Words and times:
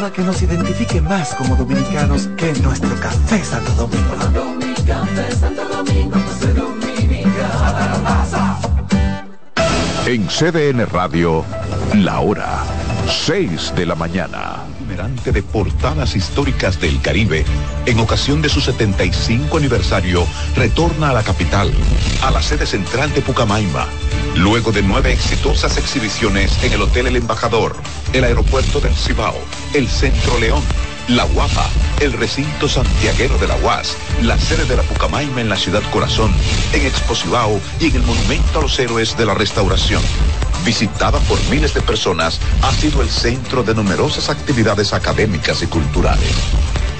nada 0.00 0.12
que 0.14 0.22
nos 0.22 0.40
identifique 0.40 0.98
más 1.02 1.34
como 1.34 1.56
dominicanos 1.56 2.28
que 2.38 2.54
nuestro 2.62 2.88
café 3.00 3.44
Santo 3.44 3.70
Domingo. 3.72 4.14
Tomando 4.14 4.44
mi 4.54 4.72
café 4.86 5.30
Santo 5.36 5.62
Domingo. 5.68 6.16
En 10.06 10.26
CDN 10.26 10.86
Radio, 10.90 11.44
la 11.94 12.20
hora 12.20 12.64
6 13.26 13.74
de 13.76 13.86
la 13.86 13.94
mañana. 13.94 14.70
De 15.24 15.42
portadas 15.42 16.14
históricas 16.14 16.78
del 16.78 17.00
Caribe, 17.00 17.44
en 17.86 17.98
ocasión 18.00 18.42
de 18.42 18.50
su 18.50 18.60
75 18.60 19.56
aniversario, 19.56 20.26
retorna 20.54 21.10
a 21.10 21.12
la 21.14 21.22
capital, 21.22 21.72
a 22.22 22.30
la 22.30 22.42
sede 22.42 22.66
central 22.66 23.12
de 23.14 23.22
Pucamaima, 23.22 23.86
luego 24.36 24.72
de 24.72 24.82
nueve 24.82 25.12
exitosas 25.12 25.78
exhibiciones 25.78 26.62
en 26.62 26.74
el 26.74 26.82
Hotel 26.82 27.06
El 27.06 27.16
Embajador, 27.16 27.76
el 28.12 28.24
Aeropuerto 28.24 28.80
del 28.80 28.94
Cibao, 28.94 29.38
el 29.74 29.88
Centro 29.88 30.38
León, 30.38 30.62
La 31.08 31.24
Guapa, 31.24 31.68
el 32.00 32.12
recinto 32.12 32.68
santiaguero 32.68 33.38
de 33.38 33.46
la 33.46 33.56
UAS, 33.56 33.96
la 34.22 34.38
sede 34.38 34.64
de 34.64 34.76
la 34.76 34.82
Pucamaima 34.82 35.40
en 35.40 35.48
la 35.48 35.56
ciudad 35.56 35.82
corazón, 35.92 36.32
en 36.72 36.86
Expo 36.86 37.14
Cibao 37.14 37.60
y 37.78 37.86
en 37.86 37.96
el 37.96 38.02
Monumento 38.02 38.58
a 38.58 38.62
los 38.62 38.78
Héroes 38.78 39.16
de 39.16 39.26
la 39.26 39.34
Restauración. 39.34 40.02
Visitada 40.64 41.18
por 41.20 41.42
miles 41.50 41.72
de 41.74 41.82
personas, 41.82 42.38
ha 42.62 42.72
sido 42.72 43.02
el 43.02 43.08
centro 43.08 43.62
de 43.62 43.74
numerosas 43.74 44.28
actividades 44.28 44.92
académicas 44.92 45.62
y 45.62 45.66
culturales. 45.66 46.32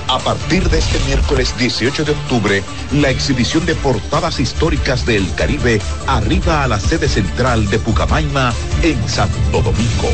A 0.09 0.19
partir 0.19 0.69
de 0.71 0.79
este 0.79 0.99
miércoles 1.07 1.57
18 1.57 2.05
de 2.05 2.13
octubre, 2.13 2.63
la 2.93 3.11
exhibición 3.11 3.65
de 3.65 3.77
portadas 3.77 4.41
históricas 4.41 5.07
del 5.07 5.33
Caribe 5.35 5.81
arriba 6.09 6.65
a 6.65 6.69
la 6.69 6.81
sede 6.81 7.09
central 7.09 7.69
de 7.71 7.79
Pucamaima 7.79 8.53
en 8.83 9.09
Santo 9.09 9.63
Domingo. 9.63 10.11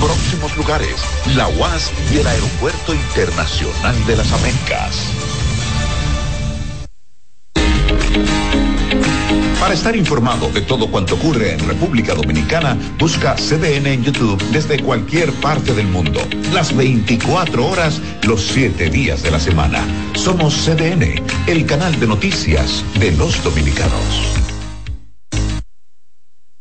Próximos 0.00 0.56
lugares, 0.56 0.96
la 1.36 1.46
UAS 1.48 1.92
y 2.10 2.18
el 2.18 2.26
Aeropuerto 2.26 2.94
Internacional 2.94 4.06
de 4.06 4.16
las 4.16 4.32
Américas. 4.32 4.96
Para 9.60 9.74
estar 9.74 9.94
informado 9.94 10.48
de 10.50 10.62
todo 10.62 10.90
cuanto 10.90 11.16
ocurre 11.16 11.52
en 11.52 11.68
República 11.68 12.14
Dominicana, 12.14 12.78
busca 12.98 13.36
CDN 13.36 13.86
en 13.88 14.02
YouTube 14.02 14.42
desde 14.50 14.82
cualquier 14.82 15.32
parte 15.34 15.74
del 15.74 15.86
mundo. 15.86 16.20
Las 16.54 16.74
24 16.74 17.66
horas, 17.66 18.00
los 18.22 18.40
7 18.40 18.88
días 18.88 19.22
de 19.22 19.30
la 19.30 19.38
semana. 19.38 19.86
Somos 20.14 20.54
CDN, 20.64 21.22
el 21.46 21.66
canal 21.66 22.00
de 22.00 22.06
noticias 22.06 22.82
de 22.98 23.12
los 23.12 23.44
dominicanos. 23.44 24.49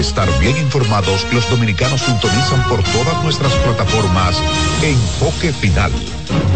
Estar 0.00 0.28
bien 0.40 0.56
informados, 0.56 1.26
los 1.32 1.48
dominicanos 1.50 2.00
sintonizan 2.00 2.62
por 2.68 2.82
todas 2.82 3.22
nuestras 3.22 3.52
plataformas 3.52 4.36
Enfoque 4.82 5.52
Final, 5.52 5.92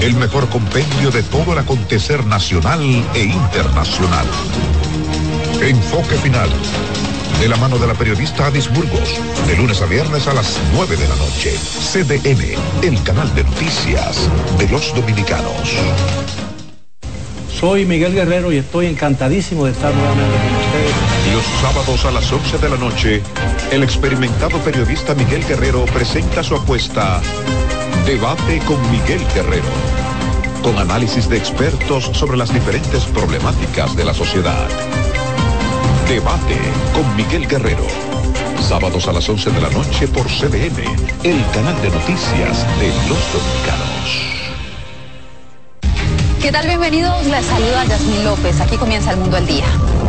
el 0.01 0.15
mejor 0.15 0.49
compendio 0.49 1.11
de 1.11 1.23
todo 1.25 1.53
el 1.53 1.59
acontecer 1.59 2.25
nacional 2.25 2.81
e 3.15 3.25
internacional. 3.25 4.27
Enfoque 5.61 6.17
Final, 6.17 6.49
de 7.39 7.49
la 7.49 7.57
mano 7.57 7.79
de 7.79 7.87
la 7.87 7.95
periodista 7.95 8.47
Adis 8.47 8.73
Burgos, 8.73 9.21
de 9.47 9.57
lunes 9.57 9.83
a 9.83 9.87
viernes 9.87 10.27
a 10.27 10.33
las 10.33 10.59
9 10.73 10.97
de 10.97 11.07
la 11.07 11.17
noche. 11.17 11.53
CDN, 11.53 12.57
el 12.83 13.03
canal 13.03 13.33
de 13.35 13.45
noticias 13.45 14.29
de 14.59 14.69
los 14.71 14.95
dominicanos. 14.95 15.77
Soy 17.53 17.85
Miguel 17.85 18.15
Guerrero 18.15 18.51
y 18.53 18.57
estoy 18.57 18.87
encantadísimo 18.87 19.67
de 19.67 19.73
estar 19.73 19.95
nuevamente 19.95 20.37
con 20.39 20.57
ustedes. 20.57 21.04
Los 21.35 21.45
sábados 21.61 22.05
a 22.05 22.13
las 22.13 22.31
11 22.31 22.59
de 22.59 22.69
la 22.69 22.77
noche, 22.77 23.21
el 23.73 23.83
experimentado 23.83 24.57
periodista 24.59 25.17
Miguel 25.17 25.45
Guerrero 25.45 25.85
presenta 25.87 26.45
su 26.45 26.55
apuesta 26.55 27.21
Debate 28.07 28.61
con 28.61 28.81
Miguel 28.93 29.21
Guerrero, 29.35 29.65
con 30.63 30.79
análisis 30.79 31.29
de 31.29 31.37
expertos 31.37 32.05
sobre 32.13 32.37
las 32.37 32.55
diferentes 32.55 33.03
problemáticas 33.07 33.97
de 33.97 34.05
la 34.05 34.15
sociedad. 34.15 34.69
Debate 36.09 36.57
con 36.93 37.17
Miguel 37.17 37.49
Guerrero. 37.49 37.85
Sábados 38.61 39.09
a 39.09 39.13
las 39.13 39.29
11 39.29 39.51
de 39.51 39.61
la 39.61 39.71
noche 39.71 40.07
por 40.07 40.27
CDN, 40.29 40.85
el 41.25 41.45
canal 41.53 41.83
de 41.83 41.91
noticias 41.91 42.65
de 42.79 42.89
los 43.09 43.19
dominicanos. 43.33 43.95
¿Qué 46.41 46.53
tal? 46.53 46.69
Bienvenidos. 46.69 47.27
Les 47.27 47.45
saluda 47.45 47.85
Yasmín 47.87 48.23
López. 48.23 48.61
Aquí 48.61 48.77
comienza 48.77 49.11
el 49.11 49.17
mundo 49.17 49.37
al 49.37 49.47
día. 49.49 49.65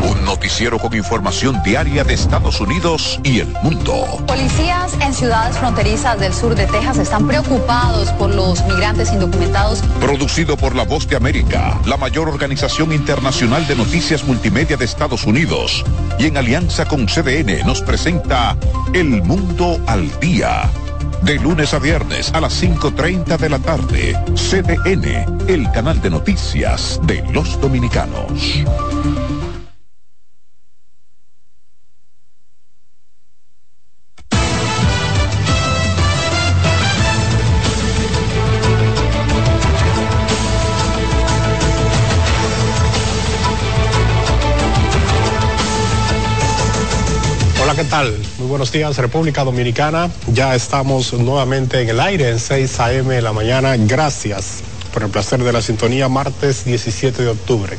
Un 0.05 0.23
noticiero 0.23 0.77
con 0.77 0.95
información 0.95 1.63
diaria 1.63 2.03
de 2.03 2.13
Estados 2.13 2.61
Unidos 2.61 3.19
y 3.23 3.39
el 3.39 3.47
mundo. 3.63 4.05
Policías 4.27 4.93
en 5.01 5.13
ciudades 5.13 5.57
fronterizas 5.57 6.19
del 6.19 6.31
sur 6.31 6.53
de 6.53 6.67
Texas 6.67 6.99
están 6.99 7.27
preocupados 7.27 8.11
por 8.11 8.29
los 8.29 8.63
migrantes 8.65 9.11
indocumentados. 9.11 9.81
Producido 9.99 10.57
por 10.57 10.75
La 10.75 10.83
Voz 10.83 11.07
de 11.07 11.15
América, 11.15 11.79
la 11.85 11.97
mayor 11.97 12.29
organización 12.29 12.93
internacional 12.93 13.65
de 13.65 13.75
noticias 13.75 14.23
multimedia 14.25 14.77
de 14.77 14.85
Estados 14.85 15.25
Unidos. 15.25 15.83
Y 16.19 16.27
en 16.27 16.37
alianza 16.37 16.85
con 16.85 17.07
CDN 17.07 17.65
nos 17.65 17.81
presenta 17.81 18.55
El 18.93 19.23
Mundo 19.23 19.79
al 19.87 20.19
Día 20.19 20.69
De 21.23 21.35
lunes 21.39 21.73
a 21.73 21.79
viernes 21.79 22.31
a 22.33 22.41
las 22.41 22.61
5.30 22.61 23.37
de 23.37 23.49
la 23.49 23.57
tarde. 23.57 24.15
CDN, 24.35 25.47
el 25.49 25.71
canal 25.71 25.99
de 25.99 26.11
noticias 26.11 26.99
de 27.03 27.23
los 27.31 27.59
dominicanos. 27.59 28.63
Tal? 47.85 48.15
Muy 48.37 48.47
buenos 48.47 48.71
días, 48.71 48.97
República 48.97 49.43
Dominicana. 49.43 50.09
Ya 50.33 50.55
estamos 50.55 51.13
nuevamente 51.13 51.81
en 51.81 51.89
el 51.89 51.99
aire 51.99 52.29
en 52.29 52.39
6 52.39 52.79
a.m. 52.79 53.13
de 53.13 53.21
la 53.21 53.33
mañana. 53.33 53.75
Gracias 53.77 54.63
por 54.93 55.03
el 55.03 55.09
placer 55.09 55.43
de 55.43 55.51
la 55.51 55.61
sintonía 55.61 56.09
martes 56.09 56.65
17 56.65 57.21
de 57.21 57.29
octubre. 57.29 57.77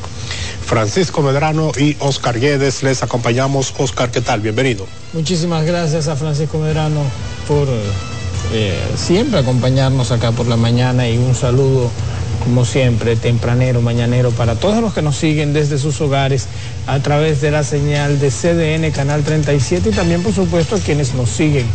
Francisco 0.64 1.22
Medrano 1.22 1.72
y 1.76 1.96
Oscar 2.00 2.38
Guedes 2.38 2.82
les 2.82 3.02
acompañamos. 3.02 3.74
Oscar, 3.78 4.10
¿qué 4.10 4.20
tal? 4.20 4.40
Bienvenido. 4.40 4.86
Muchísimas 5.12 5.64
gracias 5.64 6.08
a 6.08 6.16
Francisco 6.16 6.58
Medrano 6.58 7.00
por 7.48 7.68
eh, 8.52 8.78
siempre 8.96 9.40
acompañarnos 9.40 10.12
acá 10.12 10.32
por 10.32 10.46
la 10.46 10.56
mañana 10.56 11.08
y 11.08 11.16
un 11.16 11.34
saludo 11.34 11.90
como 12.44 12.64
siempre, 12.64 13.16
tempranero, 13.16 13.82
mañanero, 13.82 14.30
para 14.30 14.54
todos 14.54 14.80
los 14.80 14.94
que 14.94 15.02
nos 15.02 15.16
siguen 15.16 15.52
desde 15.52 15.78
sus 15.78 16.00
hogares 16.00 16.46
a 16.86 17.00
través 17.00 17.40
de 17.40 17.50
la 17.50 17.64
señal 17.64 18.20
de 18.20 18.30
CDN 18.30 18.90
Canal 18.92 19.22
37 19.22 19.88
y 19.90 19.92
también, 19.92 20.22
por 20.22 20.34
supuesto, 20.34 20.76
a 20.76 20.78
quienes 20.78 21.14
nos 21.14 21.30
siguen 21.30 21.66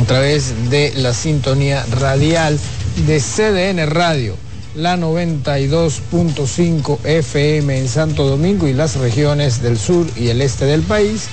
a 0.00 0.04
través 0.04 0.70
de 0.70 0.92
la 0.96 1.12
sintonía 1.14 1.84
radial 1.98 2.58
de 3.06 3.20
CDN 3.20 3.90
Radio, 3.90 4.36
la 4.74 4.96
92.5 4.96 6.98
FM 7.04 7.78
en 7.78 7.88
Santo 7.88 8.26
Domingo 8.26 8.66
y 8.68 8.72
las 8.72 8.96
regiones 8.96 9.62
del 9.62 9.78
sur 9.78 10.06
y 10.16 10.28
el 10.28 10.42
este 10.42 10.64
del 10.64 10.82
país. 10.82 11.26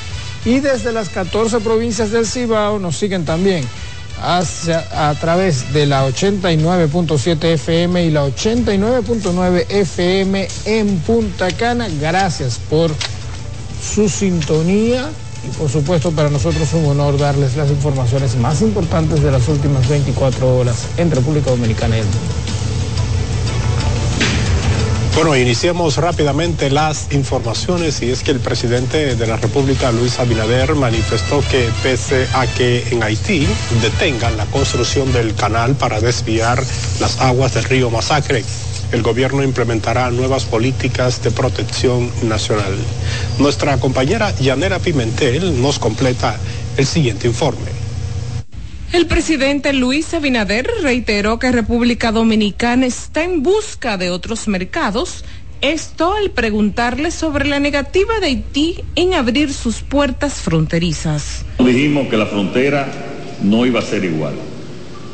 Y 0.46 0.60
desde 0.60 0.94
las 0.94 1.10
14 1.10 1.60
provincias 1.60 2.12
del 2.12 2.26
Cibao 2.26 2.80
nos 2.80 2.98
siguen 2.98 3.26
también 3.26 3.64
a 4.22 5.16
través 5.20 5.74
de 5.74 5.86
la 5.86 6.08
89.7 6.08 7.44
FM 7.54 8.06
y 8.06 8.12
la 8.12 8.26
89.9 8.26 9.66
FM 9.70 10.48
en 10.66 10.98
Punta 11.00 11.52
Cana. 11.52 11.88
Gracias 12.00 12.60
por 12.70 12.92
su 13.94 14.10
sintonía 14.10 15.10
y 15.48 15.58
por 15.58 15.70
supuesto 15.70 16.12
para 16.12 16.30
nosotros 16.30 16.74
un 16.74 16.86
honor 16.86 17.18
darles 17.18 17.56
las 17.56 17.70
informaciones 17.70 18.36
más 18.36 18.62
importantes 18.62 19.22
de 19.22 19.32
las 19.32 19.48
últimas 19.48 19.88
24 19.88 20.58
horas 20.58 20.88
en 20.98 21.12
República 21.12 21.52
Dominicana 21.52 21.98
y 21.98 22.00
el 22.02 22.06
mundo. 22.06 22.20
Bueno, 25.18 25.36
iniciemos 25.36 25.98
rápidamente 25.98 26.70
las 26.70 27.12
informaciones 27.12 28.04
y 28.04 28.12
es 28.12 28.22
que 28.22 28.30
el 28.30 28.40
presidente 28.40 29.16
de 29.16 29.26
la 29.26 29.38
República, 29.38 29.92
Luis 29.92 30.20
Abinader, 30.20 30.76
manifestó 30.76 31.44
que 31.50 31.72
pese 31.82 32.28
a 32.34 32.46
que 32.46 32.88
en 32.92 33.02
Haití 33.02 33.48
detengan 33.82 34.38
la 34.38 34.46
construcción 34.46 35.12
del 35.12 35.34
canal 35.34 35.74
para 35.74 36.00
desviar 36.00 36.64
las 37.00 37.20
aguas 37.20 37.56
del 37.56 37.64
río 37.64 37.90
Masacre, 37.90 38.44
el 38.92 39.02
gobierno 39.02 39.44
implementará 39.44 40.10
nuevas 40.12 40.46
políticas 40.46 41.22
de 41.24 41.32
protección 41.32 42.10
nacional. 42.24 42.74
Nuestra 43.40 43.78
compañera 43.78 44.34
Yanera 44.40 44.80
Pimentel 44.80 45.62
nos 45.62 45.80
completa 45.80 46.38
el 46.78 46.86
siguiente 46.86 47.28
informe. 47.28 47.78
El 48.94 49.06
presidente 49.06 49.74
Luis 49.74 50.14
Abinader 50.14 50.70
reiteró 50.82 51.40
que 51.40 51.52
República 51.52 52.14
Dominicana 52.14 52.86
está 52.86 53.24
en 53.24 53.44
busca 53.44 53.98
de 53.98 54.12
otros 54.12 54.48
mercados, 54.48 55.26
esto 55.60 56.14
al 56.14 56.32
preguntarle 56.32 57.12
sobre 57.12 57.46
la 57.46 57.60
negativa 57.60 58.20
de 58.22 58.28
Haití 58.28 58.84
en 58.96 59.14
abrir 59.14 59.54
sus 59.54 59.82
puertas 59.82 60.36
fronterizas. 60.36 61.44
Dijimos 61.60 62.08
que 62.08 62.16
la 62.16 62.28
frontera 62.28 62.88
no 63.44 63.66
iba 63.66 63.80
a 63.80 63.84
ser 63.84 64.06
igual. 64.06 64.36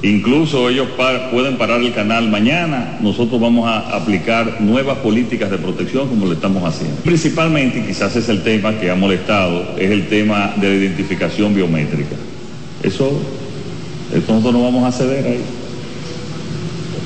Incluso 0.03 0.67
ellos 0.67 0.89
pueden 1.31 1.57
parar 1.57 1.79
el 1.79 1.94
canal 1.94 2.29
mañana, 2.29 2.97
nosotros 3.01 3.39
vamos 3.39 3.69
a 3.69 3.95
aplicar 3.95 4.59
nuevas 4.59 4.97
políticas 4.97 5.50
de 5.50 5.57
protección 5.57 6.09
como 6.09 6.25
lo 6.25 6.33
estamos 6.33 6.61
haciendo. 6.65 6.97
Principalmente, 7.03 7.85
quizás 7.85 8.13
es 8.17 8.27
el 8.27 8.44
tema 8.44 8.77
que 8.77 8.91
ha 8.91 8.95
molestado, 8.95 9.77
es 9.77 9.89
el 9.91 10.07
tema 10.09 10.55
de 10.57 10.67
la 10.67 10.75
identificación 10.75 11.55
biométrica. 11.55 12.17
Eso 12.83 13.17
nosotros 14.13 14.53
no 14.53 14.63
vamos 14.63 14.83
a 14.83 14.91
ceder 14.91 15.25
ahí. 15.25 15.41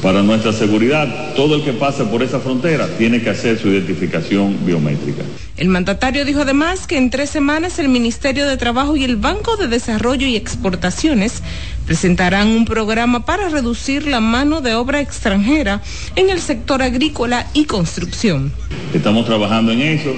Para 0.01 0.23
nuestra 0.23 0.51
seguridad, 0.51 1.35
todo 1.35 1.55
el 1.55 1.63
que 1.63 1.73
pase 1.73 2.03
por 2.05 2.23
esa 2.23 2.39
frontera 2.39 2.87
tiene 2.97 3.21
que 3.21 3.29
hacer 3.29 3.59
su 3.59 3.67
identificación 3.67 4.57
biométrica. 4.65 5.23
El 5.57 5.69
mandatario 5.69 6.23
dijo 6.23 6.41
además 6.41 6.85
que 6.85 6.97
en 6.97 7.09
tres 7.09 7.31
semanas 7.31 7.79
el 7.79 7.89
Ministerio 7.89 8.45
de 8.45 8.57
Trabajo 8.57 8.95
y 8.95 9.03
el 9.03 9.15
Banco 9.15 9.57
de 9.57 9.67
Desarrollo 9.67 10.27
y 10.27 10.35
Exportaciones 10.35 11.41
presentarán 11.87 12.49
un 12.49 12.63
programa 12.65 13.25
para 13.25 13.49
reducir 13.49 14.05
la 14.05 14.19
mano 14.19 14.61
de 14.61 14.75
obra 14.75 15.01
extranjera 15.01 15.81
en 16.15 16.29
el 16.29 16.41
sector 16.41 16.83
agrícola 16.83 17.47
y 17.55 17.65
construcción. 17.65 18.51
Estamos 18.93 19.25
trabajando 19.25 19.71
en 19.71 19.81
eso, 19.81 20.13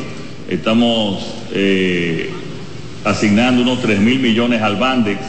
estamos 0.49 1.25
eh, 1.53 2.29
asignando 3.05 3.61
unos 3.61 3.81
3 3.81 3.97
mil 4.01 4.19
millones 4.19 4.61
al 4.61 4.75
Bandex 4.75 5.21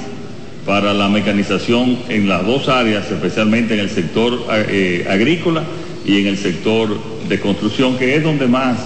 para 0.66 0.92
la 0.92 1.08
mecanización 1.08 2.00
en 2.08 2.28
las 2.28 2.44
dos 2.44 2.68
áreas, 2.68 3.08
especialmente 3.12 3.74
en 3.74 3.80
el 3.80 3.90
sector 3.90 4.44
eh, 4.50 5.06
agrícola 5.08 5.62
y 6.04 6.18
en 6.18 6.26
el 6.26 6.36
sector 6.36 6.98
de 7.28 7.38
construcción, 7.38 7.96
que 7.96 8.16
es 8.16 8.24
donde 8.24 8.48
más 8.48 8.76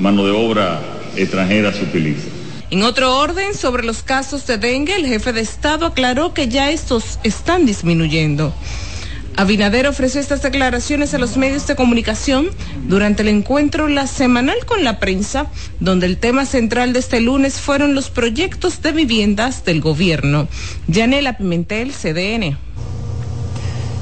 mano 0.00 0.24
de 0.24 0.32
obra 0.32 0.80
extranjera 1.16 1.72
se 1.72 1.84
utiliza. 1.84 2.28
En 2.70 2.82
otro 2.82 3.18
orden, 3.18 3.54
sobre 3.54 3.84
los 3.84 4.02
casos 4.02 4.46
de 4.46 4.56
dengue, 4.56 4.94
el 4.94 5.06
jefe 5.06 5.32
de 5.32 5.40
Estado 5.40 5.86
aclaró 5.86 6.34
que 6.34 6.48
ya 6.48 6.70
estos 6.70 7.18
están 7.24 7.66
disminuyendo. 7.66 8.54
Abinader 9.36 9.86
ofreció 9.86 10.20
estas 10.20 10.42
declaraciones 10.42 11.14
a 11.14 11.18
los 11.18 11.36
medios 11.36 11.66
de 11.66 11.74
comunicación 11.74 12.50
durante 12.86 13.22
el 13.22 13.28
encuentro 13.28 13.88
La 13.88 14.06
Semanal 14.06 14.64
con 14.66 14.84
la 14.84 14.98
prensa, 14.98 15.46
donde 15.80 16.06
el 16.06 16.18
tema 16.18 16.46
central 16.46 16.92
de 16.92 16.98
este 16.98 17.20
lunes 17.20 17.54
fueron 17.54 17.94
los 17.94 18.10
proyectos 18.10 18.82
de 18.82 18.92
viviendas 18.92 19.64
del 19.64 19.80
gobierno. 19.80 20.48
Yanela 20.88 21.38
Pimentel, 21.38 21.92
CDN. 21.92 22.58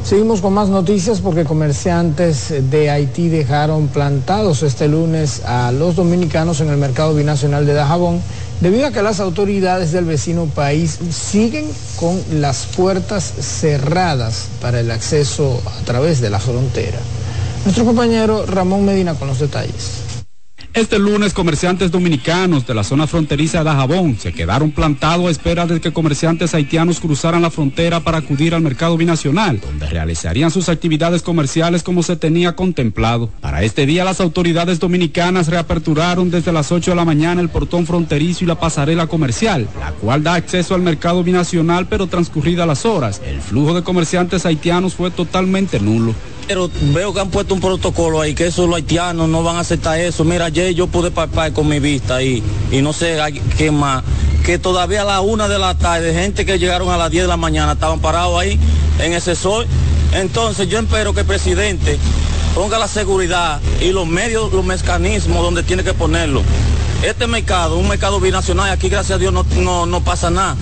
Seguimos 0.08 0.40
con 0.40 0.54
más 0.54 0.70
noticias 0.70 1.20
porque 1.20 1.44
comerciantes 1.44 2.70
de 2.70 2.88
Haití 2.88 3.28
dejaron 3.28 3.88
plantados 3.88 4.62
este 4.62 4.88
lunes 4.88 5.42
a 5.44 5.70
los 5.70 5.96
dominicanos 5.96 6.62
en 6.62 6.70
el 6.70 6.78
mercado 6.78 7.14
binacional 7.14 7.66
de 7.66 7.74
Dajabón 7.74 8.22
debido 8.62 8.86
a 8.86 8.90
que 8.90 9.02
las 9.02 9.20
autoridades 9.20 9.92
del 9.92 10.06
vecino 10.06 10.46
país 10.46 10.98
siguen 11.10 11.66
con 12.00 12.18
las 12.40 12.64
puertas 12.74 13.22
cerradas 13.22 14.46
para 14.62 14.80
el 14.80 14.90
acceso 14.90 15.60
a 15.78 15.84
través 15.84 16.22
de 16.22 16.30
la 16.30 16.38
frontera. 16.38 17.00
Nuestro 17.66 17.84
compañero 17.84 18.46
Ramón 18.46 18.86
Medina 18.86 19.12
con 19.12 19.28
los 19.28 19.40
detalles. 19.40 20.07
Este 20.78 21.00
lunes, 21.00 21.34
comerciantes 21.34 21.90
dominicanos 21.90 22.64
de 22.64 22.72
la 22.72 22.84
zona 22.84 23.08
fronteriza 23.08 23.58
de 23.58 23.64
Dajabón 23.64 24.16
se 24.16 24.32
quedaron 24.32 24.70
plantados 24.70 25.26
a 25.26 25.30
espera 25.30 25.66
de 25.66 25.80
que 25.80 25.92
comerciantes 25.92 26.54
haitianos 26.54 27.00
cruzaran 27.00 27.42
la 27.42 27.50
frontera 27.50 27.98
para 27.98 28.18
acudir 28.18 28.54
al 28.54 28.62
mercado 28.62 28.96
binacional, 28.96 29.58
donde 29.60 29.88
realizarían 29.88 30.52
sus 30.52 30.68
actividades 30.68 31.22
comerciales 31.22 31.82
como 31.82 32.04
se 32.04 32.14
tenía 32.14 32.54
contemplado. 32.54 33.28
Para 33.40 33.64
este 33.64 33.86
día, 33.86 34.04
las 34.04 34.20
autoridades 34.20 34.78
dominicanas 34.78 35.48
reaperturaron 35.48 36.30
desde 36.30 36.52
las 36.52 36.70
8 36.70 36.92
de 36.92 36.96
la 36.96 37.04
mañana 37.04 37.40
el 37.40 37.48
portón 37.48 37.84
fronterizo 37.84 38.44
y 38.44 38.46
la 38.46 38.60
pasarela 38.60 39.08
comercial, 39.08 39.68
la 39.80 39.90
cual 39.90 40.22
da 40.22 40.34
acceso 40.34 40.76
al 40.76 40.82
mercado 40.82 41.24
binacional, 41.24 41.88
pero 41.88 42.06
transcurridas 42.06 42.68
las 42.68 42.86
horas, 42.86 43.20
el 43.26 43.40
flujo 43.40 43.74
de 43.74 43.82
comerciantes 43.82 44.46
haitianos 44.46 44.94
fue 44.94 45.10
totalmente 45.10 45.80
nulo. 45.80 46.14
Pero 46.48 46.70
veo 46.94 47.12
que 47.12 47.20
han 47.20 47.28
puesto 47.28 47.52
un 47.52 47.60
protocolo 47.60 48.22
ahí, 48.22 48.34
que 48.34 48.46
eso 48.46 48.66
los 48.66 48.76
haitianos 48.76 49.28
no 49.28 49.42
van 49.42 49.56
a 49.56 49.60
aceptar 49.60 50.00
eso. 50.00 50.24
Mira, 50.24 50.46
ayer 50.46 50.74
yo 50.74 50.86
pude 50.86 51.10
papar 51.10 51.52
con 51.52 51.68
mi 51.68 51.78
vista 51.78 52.16
ahí 52.16 52.42
y 52.72 52.80
no 52.80 52.94
sé 52.94 53.18
qué 53.58 53.70
más. 53.70 54.02
Que 54.46 54.58
todavía 54.58 55.02
a 55.02 55.04
la 55.04 55.20
una 55.20 55.46
de 55.46 55.58
la 55.58 55.76
tarde, 55.76 56.14
gente 56.14 56.46
que 56.46 56.58
llegaron 56.58 56.88
a 56.88 56.96
las 56.96 57.10
10 57.10 57.24
de 57.24 57.28
la 57.28 57.36
mañana 57.36 57.72
estaban 57.72 58.00
parados 58.00 58.40
ahí 58.40 58.58
en 58.98 59.12
ese 59.12 59.36
sol. 59.36 59.66
Entonces 60.14 60.70
yo 60.70 60.78
espero 60.78 61.12
que 61.12 61.20
el 61.20 61.26
presidente 61.26 61.98
ponga 62.54 62.78
la 62.78 62.88
seguridad 62.88 63.60
y 63.82 63.92
los 63.92 64.06
medios, 64.06 64.50
los 64.50 64.64
mecanismos 64.64 65.42
donde 65.42 65.62
tiene 65.62 65.84
que 65.84 65.92
ponerlo. 65.92 66.42
Este 67.02 67.26
mercado, 67.26 67.76
un 67.76 67.88
mercado 67.88 68.20
binacional, 68.20 68.70
aquí 68.70 68.88
gracias 68.88 69.16
a 69.16 69.18
Dios 69.18 69.32
no, 69.32 69.86
no, 69.86 70.00
pasa 70.02 70.30
nada. 70.30 70.56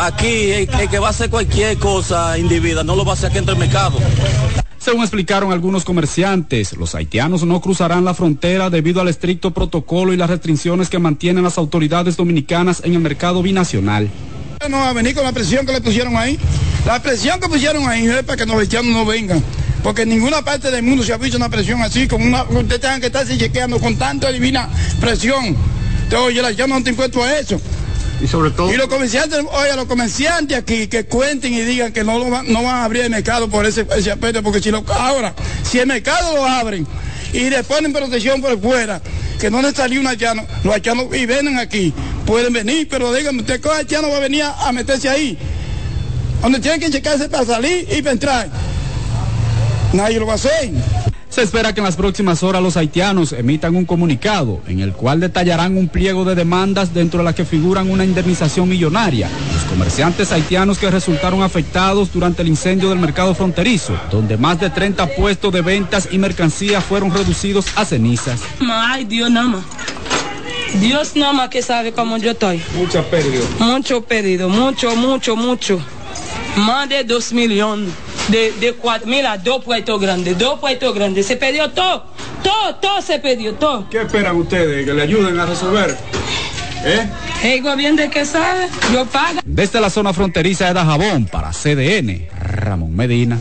Aquí 0.00 0.50
el, 0.50 0.68
que 0.68 0.98
va 0.98 1.08
a 1.08 1.10
hacer 1.10 1.28
cualquier 1.28 1.76
cosa 1.78 2.38
individa 2.38 2.82
no 2.82 2.96
lo 2.96 3.04
va 3.04 3.12
a 3.12 3.14
hacer 3.14 3.28
aquí 3.28 3.38
entre 3.38 3.52
el 3.52 3.60
mercado. 3.60 3.98
Según 4.86 5.02
explicaron 5.02 5.50
algunos 5.50 5.84
comerciantes, 5.84 6.74
los 6.74 6.94
haitianos 6.94 7.42
no 7.42 7.60
cruzarán 7.60 8.04
la 8.04 8.14
frontera 8.14 8.70
debido 8.70 9.00
al 9.00 9.08
estricto 9.08 9.50
protocolo 9.50 10.12
y 10.12 10.16
las 10.16 10.30
restricciones 10.30 10.88
que 10.88 11.00
mantienen 11.00 11.42
las 11.42 11.58
autoridades 11.58 12.16
dominicanas 12.16 12.82
en 12.84 12.94
el 12.94 13.00
mercado 13.00 13.42
binacional. 13.42 14.08
No 14.70 14.76
va 14.76 14.90
a 14.90 14.92
venir 14.92 15.16
con 15.16 15.24
la 15.24 15.32
presión 15.32 15.66
que 15.66 15.72
le 15.72 15.80
pusieron 15.80 16.16
ahí. 16.16 16.38
La 16.86 17.02
presión 17.02 17.40
que 17.40 17.48
pusieron 17.48 17.88
ahí 17.88 18.06
es 18.06 18.22
para 18.22 18.36
que 18.36 18.46
los 18.46 18.60
haitianos 18.60 18.92
no 18.92 19.04
vengan. 19.04 19.42
Porque 19.82 20.02
en 20.02 20.10
ninguna 20.10 20.42
parte 20.42 20.70
del 20.70 20.84
mundo 20.84 21.02
se 21.02 21.12
ha 21.12 21.16
visto 21.16 21.36
una 21.36 21.48
presión 21.48 21.82
así, 21.82 22.06
como 22.06 22.24
una, 22.24 22.44
ustedes 22.44 22.80
tengan 22.80 23.00
que 23.00 23.06
estarse 23.06 23.36
chequeando 23.36 23.80
con 23.80 23.96
tanta 23.96 24.30
divina 24.30 24.68
presión. 25.00 25.56
Entonces, 26.04 26.44
haitianos 26.44 26.78
no 26.78 26.84
te 26.84 26.90
encuentro 26.90 27.24
a 27.24 27.36
eso. 27.36 27.60
Y 28.20 28.26
sobre 28.26 28.50
todo... 28.50 28.72
Y 28.72 28.76
los 28.76 28.86
comerciantes, 28.86 29.40
oye, 29.50 29.76
los 29.76 29.86
comerciantes 29.86 30.56
aquí 30.56 30.86
que 30.88 31.06
cuenten 31.06 31.52
y 31.52 31.60
digan 31.62 31.92
que 31.92 32.02
no, 32.02 32.18
no 32.18 32.62
van 32.62 32.76
a 32.76 32.84
abrir 32.84 33.02
el 33.02 33.10
mercado 33.10 33.48
por 33.48 33.66
ese, 33.66 33.86
ese 33.96 34.10
aspecto, 34.10 34.42
porque 34.42 34.60
si 34.62 34.70
lo, 34.70 34.84
ahora, 34.88 35.34
si 35.62 35.78
el 35.78 35.86
mercado 35.86 36.34
lo 36.34 36.46
abren 36.46 36.86
y 37.32 37.50
le 37.50 37.62
ponen 37.64 37.92
protección 37.92 38.40
por 38.40 38.58
fuera, 38.60 39.02
que 39.38 39.50
no 39.50 39.60
les 39.60 39.74
salió 39.74 40.00
un 40.00 40.06
haitiano, 40.06 40.46
los 40.64 40.74
haitianos 40.74 41.06
y 41.14 41.26
vienen 41.26 41.58
aquí, 41.58 41.92
pueden 42.24 42.52
venir, 42.52 42.88
pero 42.88 43.12
díganme, 43.12 43.42
¿usted 43.42 43.60
qué 43.60 43.68
haitiano 43.68 44.08
va 44.08 44.16
a 44.16 44.20
venir 44.20 44.44
a, 44.44 44.68
a 44.68 44.72
meterse 44.72 45.08
ahí? 45.08 45.38
Donde 46.40 46.60
tienen 46.60 46.80
que 46.80 46.90
checarse 46.90 47.28
para 47.28 47.44
salir 47.44 47.86
y 47.90 48.00
para 48.00 48.12
entrar. 48.12 48.48
Nadie 49.92 50.18
lo 50.18 50.26
va 50.26 50.32
a 50.32 50.36
hacer. 50.36 50.70
Se 51.36 51.42
espera 51.42 51.74
que 51.74 51.80
en 51.80 51.84
las 51.84 51.96
próximas 51.96 52.42
horas 52.42 52.62
los 52.62 52.78
haitianos 52.78 53.34
emitan 53.34 53.76
un 53.76 53.84
comunicado 53.84 54.62
en 54.66 54.80
el 54.80 54.94
cual 54.94 55.20
detallarán 55.20 55.76
un 55.76 55.88
pliego 55.88 56.24
de 56.24 56.34
demandas 56.34 56.94
dentro 56.94 57.18
de 57.18 57.24
las 57.24 57.34
que 57.34 57.44
figuran 57.44 57.90
una 57.90 58.06
indemnización 58.06 58.66
millonaria. 58.70 59.28
Los 59.52 59.64
comerciantes 59.64 60.32
haitianos 60.32 60.78
que 60.78 60.90
resultaron 60.90 61.42
afectados 61.42 62.10
durante 62.10 62.40
el 62.40 62.48
incendio 62.48 62.88
del 62.88 62.98
mercado 63.00 63.34
fronterizo, 63.34 63.94
donde 64.10 64.38
más 64.38 64.58
de 64.60 64.70
30 64.70 65.08
puestos 65.08 65.52
de 65.52 65.60
ventas 65.60 66.08
y 66.10 66.16
mercancías 66.16 66.82
fueron 66.82 67.12
reducidos 67.12 67.66
a 67.76 67.84
cenizas. 67.84 68.40
Ay, 68.66 69.04
Dios 69.04 69.30
nada 69.30 69.48
más. 69.48 69.64
Dios 70.80 71.16
nada 71.16 71.34
más 71.34 71.50
que 71.50 71.60
sabe 71.60 71.92
cómo 71.92 72.16
yo 72.16 72.30
estoy. 72.30 72.62
Mucha 72.78 73.02
pérdida. 73.02 73.44
Mucho 73.58 74.00
pedido, 74.00 74.48
mucho, 74.48 74.96
mucho, 74.96 75.36
mucho. 75.36 75.78
Más 76.56 76.88
de 76.88 77.04
dos 77.04 77.34
millones. 77.34 77.92
De, 78.28 78.52
de 78.52 78.72
cuatro, 78.72 79.06
mira, 79.06 79.38
dos 79.38 79.62
puestos 79.64 80.00
grandes, 80.00 80.36
dos 80.38 80.58
puestos 80.58 80.94
grandes. 80.94 81.26
Se 81.26 81.36
perdió 81.36 81.70
todo, 81.70 82.06
todo, 82.42 82.74
todo 82.76 83.00
se 83.02 83.18
perdió, 83.18 83.54
todo. 83.54 83.88
¿Qué 83.88 84.02
esperan 84.02 84.36
ustedes? 84.36 84.84
¿Que 84.84 84.92
le 84.92 85.02
ayuden 85.02 85.38
a 85.38 85.46
resolver? 85.46 85.96
¿Eh? 86.84 87.08
El 87.44 87.62
gobierno 87.62 88.02
que 88.10 88.24
sabe, 88.24 88.68
yo 88.92 89.04
pago. 89.06 89.40
Desde 89.44 89.80
la 89.80 89.90
zona 89.90 90.12
fronteriza 90.12 90.66
de 90.66 90.74
Dajabón 90.74 91.26
para 91.26 91.50
CDN, 91.50 92.28
Ramón 92.40 92.94
Medina. 92.94 93.38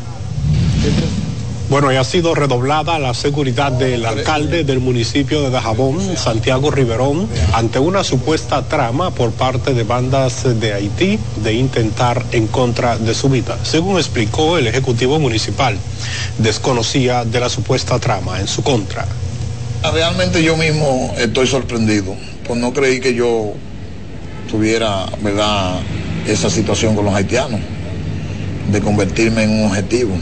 Bueno, 1.67 1.91
y 1.91 1.95
ha 1.95 2.03
sido 2.03 2.35
redoblada 2.35 2.99
la 2.99 3.15
seguridad 3.15 3.71
del 3.71 4.05
alcalde 4.05 4.63
del 4.63 4.79
municipio 4.79 5.41
de 5.41 5.49
Dajabón, 5.49 6.15
Santiago 6.15 6.69
Riverón, 6.69 7.27
ante 7.53 7.79
una 7.79 8.03
supuesta 8.03 8.61
trama 8.61 9.09
por 9.09 9.31
parte 9.31 9.73
de 9.73 9.83
bandas 9.83 10.43
de 10.59 10.73
Haití 10.73 11.17
de 11.43 11.53
intentar 11.53 12.23
en 12.31 12.45
contra 12.45 12.99
de 12.99 13.15
su 13.15 13.29
vida. 13.29 13.57
Según 13.63 13.97
explicó 13.97 14.59
el 14.59 14.67
Ejecutivo 14.67 15.17
Municipal, 15.19 15.75
desconocía 16.37 17.25
de 17.25 17.39
la 17.39 17.49
supuesta 17.49 17.97
trama 17.97 18.39
en 18.39 18.47
su 18.47 18.61
contra. 18.61 19.07
Realmente 19.91 20.43
yo 20.43 20.55
mismo 20.57 21.15
estoy 21.17 21.47
sorprendido, 21.47 22.15
pues 22.47 22.59
no 22.59 22.73
creí 22.73 22.99
que 22.99 23.15
yo 23.15 23.53
tuviera, 24.51 25.07
¿verdad?, 25.19 25.79
esa 26.27 26.49
situación 26.51 26.95
con 26.95 27.05
los 27.05 27.15
haitianos, 27.15 27.59
de 28.71 28.81
convertirme 28.81 29.43
en 29.43 29.49
un 29.49 29.65
objetivo. 29.71 30.15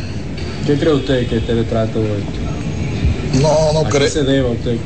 ¿Qué 0.66 0.78
cree 0.78 0.94
usted 0.94 1.28
que 1.28 1.38
esté 1.38 1.56
detrás 1.56 1.88
de 1.88 1.94
todo 1.94 2.06
esto? 2.06 3.42
No, 3.42 3.74
no 3.74 3.80
¿A 3.88 3.90
qué 3.90 3.98
creo. 3.98 4.10
se 4.10 4.24
debe 4.24 4.48
a 4.48 4.52
usted? 4.52 4.78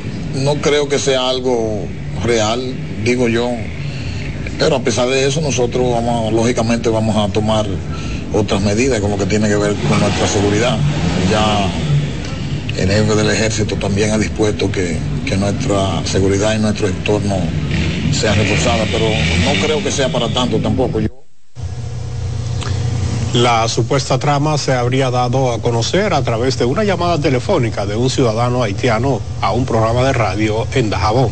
No 0.42 0.54
creo 0.56 0.88
que 0.88 0.98
sea 0.98 1.28
algo 1.28 1.86
real, 2.24 2.74
digo 3.04 3.28
yo. 3.28 3.50
Pero 4.58 4.76
a 4.76 4.82
pesar 4.82 5.08
de 5.08 5.26
eso, 5.26 5.40
nosotros 5.40 5.90
vamos, 5.92 6.32
lógicamente 6.32 6.88
vamos 6.88 7.16
a 7.16 7.32
tomar 7.32 7.66
otras 8.32 8.60
medidas 8.62 9.00
con 9.00 9.10
lo 9.10 9.18
que 9.18 9.26
tiene 9.26 9.48
que 9.48 9.56
ver 9.56 9.74
con 9.88 10.00
nuestra 10.00 10.26
seguridad. 10.26 10.76
Ya 11.30 11.70
el 12.82 12.88
jefe 12.90 13.14
del 13.14 13.30
ejército 13.30 13.76
también 13.76 14.10
ha 14.10 14.18
dispuesto 14.18 14.70
que, 14.70 14.96
que 15.26 15.36
nuestra 15.36 16.04
seguridad 16.04 16.56
y 16.56 16.58
nuestro 16.60 16.88
entorno 16.88 17.36
sea 18.12 18.34
reforzada, 18.34 18.84
pero 18.90 19.06
no 19.44 19.64
creo 19.64 19.82
que 19.82 19.92
sea 19.92 20.08
para 20.10 20.28
tanto 20.28 20.58
tampoco. 20.58 21.00
Yo 21.00 21.08
La 23.34 23.68
supuesta 23.68 24.18
trama 24.18 24.56
se 24.56 24.72
habría 24.72 25.10
dado 25.10 25.52
a 25.52 25.60
conocer 25.60 26.14
a 26.14 26.22
través 26.22 26.58
de 26.58 26.64
una 26.64 26.82
llamada 26.82 27.18
telefónica 27.18 27.84
de 27.84 27.94
un 27.94 28.08
ciudadano 28.08 28.62
haitiano 28.62 29.20
a 29.42 29.52
un 29.52 29.66
programa 29.66 30.02
de 30.02 30.14
radio 30.14 30.66
en 30.72 30.88
Dajabón. 30.88 31.30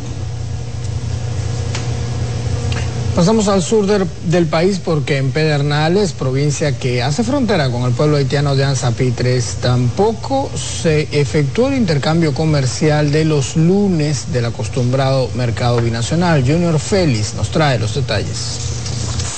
Pasamos 3.17 3.49
al 3.49 3.63
sur 3.63 3.87
del, 3.87 4.47
país 4.47 4.79
porque 4.79 5.17
en 5.17 5.33
Pedernales, 5.33 6.13
provincia 6.13 6.79
que 6.79 7.03
hace 7.03 7.25
frontera 7.25 7.71
con 7.71 7.85
el 7.85 7.93
pueblo 7.93 8.19
haitiano 8.19 8.55
de 8.55 8.65
Anzapitres, 8.65 9.57
tampoco 9.63 10.51
se 10.55 11.09
efectuó 11.19 11.69
el 11.69 11.79
intercambio 11.79 12.35
comercial 12.35 13.11
de 13.11 13.25
los 13.25 13.57
lunes 13.57 14.35
del 14.35 14.45
acostumbrado 14.45 15.31
mercado 15.35 15.81
binacional. 15.81 16.43
Junior 16.43 16.79
Félix 16.79 17.33
nos 17.33 17.49
trae 17.49 17.79
los 17.79 17.95
detalles. 17.95 18.76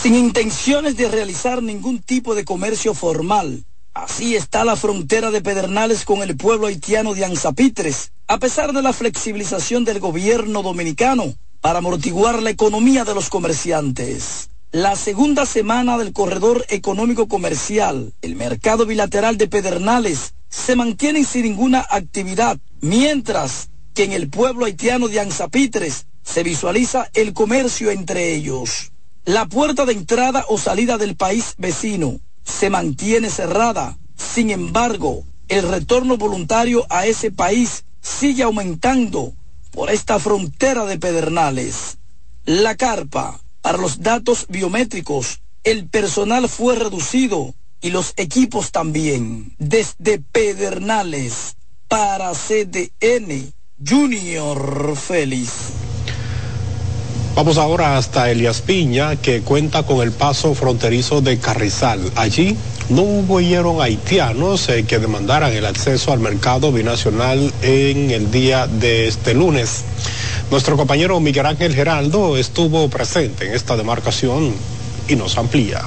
Sin 0.03 0.15
intenciones 0.15 0.97
de 0.97 1.09
realizar 1.09 1.63
ningún 1.63 1.99
tipo 2.01 2.35
de 2.35 2.45
comercio 2.45 2.95
formal. 2.95 3.65
Así 3.95 4.37
está 4.37 4.65
la 4.65 4.77
frontera 4.77 5.33
de 5.33 5.43
Pedernales 5.43 6.05
con 6.05 6.23
el 6.23 6.37
pueblo 6.37 6.69
haitiano 6.69 7.15
de 7.15 7.25
Anzapitres, 7.25 8.13
a 8.29 8.39
pesar 8.39 8.73
de 8.73 8.83
la 8.83 8.93
flexibilización 8.93 9.85
del 9.85 9.99
gobierno 9.99 10.63
dominicano 10.63 11.35
para 11.61 11.81
amortiguar 11.81 12.41
la 12.43 12.51
economía 12.51 13.05
de 13.05 13.15
los 13.15 13.29
comerciantes. 13.29 14.51
La 14.71 14.95
segunda 14.95 15.47
semana 15.47 15.99
del 15.99 16.13
corredor 16.13 16.65
económico 16.69 17.27
comercial, 17.27 18.13
el 18.23 18.37
mercado 18.37 18.87
bilateral 18.87 19.37
de 19.37 19.49
Pedernales, 19.49 20.35
se 20.49 20.77
mantiene 20.77 21.25
sin 21.25 21.43
ninguna 21.43 21.85
actividad, 21.91 22.59
mientras 22.81 23.71
que 23.95 24.05
en 24.05 24.13
el 24.13 24.29
pueblo 24.29 24.67
haitiano 24.67 25.09
de 25.09 25.19
Anzapitres 25.19 26.07
se 26.23 26.45
visualiza 26.45 27.11
el 27.15 27.33
comercio 27.33 27.91
entre 27.91 28.35
ellos. 28.35 28.93
La 29.25 29.47
puerta 29.47 29.85
de 29.85 29.93
entrada 29.93 30.45
o 30.49 30.59
salida 30.59 30.99
del 30.99 31.17
país 31.17 31.55
vecino 31.59 32.21
se 32.45 32.71
mantiene 32.71 33.31
cerrada. 33.31 33.99
Sin 34.17 34.51
embargo, 34.51 35.25
el 35.49 35.69
retorno 35.69 36.17
voluntario 36.17 36.87
a 36.89 37.07
ese 37.07 37.31
país 37.31 37.85
sigue 38.01 38.43
aumentando 38.43 39.35
por 39.71 39.91
esta 39.91 40.19
frontera 40.19 40.85
de 40.85 40.99
Pedernales. 40.99 41.99
La 42.45 42.77
carpa, 42.77 43.41
para 43.61 43.79
los 43.79 44.01
datos 44.01 44.47
biométricos, 44.49 45.41
el 45.65 45.89
personal 45.89 46.49
fue 46.49 46.77
reducido 46.77 47.55
y 47.81 47.91
los 47.91 48.15
equipos 48.17 48.73
también. 48.73 49.55
Desde 49.59 50.19
Pedernales, 50.19 51.57
para 51.89 52.33
CDN, 52.33 53.53
Junior 53.87 54.97
Félix. 54.97 55.53
Vamos 57.35 57.57
ahora 57.59 57.97
hasta 57.97 58.31
Elias 58.31 58.63
Piña, 58.63 59.17
que 59.17 59.43
cuenta 59.43 59.85
con 59.85 60.01
el 60.01 60.13
paso 60.13 60.55
fronterizo 60.55 61.21
de 61.21 61.39
Carrizal. 61.39 62.01
Allí 62.17 62.57
no 62.89 63.03
hubo 63.03 63.83
haitianos 63.83 64.69
eh, 64.69 64.85
que 64.85 64.99
demandaran 64.99 65.53
el 65.53 65.67
acceso 65.67 66.13
al 66.13 66.21
mercado 66.21 66.73
binacional 66.73 67.53
en 67.63 68.11
el 68.11 68.31
día 68.31 68.67
de 68.67 69.09
este 69.09 69.35
lunes. 69.35 69.85
Nuestro 70.51 70.77
compañero 70.77 71.21
Miguel 71.21 71.47
Ángel 71.47 71.75
Geraldo 71.75 72.37
estuvo 72.37 72.89
presente 72.89 73.47
en 73.47 73.55
esta 73.55 73.77
demarcación 73.77 74.55
y 75.07 75.17
nos 75.17 75.37
amplía. 75.37 75.83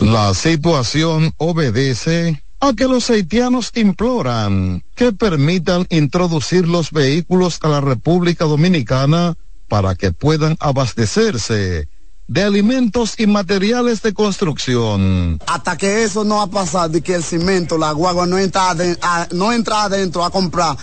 La 0.00 0.32
situación 0.34 1.32
obedece 1.38 2.42
a 2.60 2.72
que 2.72 2.84
los 2.84 3.10
haitianos 3.10 3.72
imploran 3.74 4.84
que 4.94 5.12
permitan 5.12 5.86
introducir 5.90 6.68
los 6.68 6.90
vehículos 6.92 7.58
a 7.62 7.68
la 7.68 7.80
República 7.80 8.44
Dominicana 8.44 9.36
para 9.68 9.94
que 9.94 10.12
puedan 10.12 10.56
abastecerse 10.60 11.88
de 12.28 12.42
alimentos 12.42 13.14
y 13.18 13.26
materiales 13.26 14.02
de 14.02 14.12
construcción. 14.12 15.38
Hasta 15.46 15.76
que 15.76 16.02
eso 16.02 16.24
no 16.24 16.40
ha 16.42 16.48
pasado 16.48 16.96
y 16.98 17.00
que 17.02 17.14
el 17.14 17.22
cemento, 17.22 17.78
la 17.78 17.92
guagua 17.92 18.26
no 18.26 18.38
entra, 18.38 18.70
aden- 18.74 18.98
a- 19.00 19.28
no 19.32 19.52
entra 19.52 19.84
adentro 19.84 20.24
a 20.24 20.30
comprar, 20.30 20.76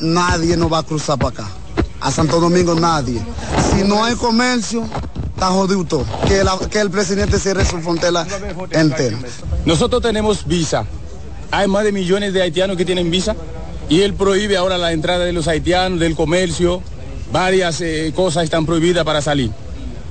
nadie 0.00 0.56
nos 0.56 0.72
va 0.72 0.78
a 0.78 0.82
cruzar 0.82 1.18
para 1.18 1.30
acá. 1.30 1.48
A 2.00 2.10
Santo 2.10 2.40
Domingo 2.40 2.74
nadie. 2.74 3.20
Si 3.72 3.82
no 3.84 4.04
hay 4.04 4.14
comercio, 4.16 4.86
está 5.34 5.46
jodido 5.48 5.84
todo. 5.84 6.04
Que, 6.28 6.44
la- 6.44 6.58
que 6.70 6.80
el 6.80 6.90
presidente 6.90 7.38
cierre 7.38 7.64
su 7.64 7.78
frontera 7.80 8.26
entera. 8.72 9.18
Nosotros 9.64 10.02
tenemos 10.02 10.46
visa. 10.46 10.84
Hay 11.50 11.68
más 11.68 11.84
de 11.84 11.92
millones 11.92 12.32
de 12.34 12.42
haitianos 12.42 12.76
que 12.76 12.84
tienen 12.84 13.10
visa 13.10 13.34
y 13.88 14.02
él 14.02 14.12
prohíbe 14.14 14.56
ahora 14.58 14.76
la 14.76 14.92
entrada 14.92 15.24
de 15.24 15.32
los 15.32 15.48
haitianos, 15.48 16.00
del 16.00 16.14
comercio. 16.14 16.82
Varias 17.32 17.80
eh, 17.80 18.12
cosas 18.14 18.44
están 18.44 18.64
prohibidas 18.66 19.04
para 19.04 19.20
salir. 19.20 19.50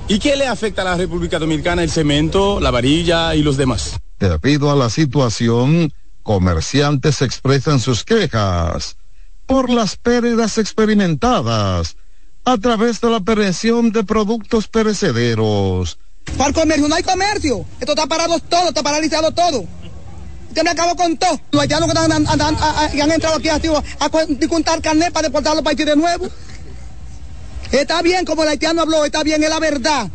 ¿Y 0.08 0.18
qué 0.18 0.36
le 0.36 0.46
afecta 0.46 0.82
a 0.82 0.84
la 0.84 0.96
República 0.96 1.38
Dominicana 1.38 1.82
el 1.82 1.90
cemento, 1.90 2.60
la 2.60 2.70
varilla 2.70 3.34
y 3.34 3.42
los 3.42 3.56
demás? 3.56 3.98
Debido 4.20 4.70
a 4.70 4.76
la 4.76 4.88
situación, 4.88 5.92
comerciantes 6.22 7.22
expresan 7.22 7.80
sus 7.80 8.04
quejas 8.04 8.96
por 9.46 9.70
las 9.70 9.96
pérdidas 9.96 10.58
experimentadas 10.58 11.96
a 12.44 12.56
través 12.58 13.00
de 13.00 13.10
la 13.10 13.16
aprehensión 13.16 13.90
de 13.90 14.04
productos 14.04 14.68
perecederos 14.68 15.98
Para 16.36 16.48
el 16.48 16.54
comercio, 16.54 16.88
no 16.88 16.94
hay 16.94 17.02
comercio. 17.02 17.64
Esto 17.80 17.92
está 17.92 18.06
parado 18.06 18.38
todo, 18.38 18.68
está 18.68 18.82
paralizado 18.82 19.32
todo. 19.32 19.64
Usted 20.48 20.62
me 20.62 20.70
acabó 20.70 20.96
con 20.96 21.16
todo. 21.16 21.40
Los 21.50 21.62
haitianos 21.62 21.92
que 21.92 21.98
han, 21.98 22.12
han, 22.12 22.26
han, 22.26 22.40
han 22.40 23.10
entrado 23.12 23.36
aquí 23.36 23.48
a, 23.48 23.56
a, 23.56 24.04
a 24.06 24.48
contar 24.48 24.80
carnet 24.80 25.12
para 25.12 25.28
deportar 25.28 25.54
los 25.54 25.64
países 25.64 25.86
de 25.86 25.96
nuevo. 25.96 26.28
Está 27.72 28.02
bien, 28.02 28.24
como 28.24 28.42
el 28.42 28.48
haitiano 28.50 28.82
habló, 28.82 29.04
está 29.04 29.22
bien, 29.22 29.42
es 29.42 29.50
la 29.50 29.58
verdad. 29.58 30.08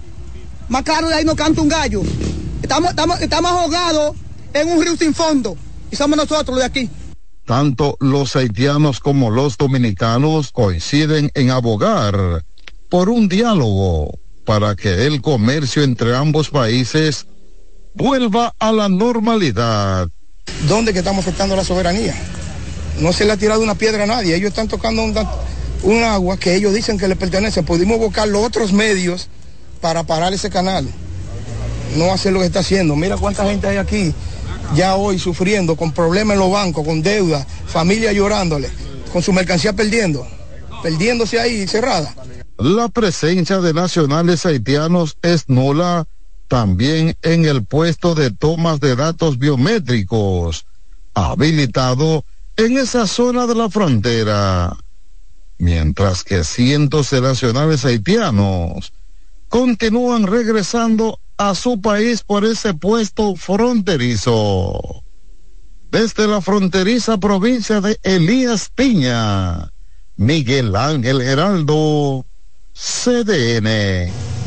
Más 0.70 0.84
claro 0.84 1.10
de 1.10 1.16
ahí 1.16 1.26
no 1.26 1.36
canta 1.36 1.62
un 1.62 1.70
gallo. 1.70 2.02
Estamos, 2.62 2.92
estamos, 2.92 3.22
estamos 3.22 3.52
ahogados 3.52 4.16
en 4.54 4.70
un 4.70 4.82
río 4.84 4.96
sin 4.96 5.14
fondo. 5.14 5.58
Y 5.92 5.96
somos 5.96 6.18
nosotros 6.18 6.48
los 6.48 6.60
de 6.60 6.66
aquí. 6.66 6.90
Tanto 7.46 7.98
los 8.00 8.36
haitianos 8.36 9.00
como 9.00 9.30
los 9.32 9.58
dominicanos 9.58 10.52
coinciden 10.52 11.32
en 11.34 11.50
abogar 11.50 12.46
por 12.90 13.10
un 13.10 13.28
diálogo 13.28 14.18
para 14.46 14.76
que 14.76 15.06
el 15.06 15.22
comercio 15.22 15.84
entre 15.84 16.16
ambos 16.16 16.50
países 16.50 17.26
vuelva 17.94 18.54
a 18.60 18.72
la 18.72 18.88
normalidad. 18.90 20.08
¿Dónde 20.68 20.94
que 20.94 21.00
estamos 21.00 21.26
afectando 21.26 21.56
la 21.56 21.64
soberanía? 21.64 22.16
No 23.00 23.12
se 23.14 23.26
le 23.26 23.32
ha 23.32 23.38
tirado 23.38 23.62
una 23.62 23.76
piedra 23.76 24.04
a 24.04 24.08
nadie. 24.08 24.36
Ellos 24.36 24.50
están 24.50 24.68
tocando 24.68 25.04
un, 25.04 25.14
un 25.84 26.04
agua 26.04 26.38
que 26.38 26.56
ellos 26.56 26.74
dicen 26.74 26.98
que 26.98 27.08
le 27.08 27.16
pertenece. 27.16 27.64
Pudimos 27.64 27.98
buscar 27.98 28.28
los 28.28 28.46
otros 28.46 28.74
medios 28.74 29.30
para 29.80 30.04
parar 30.04 30.34
ese 30.34 30.50
canal. 30.50 30.88
No 31.96 32.12
hacer 32.14 32.34
lo 32.34 32.40
que 32.40 32.46
está 32.46 32.60
haciendo. 32.60 32.96
Mira 32.96 33.18
cuánta 33.18 33.46
gente 33.46 33.68
hay 33.68 33.78
aquí 33.78 34.14
ya 34.76 34.96
hoy 34.96 35.20
sufriendo, 35.20 35.76
con 35.76 35.92
problemas 35.92 36.36
en 36.36 36.40
los 36.40 36.52
bancos, 36.52 36.86
con 36.86 37.02
deuda, 37.02 37.46
familia 37.68 38.14
llorándole, 38.14 38.70
con 39.12 39.22
su 39.22 39.34
mercancía 39.34 39.74
perdiendo, 39.74 40.26
perdiéndose 40.82 41.40
ahí 41.40 41.68
cerrada. 41.68 42.16
La 42.58 42.88
presencia 42.90 43.60
de 43.60 43.74
nacionales 43.74 44.46
haitianos 44.46 45.18
es 45.22 45.50
nula 45.50 46.08
también 46.48 47.16
en 47.22 47.46
el 47.46 47.64
puesto 47.64 48.14
de 48.14 48.32
tomas 48.32 48.80
de 48.80 48.96
datos 48.96 49.40
biométricos, 49.40 50.66
habilitado 51.14 52.24
en 52.58 52.78
esa 52.78 53.08
zona 53.08 53.48
de 53.48 53.56
la 53.56 53.70
frontera, 53.70 54.78
mientras 55.62 56.24
que 56.24 56.44
cientos 56.44 57.12
de 57.12 57.22
nacionales 57.22 57.86
haitianos 57.86 58.94
continúan 59.48 60.26
regresando 60.26 61.20
a 61.38 61.54
su 61.54 61.80
país 61.80 62.24
por 62.24 62.46
ese 62.46 62.74
puesto 62.74 63.36
fronterizo. 63.36 65.04
Desde 65.92 66.28
la 66.28 66.42
fronteriza 66.42 67.20
provincia 67.20 67.80
de 67.80 68.00
Elías 68.02 68.72
Piña, 68.74 69.72
Miguel 70.16 70.76
Ángel 70.76 71.22
Heraldo, 71.22 72.26
CDN. 72.74 74.41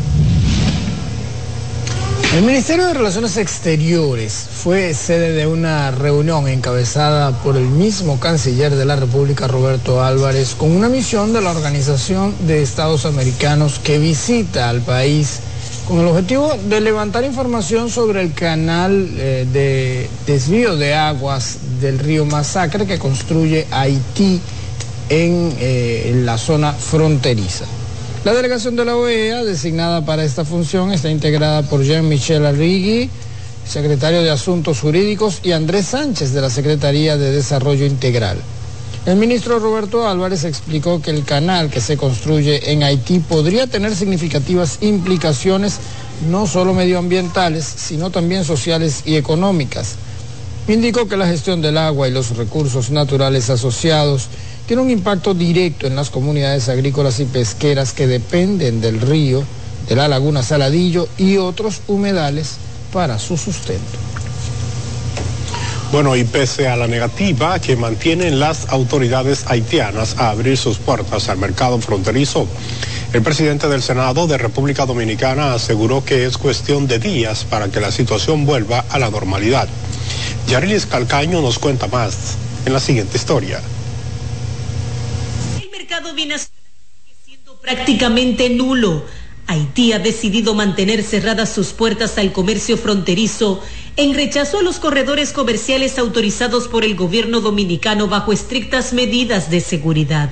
El 2.34 2.42
Ministerio 2.42 2.88
de 2.88 2.94
Relaciones 2.94 3.36
Exteriores 3.36 4.32
fue 4.32 4.92
sede 4.92 5.30
de 5.34 5.46
una 5.46 5.92
reunión 5.92 6.48
encabezada 6.48 7.30
por 7.44 7.56
el 7.56 7.68
mismo 7.68 8.18
canciller 8.18 8.74
de 8.74 8.84
la 8.84 8.96
República, 8.96 9.46
Roberto 9.46 10.02
Álvarez, 10.02 10.56
con 10.56 10.72
una 10.72 10.88
misión 10.88 11.32
de 11.32 11.40
la 11.40 11.52
Organización 11.52 12.34
de 12.44 12.60
Estados 12.60 13.06
Americanos 13.06 13.78
que 13.78 14.00
visita 14.00 14.68
al 14.68 14.80
país 14.80 15.38
con 15.86 16.00
el 16.00 16.08
objetivo 16.08 16.52
de 16.68 16.80
levantar 16.80 17.22
información 17.22 17.88
sobre 17.88 18.22
el 18.22 18.32
canal 18.32 19.10
eh, 19.16 19.46
de 19.52 20.10
desvío 20.26 20.74
de 20.74 20.92
aguas 20.92 21.58
del 21.80 22.00
río 22.00 22.24
Masacre 22.24 22.84
que 22.84 22.98
construye 22.98 23.68
Haití 23.70 24.40
en, 25.08 25.54
eh, 25.60 26.10
en 26.10 26.26
la 26.26 26.36
zona 26.36 26.72
fronteriza. 26.72 27.64
La 28.24 28.32
delegación 28.32 28.74
de 28.74 28.86
la 28.86 28.96
OEA 28.96 29.44
designada 29.44 30.02
para 30.06 30.24
esta 30.24 30.46
función 30.46 30.90
está 30.92 31.10
integrada 31.10 31.60
por 31.60 31.82
Jean-Michel 31.82 32.46
Arrigui, 32.46 33.10
secretario 33.68 34.22
de 34.22 34.30
Asuntos 34.30 34.80
Jurídicos, 34.80 35.40
y 35.42 35.52
Andrés 35.52 35.88
Sánchez 35.88 36.32
de 36.32 36.40
la 36.40 36.48
Secretaría 36.48 37.18
de 37.18 37.32
Desarrollo 37.32 37.84
Integral. 37.84 38.38
El 39.04 39.16
ministro 39.16 39.58
Roberto 39.58 40.08
Álvarez 40.08 40.44
explicó 40.44 41.02
que 41.02 41.10
el 41.10 41.24
canal 41.24 41.68
que 41.68 41.82
se 41.82 41.98
construye 41.98 42.72
en 42.72 42.82
Haití 42.82 43.18
podría 43.18 43.66
tener 43.66 43.94
significativas 43.94 44.78
implicaciones 44.80 45.74
no 46.30 46.46
solo 46.46 46.72
medioambientales, 46.72 47.66
sino 47.66 48.08
también 48.08 48.46
sociales 48.46 49.02
y 49.04 49.16
económicas. 49.16 49.96
Indicó 50.66 51.06
que 51.08 51.18
la 51.18 51.26
gestión 51.26 51.60
del 51.60 51.76
agua 51.76 52.08
y 52.08 52.10
los 52.10 52.34
recursos 52.38 52.88
naturales 52.88 53.50
asociados 53.50 54.28
tiene 54.66 54.82
un 54.82 54.90
impacto 54.90 55.34
directo 55.34 55.86
en 55.86 55.96
las 55.96 56.10
comunidades 56.10 56.68
agrícolas 56.68 57.20
y 57.20 57.26
pesqueras 57.26 57.92
que 57.92 58.06
dependen 58.06 58.80
del 58.80 59.00
río, 59.00 59.44
de 59.88 59.96
la 59.96 60.08
laguna 60.08 60.42
Saladillo 60.42 61.08
y 61.18 61.36
otros 61.36 61.82
humedales 61.86 62.56
para 62.92 63.18
su 63.18 63.36
sustento. 63.36 63.98
Bueno, 65.92 66.16
y 66.16 66.24
pese 66.24 66.66
a 66.66 66.76
la 66.76 66.88
negativa 66.88 67.58
que 67.60 67.76
mantienen 67.76 68.40
las 68.40 68.68
autoridades 68.70 69.44
haitianas 69.46 70.16
a 70.18 70.30
abrir 70.30 70.56
sus 70.56 70.78
puertas 70.78 71.28
al 71.28 71.38
mercado 71.38 71.78
fronterizo, 71.78 72.48
el 73.12 73.22
presidente 73.22 73.68
del 73.68 73.80
Senado 73.80 74.26
de 74.26 74.38
República 74.38 74.86
Dominicana 74.86 75.54
aseguró 75.54 76.04
que 76.04 76.26
es 76.26 76.36
cuestión 76.36 76.88
de 76.88 76.98
días 76.98 77.44
para 77.44 77.68
que 77.68 77.80
la 77.80 77.92
situación 77.92 78.44
vuelva 78.44 78.84
a 78.90 78.98
la 78.98 79.10
normalidad. 79.10 79.68
Yarilis 80.48 80.86
Calcaño 80.86 81.40
nos 81.40 81.60
cuenta 81.60 81.86
más 81.86 82.34
en 82.66 82.72
la 82.72 82.80
siguiente 82.80 83.16
historia. 83.16 83.60
Siendo 87.24 87.58
prácticamente 87.62 88.50
nulo. 88.50 89.04
Haití 89.46 89.92
ha 89.92 89.98
decidido 89.98 90.54
mantener 90.54 91.02
cerradas 91.02 91.52
sus 91.52 91.68
puertas 91.68 92.18
al 92.18 92.32
comercio 92.32 92.76
fronterizo 92.76 93.62
en 93.96 94.12
rechazo 94.12 94.58
a 94.58 94.62
los 94.62 94.78
corredores 94.78 95.32
comerciales 95.32 95.98
autorizados 95.98 96.68
por 96.68 96.84
el 96.84 96.94
gobierno 96.94 97.40
dominicano 97.40 98.06
bajo 98.06 98.32
estrictas 98.32 98.92
medidas 98.92 99.50
de 99.50 99.60
seguridad. 99.60 100.30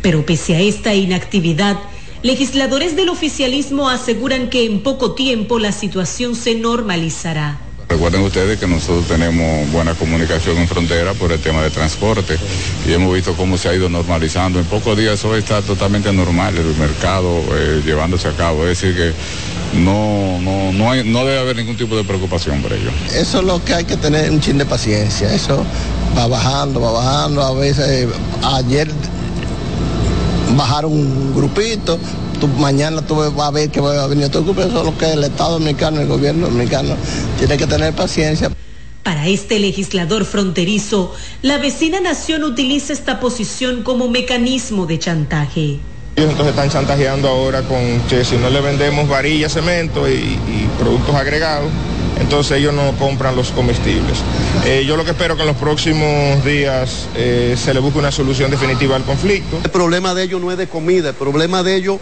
Pero 0.00 0.24
pese 0.24 0.56
a 0.56 0.60
esta 0.60 0.94
inactividad, 0.94 1.78
legisladores 2.22 2.96
del 2.96 3.10
oficialismo 3.10 3.90
aseguran 3.90 4.48
que 4.48 4.64
en 4.64 4.82
poco 4.82 5.12
tiempo 5.12 5.58
la 5.58 5.72
situación 5.72 6.34
se 6.34 6.54
normalizará. 6.54 7.60
Recuerden 7.92 8.22
ustedes 8.22 8.58
que 8.58 8.66
nosotros 8.66 9.06
tenemos 9.06 9.70
buena 9.70 9.94
comunicación 9.94 10.56
en 10.56 10.66
frontera 10.66 11.12
por 11.12 11.30
el 11.30 11.38
tema 11.40 11.60
de 11.60 11.68
transporte 11.68 12.38
y 12.88 12.92
hemos 12.94 13.12
visto 13.12 13.34
cómo 13.34 13.58
se 13.58 13.68
ha 13.68 13.74
ido 13.74 13.90
normalizando. 13.90 14.58
En 14.58 14.64
pocos 14.64 14.96
días 14.96 15.18
eso 15.18 15.36
está 15.36 15.60
totalmente 15.60 16.10
normal, 16.10 16.56
el 16.56 16.74
mercado 16.76 17.42
eh, 17.54 17.82
llevándose 17.84 18.28
a 18.28 18.32
cabo. 18.32 18.66
Es 18.66 18.80
decir, 18.80 18.96
que 18.96 19.12
no, 19.78 20.40
no, 20.40 20.72
no, 20.72 21.24
debe 21.26 21.38
haber 21.38 21.56
ningún 21.56 21.76
tipo 21.76 21.94
de 21.94 22.02
preocupación 22.02 22.62
por 22.62 22.72
ello. 22.72 22.90
Eso 23.14 23.40
es 23.40 23.44
lo 23.44 23.62
que 23.62 23.74
hay 23.74 23.84
que 23.84 23.98
tener 23.98 24.30
un 24.30 24.40
chin 24.40 24.56
de 24.56 24.64
paciencia. 24.64 25.30
Eso 25.30 25.62
va 26.16 26.26
bajando, 26.26 26.80
va 26.80 26.92
bajando. 26.92 27.42
A 27.42 27.52
veces, 27.52 28.08
ayer 28.42 28.88
bajaron 30.56 30.92
un 30.92 31.34
grupito, 31.34 31.98
tú, 32.42 32.48
mañana 32.48 33.00
tú 33.02 33.14
vas 33.14 33.48
a 33.48 33.50
ver 33.52 33.70
que 33.70 33.80
va 33.80 34.02
a 34.02 34.06
venir 34.08 34.26
otro 34.26 34.42
grupo. 34.42 34.62
Eso 34.62 34.80
es 34.80 34.84
lo 34.84 34.98
que 34.98 35.12
el 35.12 35.22
Estado 35.22 35.52
dominicano, 35.52 36.00
el 36.00 36.08
gobierno 36.08 36.48
dominicano, 36.48 36.96
tiene 37.38 37.56
que 37.56 37.66
tener 37.66 37.94
paciencia. 37.94 38.50
Para 39.04 39.28
este 39.28 39.58
legislador 39.60 40.24
fronterizo, 40.24 41.14
la 41.42 41.58
vecina 41.58 42.00
nación 42.00 42.42
utiliza 42.42 42.92
esta 42.92 43.20
posición 43.20 43.82
como 43.82 44.08
mecanismo 44.08 44.86
de 44.86 44.98
chantaje. 44.98 45.78
Ellos 46.16 46.30
entonces 46.30 46.48
están 46.48 46.70
chantajeando 46.70 47.28
ahora 47.28 47.62
con 47.62 48.00
que 48.08 48.24
si 48.24 48.36
no 48.36 48.50
le 48.50 48.60
vendemos 48.60 49.08
varillas, 49.08 49.52
cemento 49.52 50.08
y, 50.08 50.14
y 50.14 50.68
productos 50.78 51.14
agregados, 51.14 51.70
entonces 52.20 52.58
ellos 52.58 52.72
no 52.72 52.92
compran 52.98 53.36
los 53.36 53.50
comestibles. 53.50 54.18
Eh, 54.64 54.84
yo 54.86 54.96
lo 54.96 55.04
que 55.04 55.10
espero 55.10 55.36
que 55.36 55.42
en 55.42 55.48
los 55.48 55.56
próximos 55.56 56.44
días 56.44 57.08
eh, 57.14 57.56
se 57.56 57.74
le 57.74 57.80
busque 57.80 57.98
una 57.98 58.12
solución 58.12 58.50
definitiva 58.50 58.96
al 58.96 59.04
conflicto. 59.04 59.60
El 59.62 59.70
problema 59.70 60.14
de 60.14 60.24
ellos 60.24 60.40
no 60.40 60.50
es 60.50 60.58
de 60.58 60.66
comida, 60.66 61.10
el 61.10 61.14
problema 61.14 61.62
de 61.62 61.76
ellos 61.76 61.98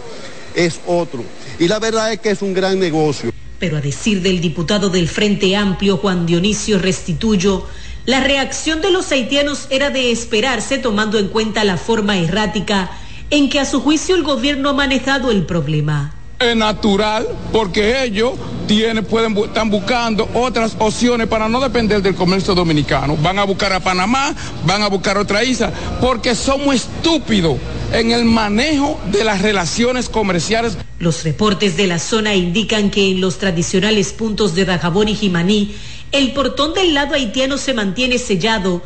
es 0.55 0.79
otro. 0.85 1.23
Y 1.59 1.67
la 1.67 1.79
verdad 1.79 2.11
es 2.13 2.19
que 2.19 2.31
es 2.31 2.41
un 2.41 2.53
gran 2.53 2.79
negocio. 2.79 3.31
Pero 3.59 3.77
a 3.77 3.81
decir 3.81 4.21
del 4.21 4.41
diputado 4.41 4.89
del 4.89 5.07
Frente 5.07 5.55
Amplio, 5.55 5.97
Juan 5.97 6.25
Dionisio 6.25 6.79
Restituyo, 6.79 7.67
la 8.05 8.19
reacción 8.19 8.81
de 8.81 8.89
los 8.89 9.11
haitianos 9.11 9.67
era 9.69 9.91
de 9.91 10.11
esperarse 10.11 10.79
tomando 10.79 11.19
en 11.19 11.27
cuenta 11.27 11.63
la 11.63 11.77
forma 11.77 12.17
errática 12.17 12.89
en 13.29 13.49
que 13.49 13.59
a 13.59 13.65
su 13.65 13.79
juicio 13.79 14.15
el 14.15 14.23
gobierno 14.23 14.69
ha 14.69 14.73
manejado 14.73 15.29
el 15.29 15.45
problema. 15.45 16.15
Es 16.41 16.55
natural 16.55 17.27
porque 17.51 18.03
ellos 18.03 18.33
tienen, 18.67 19.05
pueden, 19.05 19.37
están 19.37 19.69
buscando 19.69 20.27
otras 20.33 20.75
opciones 20.79 21.27
para 21.27 21.47
no 21.47 21.59
depender 21.59 22.01
del 22.01 22.15
comercio 22.15 22.55
dominicano. 22.55 23.15
Van 23.17 23.37
a 23.37 23.43
buscar 23.43 23.71
a 23.73 23.79
Panamá, 23.79 24.33
van 24.65 24.81
a 24.81 24.87
buscar 24.87 25.19
otra 25.19 25.43
isla, 25.43 25.71
porque 26.01 26.33
somos 26.33 26.75
estúpidos 26.75 27.57
en 27.93 28.11
el 28.11 28.25
manejo 28.25 28.99
de 29.11 29.23
las 29.23 29.43
relaciones 29.43 30.09
comerciales. 30.09 30.77
Los 30.97 31.23
reportes 31.23 31.77
de 31.77 31.85
la 31.85 31.99
zona 31.99 32.33
indican 32.33 32.89
que 32.89 33.11
en 33.11 33.21
los 33.21 33.37
tradicionales 33.37 34.11
puntos 34.11 34.55
de 34.55 34.65
Dajabón 34.65 35.09
y 35.09 35.15
Jimaní, 35.15 35.75
el 36.11 36.31
portón 36.33 36.73
del 36.73 36.95
lado 36.95 37.13
haitiano 37.13 37.59
se 37.59 37.75
mantiene 37.75 38.17
sellado, 38.17 38.81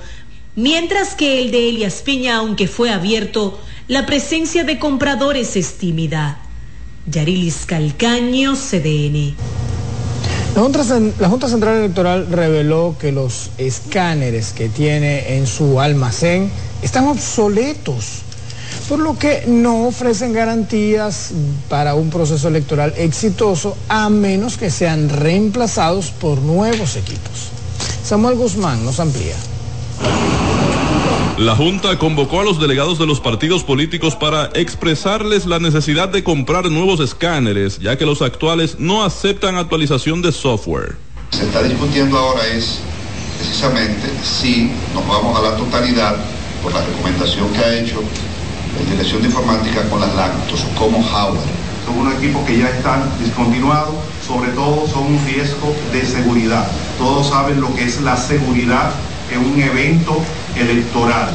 mientras 0.56 1.16
que 1.16 1.42
el 1.42 1.52
de 1.52 1.70
Elias 1.70 2.02
Piña, 2.04 2.36
aunque 2.36 2.68
fue 2.68 2.90
abierto, 2.92 3.62
la 3.88 4.06
presencia 4.06 4.66
de 4.66 4.78
compradores 4.78 5.56
es 5.56 5.78
tímida. 5.78 6.45
Yarilis 7.08 7.66
Calcaño, 7.66 8.56
CDN. 8.56 9.36
La 10.56 10.62
Junta, 11.28 11.50
Central 11.50 11.80
Electoral 11.80 12.28
reveló 12.32 12.96
que 12.98 13.12
los 13.12 13.52
escáneres 13.58 14.54
que 14.54 14.70
tiene 14.70 15.36
en 15.36 15.48
su 15.48 15.82
almacén 15.82 16.50
están 16.82 17.08
obsoletos, 17.08 18.22
por 18.88 19.00
lo 19.00 19.20
que 19.20 19.44
no 19.48 19.86
ofrecen 19.86 20.32
garantías 20.32 21.32
para 21.68 21.94
un 21.96 22.10
proceso 22.10 22.48
electoral 22.48 22.94
exitoso 22.96 23.76
a 23.90 24.10
menos 24.10 24.58
que 24.58 24.72
sean 24.72 25.10
reemplazados 25.10 26.12
por 26.12 26.42
nuevos 26.42 26.96
equipos. 26.96 27.50
Samuel 28.04 28.38
Guzmán 28.38 28.86
nos 28.86 29.02
amplía. 29.02 29.36
La 31.38 31.54
Junta 31.54 31.98
convocó 32.00 32.40
a 32.40 32.46
los 32.46 32.62
delegados 32.62 32.98
de 32.98 33.06
los 33.06 33.20
partidos 33.20 33.66
políticos 33.66 34.16
para 34.16 34.46
expresarles 34.54 35.46
la 35.46 35.60
necesidad 35.60 36.08
de 36.08 36.24
comprar 36.24 36.72
nuevos 36.72 37.02
escáneres, 37.02 37.78
ya 37.80 37.98
que 37.98 38.06
los 38.06 38.22
actuales 38.22 38.80
no 38.80 39.04
aceptan 39.04 39.58
actualización 39.58 40.22
de 40.22 40.32
software. 40.32 40.96
Se 41.32 41.44
está 41.44 41.62
discutiendo 41.62 42.18
ahora 42.18 42.48
es 42.48 42.80
precisamente 43.38 44.08
si 44.24 44.72
nos 44.94 45.06
vamos 45.06 45.38
a 45.38 45.42
la 45.42 45.58
totalidad 45.58 46.16
por 46.64 46.74
la 46.74 46.86
recomendación 46.86 47.52
que 47.52 47.60
ha 47.60 47.80
hecho 47.80 48.02
la 48.80 48.92
Dirección 48.92 49.22
de 49.22 49.28
Informática 49.28 49.90
con 49.90 50.00
las 50.00 50.16
lactos 50.16 50.64
como 50.80 51.04
hardware. 51.04 51.44
Son 51.86 51.98
unos 51.98 52.14
equipos 52.16 52.46
que 52.46 52.60
ya 52.60 52.70
están 52.70 53.12
discontinuados, 53.22 53.94
sobre 54.26 54.52
todo 54.52 54.88
son 54.88 55.04
un 55.08 55.26
riesgo 55.26 55.76
de 55.92 56.06
seguridad. 56.06 56.66
Todos 56.98 57.28
saben 57.28 57.60
lo 57.60 57.76
que 57.76 57.84
es 57.84 58.00
la 58.00 58.16
seguridad 58.16 58.94
en 59.34 59.40
un 59.40 59.62
evento 59.62 60.22
electoral. 60.58 61.34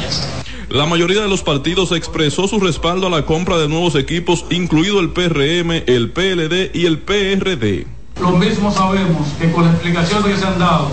La 0.69 0.87
mayoría 0.87 1.21
de 1.23 1.29
los 1.29 1.43
partidos 1.43 1.91
expresó 1.93 2.47
su 2.47 2.61
respaldo 2.61 3.09
a 3.09 3.11
la 3.11 3.27
compra 3.27 3.59
de 3.59 3.69
nuevos 3.69 3.97
equipos, 3.97 4.45
incluido 4.51 5.01
el 5.01 5.11
PRM, 5.11 5.83
el 5.87 6.11
PLD 6.11 6.71
y 6.75 6.87
el 6.87 7.01
PRD. 7.01 7.87
Lo 8.21 8.31
mismo 8.33 8.73
sabemos 8.73 9.27
que 9.41 9.51
con 9.51 9.65
las 9.65 9.75
explicaciones 9.75 10.27
que 10.27 10.37
se 10.37 10.47
han 10.47 10.59
dado, 10.59 10.91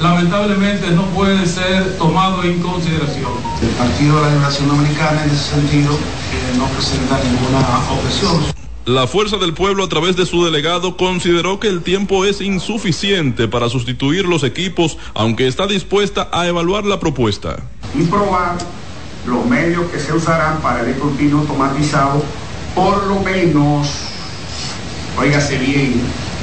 lamentablemente 0.00 0.90
no 0.90 1.04
puede 1.14 1.46
ser 1.46 1.96
tomado 1.98 2.42
en 2.42 2.60
consideración. 2.60 3.30
El 3.62 3.68
Partido 3.70 4.16
de 4.16 4.22
la 4.22 4.30
Liberación 4.30 4.68
Dominicana 4.68 5.22
en 5.24 5.30
ese 5.30 5.54
sentido 5.54 5.92
eh, 5.92 6.58
no 6.58 6.66
presenta 6.66 7.20
ninguna 7.22 7.60
objeción. 7.90 8.61
La 8.86 9.06
Fuerza 9.06 9.36
del 9.36 9.54
Pueblo 9.54 9.84
a 9.84 9.88
través 9.88 10.16
de 10.16 10.26
su 10.26 10.44
delegado 10.44 10.96
consideró 10.96 11.60
que 11.60 11.68
el 11.68 11.82
tiempo 11.82 12.24
es 12.24 12.40
insuficiente 12.40 13.46
para 13.46 13.68
sustituir 13.68 14.24
los 14.24 14.42
equipos, 14.42 14.98
aunque 15.14 15.46
está 15.46 15.68
dispuesta 15.68 16.28
a 16.32 16.48
evaluar 16.48 16.84
la 16.84 16.98
propuesta. 16.98 17.62
Y 17.96 18.02
probar 18.02 18.58
los 19.24 19.46
medios 19.46 19.88
que 19.88 20.00
se 20.00 20.12
usarán 20.12 20.60
para 20.60 20.80
el 20.80 20.88
escrutinio 20.88 21.38
automatizado, 21.38 22.24
por 22.74 23.06
lo 23.06 23.20
menos, 23.20 23.88
óigase 25.16 25.58
bien, 25.58 26.02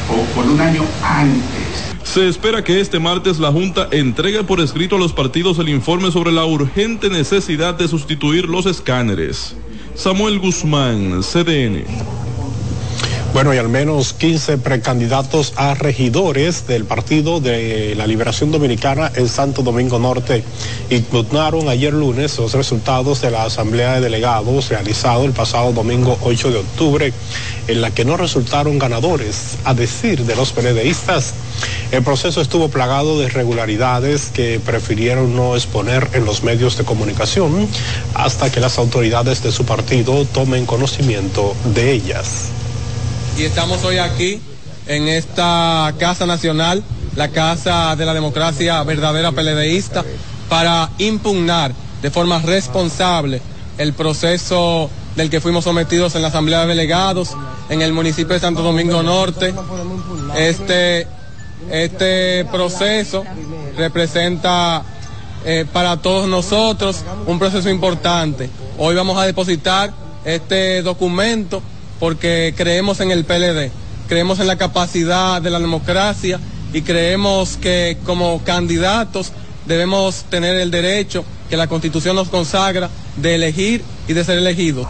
o 0.10 0.23
por 0.34 0.45
un 0.45 0.62
año 0.62 0.84
antes. 1.04 1.89
Se 2.06 2.25
espera 2.25 2.63
que 2.63 2.80
este 2.80 2.99
martes 2.99 3.39
la 3.39 3.52
Junta 3.52 3.89
entregue 3.91 4.45
por 4.45 4.62
escrito 4.62 4.95
a 4.95 4.99
los 4.99 5.12
partidos 5.12 5.60
el 5.60 5.67
informe 5.67 6.10
sobre 6.10 6.32
la 6.32 6.45
urgente 6.45 7.10
necesidad 7.10 7.73
de 7.73 7.89
sustituir 7.89 8.47
los 8.47 8.65
escáneres. 8.65 9.58
Samuel 9.93 10.39
Guzmán, 10.39 11.21
CDN. 11.21 12.28
Bueno, 13.31 13.53
y 13.53 13.59
al 13.59 13.69
menos 13.69 14.13
15 14.13 14.57
precandidatos 14.57 15.53
a 15.55 15.75
regidores 15.75 16.65
del 16.65 16.85
Partido 16.85 17.39
de 17.39 17.93
la 17.95 18.07
Liberación 18.07 18.51
Dominicana 18.51 19.11
en 19.15 19.29
Santo 19.29 19.61
Domingo 19.61 19.99
Norte 19.99 20.43
impugnaron 20.89 21.69
ayer 21.69 21.93
lunes 21.93 22.39
los 22.39 22.53
resultados 22.53 23.21
de 23.21 23.29
la 23.29 23.43
Asamblea 23.43 23.93
de 23.93 24.01
Delegados 24.01 24.69
realizado 24.69 25.25
el 25.25 25.31
pasado 25.31 25.71
domingo 25.73 26.17
8 26.23 26.49
de 26.49 26.57
octubre, 26.57 27.13
en 27.67 27.81
la 27.81 27.91
que 27.91 28.03
no 28.03 28.17
resultaron 28.17 28.79
ganadores, 28.79 29.57
a 29.63 29.75
decir 29.75 30.25
de 30.25 30.35
los 30.35 30.51
PLDistas. 30.51 31.35
El 31.91 32.03
proceso 32.03 32.41
estuvo 32.41 32.69
plagado 32.69 33.19
de 33.19 33.27
irregularidades 33.27 34.31
que 34.33 34.59
prefirieron 34.59 35.35
no 35.35 35.55
exponer 35.55 36.09
en 36.13 36.25
los 36.25 36.41
medios 36.41 36.77
de 36.77 36.83
comunicación 36.83 37.67
hasta 38.15 38.51
que 38.51 38.59
las 38.59 38.79
autoridades 38.79 39.43
de 39.43 39.51
su 39.51 39.65
partido 39.65 40.25
tomen 40.25 40.65
conocimiento 40.65 41.55
de 41.75 41.91
ellas 41.91 42.49
y 43.39 43.45
estamos 43.45 43.86
hoy 43.86 43.99
aquí 43.99 44.41
en 44.86 45.08
esta 45.08 45.93
Casa 45.97 46.25
Nacional, 46.25 46.84
la 47.15 47.30
Casa 47.30 47.95
de 47.95 48.06
la 48.06 48.13
Democracia 48.13 48.84
Verdadera 48.84 49.32
PLDista, 49.32 50.04
para 50.49 50.89
impugnar 50.97 51.71
de 52.02 52.12
forma 52.12 52.39
responsable 52.39 53.41
el 53.78 53.93
proceso 53.93 54.89
del 55.15 55.30
que 55.30 55.39
fuimos 55.39 55.63
sometidos 55.63 56.15
en 56.15 56.21
la 56.21 56.28
Asamblea 56.28 56.62
de 56.62 56.67
Delegados 56.67 57.30
en 57.69 57.82
el 57.82 57.93
municipio 57.93 58.34
de 58.34 58.41
Santo 58.41 58.62
Domingo 58.62 59.02
Norte. 59.04 59.54
Este, 60.36 61.08
este 61.71 62.43
proceso 62.52 63.23
representa 63.78 64.84
eh, 65.45 65.65
para 65.71 65.95
todos 65.95 66.28
nosotros 66.28 67.06
un 67.25 67.39
proceso 67.39 67.69
importante. 67.69 68.49
Hoy 68.78 68.95
vamos 68.95 69.17
a 69.17 69.25
depositar 69.25 69.93
este 70.25 70.82
documento 70.82 71.62
porque 71.99 72.53
creemos 72.55 72.99
en 72.99 73.12
el 73.12 73.25
PLD, 73.25 73.71
creemos 74.07 74.39
en 74.39 74.47
la 74.47 74.57
capacidad 74.57 75.41
de 75.41 75.49
la 75.49 75.59
democracia 75.59 76.39
y 76.73 76.81
creemos 76.81 77.57
que 77.57 77.97
como 78.05 78.41
candidatos 78.43 79.31
debemos 79.65 80.23
tener 80.29 80.55
el 80.59 80.71
derecho 80.71 81.23
que 81.49 81.57
la 81.57 81.67
Constitución 81.67 82.15
nos 82.15 82.29
consagra 82.29 82.89
de 83.17 83.35
elegir 83.35 83.83
y 84.07 84.13
de 84.13 84.23
ser 84.23 84.38
elegidos. 84.38 84.88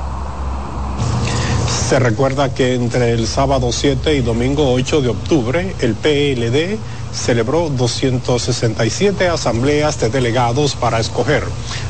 Se 1.89 1.97
recuerda 1.99 2.53
que 2.53 2.75
entre 2.75 3.13
el 3.13 3.25
sábado 3.27 3.71
7 3.71 4.15
y 4.15 4.21
domingo 4.21 4.71
8 4.73 5.01
de 5.01 5.09
octubre 5.09 5.75
el 5.79 5.95
PLD 5.95 6.77
celebró 7.11 7.69
267 7.69 9.27
asambleas 9.27 9.99
de 9.99 10.09
delegados 10.09 10.75
para 10.75 10.99
escoger 10.99 11.43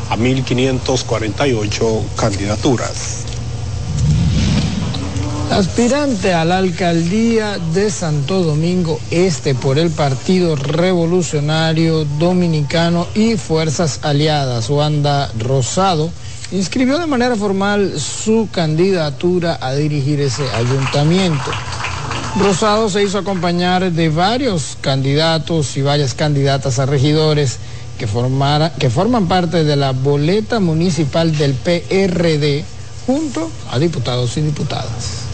a 0.09 0.15
1.548 0.15 2.03
candidaturas. 2.15 3.25
Aspirante 5.51 6.31
a 6.31 6.45
la 6.45 6.59
alcaldía 6.59 7.57
de 7.73 7.89
Santo 7.89 8.43
Domingo 8.43 8.99
Este 9.09 9.55
por 9.55 9.79
el 9.79 9.89
Partido 9.89 10.55
Revolucionario 10.55 12.05
Dominicano 12.05 13.07
y 13.15 13.35
Fuerzas 13.35 13.99
Aliadas, 14.03 14.69
Wanda 14.69 15.29
Rosado, 15.39 16.11
inscribió 16.51 16.99
de 16.99 17.07
manera 17.07 17.35
formal 17.35 17.99
su 17.99 18.47
candidatura 18.51 19.57
a 19.59 19.73
dirigir 19.73 20.21
ese 20.21 20.43
ayuntamiento. 20.51 21.51
Rosado 22.39 22.87
se 22.89 23.03
hizo 23.03 23.17
acompañar 23.17 23.91
de 23.91 24.09
varios 24.09 24.77
candidatos 24.79 25.75
y 25.77 25.81
varias 25.81 26.13
candidatas 26.13 26.77
a 26.77 26.85
regidores 26.85 27.57
que, 27.97 28.07
que 28.79 28.89
forman 28.89 29.27
parte 29.27 29.63
de 29.63 29.75
la 29.75 29.91
boleta 29.93 30.59
municipal 30.59 31.35
del 31.35 31.55
PRD 31.55 32.63
junto 33.07 33.49
a 33.71 33.79
diputados 33.79 34.37
y 34.37 34.41
diputadas 34.41 35.28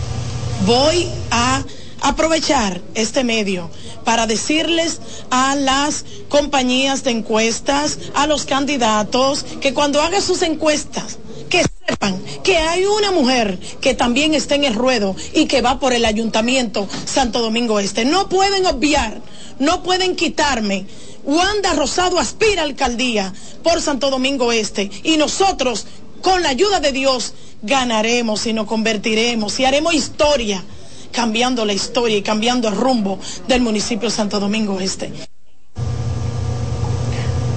voy 0.66 1.08
a 1.32 1.64
aprovechar 2.02 2.82
este 2.94 3.24
medio 3.24 3.70
para 4.04 4.28
decirles 4.28 5.02
a 5.32 5.56
las 5.56 6.06
compañías 6.30 7.04
de 7.04 7.12
encuestas, 7.12 7.98
a 8.14 8.28
los 8.28 8.46
candidatos, 8.46 9.44
que 9.60 9.74
cuando 9.74 10.02
hagan 10.02 10.22
sus 10.22 10.42
encuestas, 10.44 11.18
que 11.50 11.64
sepan 11.88 12.22
que 12.44 12.58
hay 12.58 12.86
una 12.86 13.12
mujer 13.12 13.60
que 13.82 13.96
también 13.96 14.34
está 14.34 14.56
en 14.56 14.64
el 14.64 14.76
ruedo 14.76 15.16
y 15.34 15.46
que 15.48 15.62
va 15.62 15.80
por 15.80 15.94
el 15.94 16.06
ayuntamiento 16.06 16.88
Santo 17.06 17.42
Domingo 17.42 17.80
Este. 17.80 18.06
No 18.06 18.30
pueden 18.30 18.66
obviar, 18.68 19.22
no 19.60 19.84
pueden 19.84 20.16
quitarme. 20.16 20.86
Wanda 21.24 21.74
Rosado 21.74 22.20
aspira 22.20 22.62
a 22.62 22.66
alcaldía 22.66 23.34
por 23.64 23.82
Santo 23.82 24.12
Domingo 24.12 24.52
Este 24.52 24.92
y 25.04 25.18
nosotros, 25.18 25.88
con 26.22 26.44
la 26.44 26.50
ayuda 26.50 26.80
de 26.80 26.92
Dios, 26.92 27.34
ganaremos 27.66 28.46
y 28.46 28.54
nos 28.54 28.68
convertiremos 28.68 29.60
y 29.60 29.66
haremos 29.66 29.94
historia, 29.94 30.64
cambiando 31.12 31.66
la 31.66 31.74
historia 31.74 32.18
y 32.18 32.22
cambiando 32.22 32.68
el 32.68 32.76
rumbo 32.76 33.20
del 33.48 33.62
municipio 33.62 34.10
de 34.10 34.16
Santo 34.16 34.40
Domingo 34.40 34.80
Este. 34.80 35.12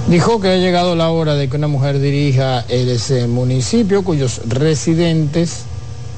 Dijo 0.07 0.41
que 0.41 0.47
ha 0.47 0.57
llegado 0.57 0.95
la 0.95 1.11
hora 1.11 1.35
de 1.35 1.49
que 1.49 1.57
una 1.57 1.67
mujer 1.67 1.99
dirija 1.99 2.61
ese 2.67 3.27
municipio 3.27 4.03
cuyos 4.03 4.41
residentes 4.47 5.65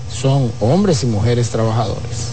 son 0.09 0.49
hombres 0.61 1.03
y 1.03 1.07
mujeres 1.07 1.49
trabajadores. 1.49 2.29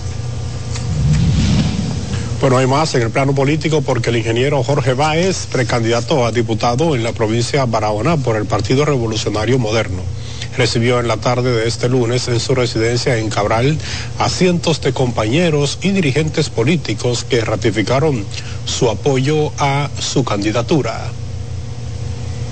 Bueno, 2.41 2.59
hay 2.59 2.69
más 2.69 2.95
en 2.95 3.03
el 3.03 3.11
plano 3.11 3.35
político 3.35 3.83
porque 3.83 4.11
el 4.11 4.19
ingeniero 4.19 4.63
Jorge 4.63 4.93
Báez, 4.93 5.47
precandidato 5.51 6.25
a 6.25 6.31
diputado 6.31 6.95
en 6.95 7.03
la 7.03 7.13
provincia 7.13 7.65
de 7.65 7.71
Barahona 7.73 8.17
por 8.17 8.37
el 8.37 8.45
Partido 8.45 8.85
Revolucionario 8.85 9.59
Moderno 9.59 10.03
recibió 10.57 11.01
en 11.01 11.09
la 11.09 11.17
tarde 11.17 11.53
de 11.53 11.69
este 11.69 11.89
lunes 11.89 12.29
en 12.29 12.41
su 12.41 12.55
residencia 12.55 13.17
en 13.17 13.31
Cabral 13.31 13.79
a 14.19 14.29
cientos 14.29 14.81
de 14.81 14.93
compañeros 14.93 15.79
y 15.83 15.91
dirigentes 15.91 16.51
políticos 16.51 17.25
que 17.25 17.41
ratificaron 17.41 18.25
su 18.65 18.91
apoyo 18.91 19.53
a 19.59 19.89
su 19.99 20.25
candidatura. 20.25 21.11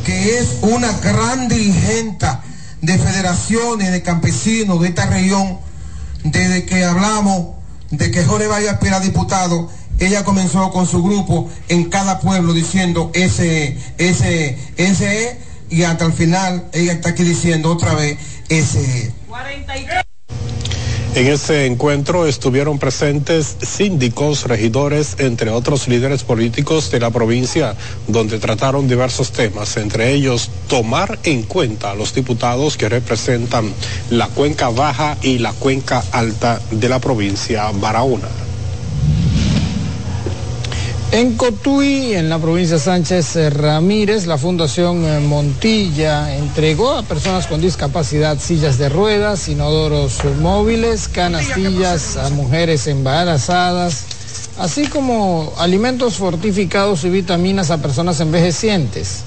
Que 0.05 0.39
es 0.39 0.59
una 0.63 0.93
gran 1.01 1.49
dirigente 1.49 2.27
de 2.81 2.99
federaciones 2.99 3.91
de 3.91 4.03
campesinos 4.03 4.81
de 4.81 4.89
esta 4.89 5.07
región, 5.07 5.59
desde 6.23 6.65
que 6.67 6.85
hablamos 6.85 7.57
de 7.91 8.11
que 8.11 8.25
Jorge 8.25 8.47
vaya 8.47 8.79
a 8.81 9.01
diputado, 9.01 9.69
ella 9.99 10.25
comenzó 10.25 10.71
con 10.71 10.87
su 10.87 11.03
grupo 11.03 11.49
en 11.69 11.85
cada 11.89 12.21
pueblo 12.21 12.53
diciendo 12.53 13.11
ese, 13.15 13.79
ese, 13.99 14.59
ese, 14.77 15.39
y 15.71 15.83
hasta 15.83 16.07
el 16.07 16.13
final 16.13 16.69
ella 16.73 16.93
está 16.93 17.11
aquí 17.11 17.25
diciendo 17.25 17.71
otra 17.73 17.95
vez 17.95 18.19
ese. 18.49 19.13
En 21.17 21.27
ese 21.29 21.65
encuentro 21.65 22.27
estuvieron 22.27 22.79
presentes 22.79 23.57
síndicos, 23.63 24.45
regidores, 24.45 25.17
entre 25.19 25.49
otros 25.49 25.89
líderes 25.89 26.25
políticos 26.25 26.91
de 26.91 27.01
la 27.01 27.11
provincia, 27.11 27.75
donde 28.07 28.39
trataron 28.39 28.87
diversos 28.87 29.33
temas, 29.33 29.79
entre 29.79 30.13
ellos 30.13 30.51
tomar 30.69 31.19
en 31.23 31.45
cuenta 31.45 31.93
a 31.93 31.95
los 31.95 32.13
diputados 32.13 32.77
que 32.77 32.91
representan 32.91 33.73
la 34.11 34.29
cuenca 34.29 34.69
baja 34.69 35.17
y 35.23 35.39
la 35.39 35.55
cuenca 35.55 36.05
alta 36.13 36.61
de 36.71 36.89
la 36.91 36.99
provincia 36.99 37.71
Barahona. 37.73 38.46
En 41.13 41.37
Cotuí, 41.37 42.15
en 42.15 42.29
la 42.29 42.39
provincia 42.39 42.79
Sánchez 42.79 43.37
eh, 43.37 43.51
Ramírez, 43.51 44.27
la 44.27 44.39
Fundación 44.39 45.05
eh, 45.05 45.21
Montilla 45.21 46.37
entregó 46.37 46.91
a 46.91 47.05
personas 47.05 47.47
con 47.47 47.61
discapacidad 47.61 48.39
sillas 48.41 48.77
de 48.77 48.89
ruedas, 48.89 49.49
inodoros 49.49 50.19
móviles, 50.41 51.07
canastillas 51.07 52.17
a 52.17 52.29
mujeres 52.31 52.89
embarazadas, 52.89 54.05
así 54.59 54.89
como 54.89 55.53
alimentos 55.59 56.17
fortificados 56.17 57.05
y 57.05 57.11
vitaminas 57.11 57.71
a 57.71 57.81
personas 57.81 58.19
envejecientes. 58.19 59.21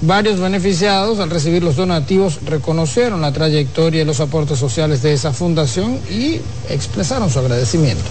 Varios 0.00 0.38
beneficiados 0.38 1.18
al 1.18 1.30
recibir 1.30 1.64
los 1.64 1.74
donativos 1.74 2.38
reconocieron 2.46 3.20
la 3.20 3.32
trayectoria 3.32 4.02
y 4.02 4.04
los 4.04 4.20
aportes 4.20 4.60
sociales 4.60 5.02
de 5.02 5.14
esa 5.14 5.32
fundación 5.32 5.98
y 6.08 6.40
expresaron 6.70 7.28
su 7.28 7.40
agradecimiento. 7.40 8.04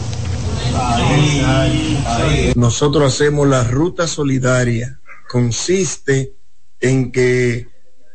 Nosotros 2.56 3.13
hacemos 3.13 3.48
la 3.48 3.63
ruta 3.63 4.08
solidaria. 4.08 5.00
Consiste 5.30 6.34
en 6.80 7.12
que 7.12 7.67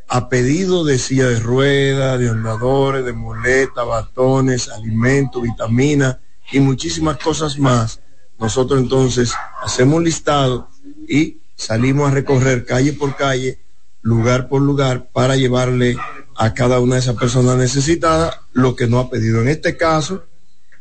a 0.09 0.29
pedido 0.29 0.85
de 0.85 0.99
silla 0.99 1.27
de 1.29 1.41
ruedas, 1.41 2.19
de 2.19 2.29
andadores, 2.29 3.05
de 3.05 3.13
muletas, 3.13 3.87
batones, 3.87 4.69
alimentos, 4.69 5.43
vitaminas 5.43 6.19
y 6.51 6.61
muchísimas 6.61 7.17
cosas 7.17 7.59
más, 7.59 8.01
nosotros 8.39 8.81
entonces 8.81 9.33
hacemos 9.63 9.97
un 9.97 10.05
listado 10.05 10.69
y 11.09 11.41
salimos 11.57 12.11
a 12.11 12.15
recorrer 12.15 12.67
calle 12.67 12.93
por 12.93 13.17
calle, 13.17 13.61
lugar 14.03 14.49
por 14.49 14.61
lugar, 14.61 15.09
para 15.13 15.37
llevarle 15.37 15.97
a 16.37 16.53
cada 16.53 16.81
una 16.81 16.97
de 16.97 17.01
esas 17.01 17.17
personas 17.17 17.57
necesitadas 17.57 18.35
lo 18.53 18.75
que 18.77 18.89
no 18.89 18.99
ha 18.99 19.09
pedido. 19.09 19.41
En 19.41 19.49
este 19.49 19.77
caso, 19.77 20.25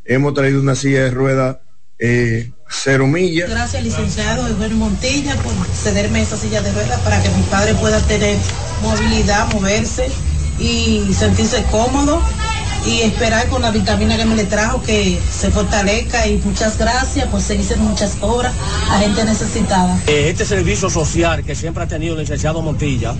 hemos 0.06 0.34
traído 0.34 0.60
una 0.62 0.76
silla 0.76 1.04
de 1.04 1.12
ruedas 1.12 1.58
eh, 2.00 2.52
cero 2.70 3.06
millas. 3.08 3.50
Gracias, 3.50 3.84
licenciado 3.84 4.48
Eugenio 4.48 4.78
Montilla, 4.78 5.36
por 5.36 5.54
cederme 5.68 6.22
esa 6.22 6.38
silla 6.38 6.62
de 6.62 6.72
ruedas 6.72 7.00
para 7.02 7.22
que 7.22 7.30
mi 7.30 7.44
padre 7.44 7.76
pueda 7.76 8.00
tener 8.08 8.38
movilidad, 8.82 9.52
moverse 9.54 10.08
y 10.60 11.14
sentirse 11.14 11.64
cómodo 11.70 12.22
y 12.86 13.02
esperar 13.02 13.48
con 13.50 13.62
la 13.62 13.70
vitamina 13.70 14.18
que 14.18 14.26
me 14.26 14.36
le 14.36 14.46
trajo 14.46 14.82
que 14.82 15.20
se 15.32 15.52
fortalezca 15.52 16.28
y 16.28 16.38
muchas 16.44 16.78
gracias 16.80 17.28
por 17.28 17.40
seguirse 17.42 17.76
muchas 17.76 18.18
obras 18.22 18.54
a 18.90 18.98
gente 19.00 19.24
necesitada. 19.24 20.00
Eh, 20.08 20.30
Este 20.30 20.46
servicio 20.46 20.90
social 20.90 21.44
que 21.44 21.54
siempre 21.54 21.84
ha 21.84 21.88
tenido 21.88 22.16
el 22.16 22.22
licenciado 22.22 22.62
Montilla, 22.62 23.14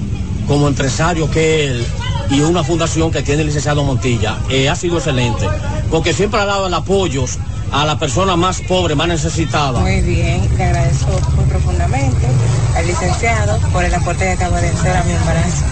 como 0.52 0.68
empresario 0.68 1.32
que 1.32 1.66
él 1.66 1.86
y 2.30 2.42
una 2.42 2.62
fundación 2.62 3.10
que 3.10 3.22
tiene 3.22 3.40
el 3.40 3.48
licenciado 3.48 3.86
Montilla, 3.86 4.38
eh, 4.50 4.68
ha 4.68 4.76
sido 4.76 4.98
excelente, 4.98 5.48
porque 5.90 6.12
siempre 6.12 6.42
ha 6.42 6.46
dado 6.46 6.68
el 6.68 6.74
apoyo 6.74 7.24
a 7.72 7.86
la 7.86 7.98
persona 7.98 8.36
más 8.36 8.60
pobre, 8.60 8.94
más 8.94 9.08
necesitada. 9.08 9.80
Muy 9.80 10.02
bien, 10.02 10.46
le 10.58 10.64
agradezco 10.66 11.18
muy 11.38 11.46
profundamente 11.46 12.28
al 12.76 12.86
licenciado 12.86 13.60
por 13.72 13.86
el 13.86 13.96
aporte 13.96 14.26
que 14.26 14.32
acaba 14.32 14.60
de 14.60 14.68
hacer 14.68 14.94
a 14.94 15.04
mi 15.06 15.14
embarazo. 15.14 15.64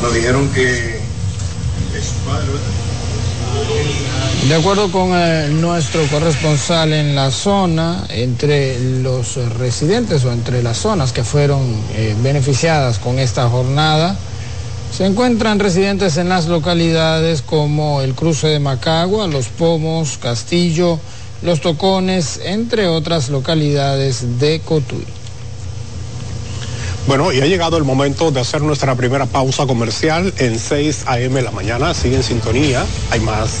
Nos 0.00 0.14
dijeron 0.14 0.48
que 0.54 1.02
es 1.94 2.04
su 2.06 2.14
padre, 2.24 2.48
De 4.48 4.54
acuerdo 4.54 4.90
con 4.90 5.10
eh, 5.12 5.48
nuestro 5.50 6.06
corresponsal 6.06 6.92
en 6.92 7.14
la 7.14 7.30
zona, 7.30 8.06
entre 8.08 8.78
los 9.02 9.36
residentes 9.58 10.24
o 10.24 10.32
entre 10.32 10.62
las 10.62 10.78
zonas 10.78 11.12
que 11.12 11.22
fueron 11.22 11.60
eh, 11.94 12.16
beneficiadas 12.22 12.98
con 12.98 13.18
esta 13.18 13.48
jornada, 13.48 14.16
se 14.96 15.04
encuentran 15.04 15.58
residentes 15.58 16.16
en 16.16 16.28
las 16.28 16.46
localidades 16.46 17.42
como 17.42 18.00
el 18.00 18.14
cruce 18.14 18.48
de 18.48 18.58
Macagua, 18.58 19.26
Los 19.26 19.48
Pomos, 19.48 20.18
Castillo, 20.18 20.98
Los 21.42 21.60
Tocones, 21.60 22.40
entre 22.42 22.88
otras 22.88 23.28
localidades 23.28 24.40
de 24.40 24.60
Cotuí. 24.60 25.04
Bueno, 27.06 27.32
y 27.32 27.40
ha 27.40 27.46
llegado 27.46 27.78
el 27.78 27.84
momento 27.84 28.30
de 28.30 28.40
hacer 28.40 28.60
nuestra 28.60 28.94
primera 28.94 29.24
pausa 29.24 29.66
comercial 29.66 30.32
en 30.36 30.58
6 30.58 31.04
a.m. 31.06 31.40
la 31.40 31.50
mañana. 31.50 31.94
Sigue 31.94 32.16
en 32.16 32.22
sintonía. 32.22 32.84
Hay 33.10 33.20
más 33.20 33.60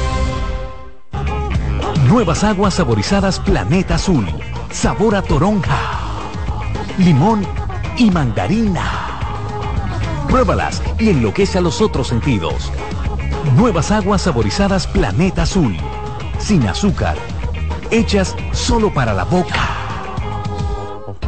Nuevas 2.11 2.43
aguas 2.43 2.73
saborizadas 2.73 3.39
Planeta 3.39 3.95
Azul. 3.95 4.27
Sabor 4.69 5.15
a 5.15 5.21
toronja, 5.21 5.79
limón 6.97 7.47
y 7.97 8.11
mandarina. 8.11 8.83
Pruébalas 10.27 10.83
y 10.99 11.09
enloquece 11.09 11.59
a 11.59 11.61
los 11.61 11.79
otros 11.79 12.09
sentidos. 12.09 12.69
Nuevas 13.55 13.91
aguas 13.91 14.23
saborizadas 14.23 14.87
Planeta 14.87 15.43
Azul. 15.43 15.77
Sin 16.37 16.67
azúcar. 16.67 17.15
Hechas 17.91 18.35
solo 18.51 18.93
para 18.93 19.13
la 19.13 19.23
boca. 19.23 19.69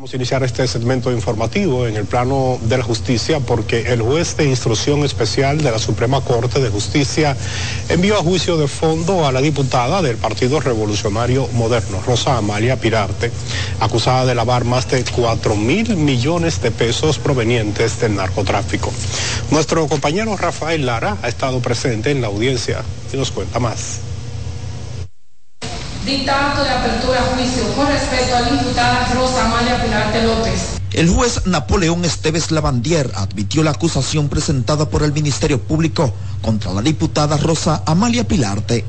Vamos 0.00 0.14
a 0.14 0.16
iniciar 0.16 0.42
este 0.44 0.66
segmento 0.66 1.12
informativo 1.12 1.86
en 1.86 1.94
el 1.94 2.06
plano 2.06 2.58
de 2.62 2.78
la 2.78 2.82
justicia 2.82 3.38
porque 3.38 3.92
el 3.92 4.00
juez 4.00 4.34
de 4.34 4.46
instrucción 4.46 5.04
especial 5.04 5.58
de 5.60 5.70
la 5.70 5.78
Suprema 5.78 6.22
Corte 6.22 6.58
de 6.58 6.70
Justicia 6.70 7.36
envió 7.90 8.16
a 8.16 8.22
juicio 8.22 8.56
de 8.56 8.66
fondo 8.66 9.26
a 9.26 9.30
la 9.32 9.42
diputada 9.42 10.00
del 10.00 10.16
Partido 10.16 10.58
Revolucionario 10.58 11.48
Moderno, 11.48 12.00
Rosa 12.00 12.38
Amalia 12.38 12.80
Pirarte, 12.80 13.30
acusada 13.78 14.24
de 14.24 14.34
lavar 14.34 14.64
más 14.64 14.88
de 14.88 15.04
4 15.04 15.54
mil 15.54 15.94
millones 15.96 16.62
de 16.62 16.70
pesos 16.70 17.18
provenientes 17.18 18.00
del 18.00 18.16
narcotráfico. 18.16 18.90
Nuestro 19.50 19.86
compañero 19.86 20.34
Rafael 20.34 20.86
Lara 20.86 21.18
ha 21.20 21.28
estado 21.28 21.60
presente 21.60 22.10
en 22.10 22.22
la 22.22 22.28
audiencia 22.28 22.82
y 23.12 23.18
nos 23.18 23.30
cuenta 23.32 23.58
más 23.58 24.00
de 26.10 26.28
apertura 26.28 27.20
a 27.20 27.36
juicio 27.36 27.62
con 27.76 27.86
respecto 27.86 28.34
a 28.34 28.40
la 28.40 28.48
imputada 28.48 29.08
Rosa 29.14 29.44
Amalia 29.44 29.78
López. 30.24 30.80
El 30.90 31.08
juez 31.08 31.46
Napoleón 31.46 32.04
Esteves 32.04 32.50
Lavandier 32.50 33.12
admitió 33.14 33.62
la 33.62 33.70
acusación 33.70 34.28
presentada 34.28 34.88
por 34.88 35.04
el 35.04 35.12
Ministerio 35.12 35.60
Público 35.60 36.12
contra 36.42 36.72
la 36.72 36.82
diputada 36.82 37.36
Rosa 37.36 37.84
Amalia 37.86 38.26
Pilarte. 38.26 38.84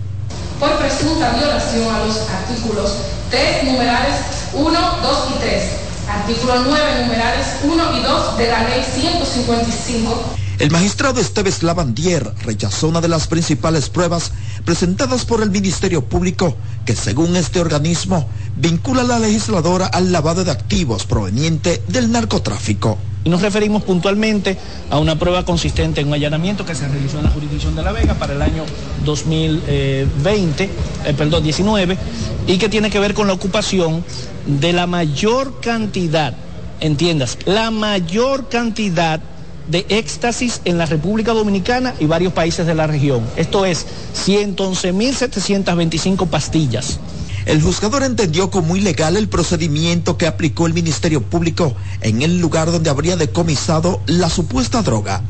Por 0.59 0.75
presunta 0.79 1.29
violación 1.33 1.93
a 1.93 2.05
los 2.05 2.17
artículos 2.27 2.91
3 3.29 3.65
numerales 3.65 4.15
1, 4.53 4.71
2 5.03 5.27
y 5.29 5.39
3, 5.41 5.63
artículo 6.09 6.53
9 6.65 7.05
numerales 7.05 7.47
1 7.63 7.97
y 7.97 8.01
2 8.01 8.37
de 8.39 8.47
la 8.47 8.63
ley 8.63 8.83
155 8.95 10.40
el 10.61 10.69
magistrado 10.69 11.19
Esteves 11.19 11.63
Lavandier 11.63 12.33
rechazó 12.43 12.87
una 12.87 13.01
de 13.01 13.07
las 13.07 13.25
principales 13.25 13.89
pruebas 13.89 14.31
presentadas 14.63 15.25
por 15.25 15.41
el 15.41 15.49
Ministerio 15.49 16.05
Público 16.05 16.55
que 16.85 16.95
según 16.95 17.35
este 17.35 17.59
organismo 17.59 18.29
vincula 18.57 19.01
a 19.01 19.05
la 19.05 19.17
legisladora 19.17 19.87
al 19.87 20.11
lavado 20.11 20.43
de 20.43 20.51
activos 20.51 21.07
proveniente 21.07 21.81
del 21.87 22.11
narcotráfico. 22.11 22.99
Y 23.23 23.29
nos 23.29 23.41
referimos 23.41 23.81
puntualmente 23.81 24.55
a 24.91 24.99
una 24.99 25.17
prueba 25.17 25.43
consistente 25.45 26.01
en 26.01 26.09
un 26.09 26.13
allanamiento 26.13 26.63
que 26.63 26.75
se 26.75 26.87
realizó 26.87 27.17
en 27.17 27.23
la 27.23 27.31
jurisdicción 27.31 27.75
de 27.75 27.81
La 27.81 27.91
Vega 27.91 28.13
para 28.13 28.33
el 28.33 28.41
año 28.43 28.63
2020, 29.03 30.63
eh, 30.63 31.13
perdón, 31.17 31.41
19, 31.41 31.97
y 32.45 32.59
que 32.59 32.69
tiene 32.69 32.91
que 32.91 32.99
ver 32.99 33.15
con 33.15 33.25
la 33.25 33.33
ocupación 33.33 34.05
de 34.45 34.73
la 34.73 34.85
mayor 34.85 35.59
cantidad, 35.59 36.35
entiendas, 36.79 37.39
la 37.45 37.71
mayor 37.71 38.47
cantidad 38.47 39.21
de 39.67 39.85
éxtasis 39.89 40.61
en 40.65 40.77
la 40.77 40.85
República 40.85 41.33
Dominicana 41.33 41.93
y 41.99 42.05
varios 42.05 42.33
países 42.33 42.65
de 42.65 42.75
la 42.75 42.87
región. 42.87 43.21
Esto 43.35 43.65
es 43.65 43.85
111.725 44.25 46.27
pastillas. 46.27 46.99
El 47.45 47.61
juzgador 47.61 48.03
entendió 48.03 48.51
como 48.51 48.75
ilegal 48.75 49.17
el 49.17 49.27
procedimiento 49.27 50.17
que 50.17 50.27
aplicó 50.27 50.67
el 50.67 50.73
Ministerio 50.73 51.21
Público 51.21 51.73
en 52.01 52.21
el 52.21 52.39
lugar 52.39 52.71
donde 52.71 52.91
habría 52.91 53.17
decomisado 53.17 54.01
la 54.05 54.29
supuesta 54.29 54.83
droga. 54.83 55.21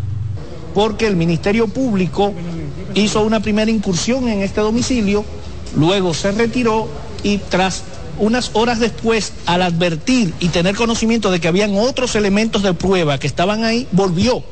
Porque 0.74 1.08
el 1.08 1.16
Ministerio 1.16 1.68
Público 1.68 2.34
hizo 2.96 3.24
una 3.24 3.40
primera 3.40 3.72
incursión 3.72 4.28
en 4.28 4.42
este 4.42 4.60
domicilio, 4.60 5.24
luego 5.76 6.14
se 6.14 6.34
retiró 6.34 6.90
y 7.24 7.38
tras 7.38 7.84
unas 8.20 8.52
horas 8.54 8.80
después, 8.80 9.34
al 9.46 9.62
advertir 9.62 10.34
y 10.40 10.50
tener 10.50 10.76
conocimiento 10.76 11.32
de 11.32 11.40
que 11.40 11.48
habían 11.48 11.76
otros 11.78 12.16
elementos 12.16 12.64
de 12.64 12.74
prueba 12.74 13.18
que 13.18 13.28
estaban 13.28 13.64
ahí, 13.64 13.88
volvió. 13.92 14.44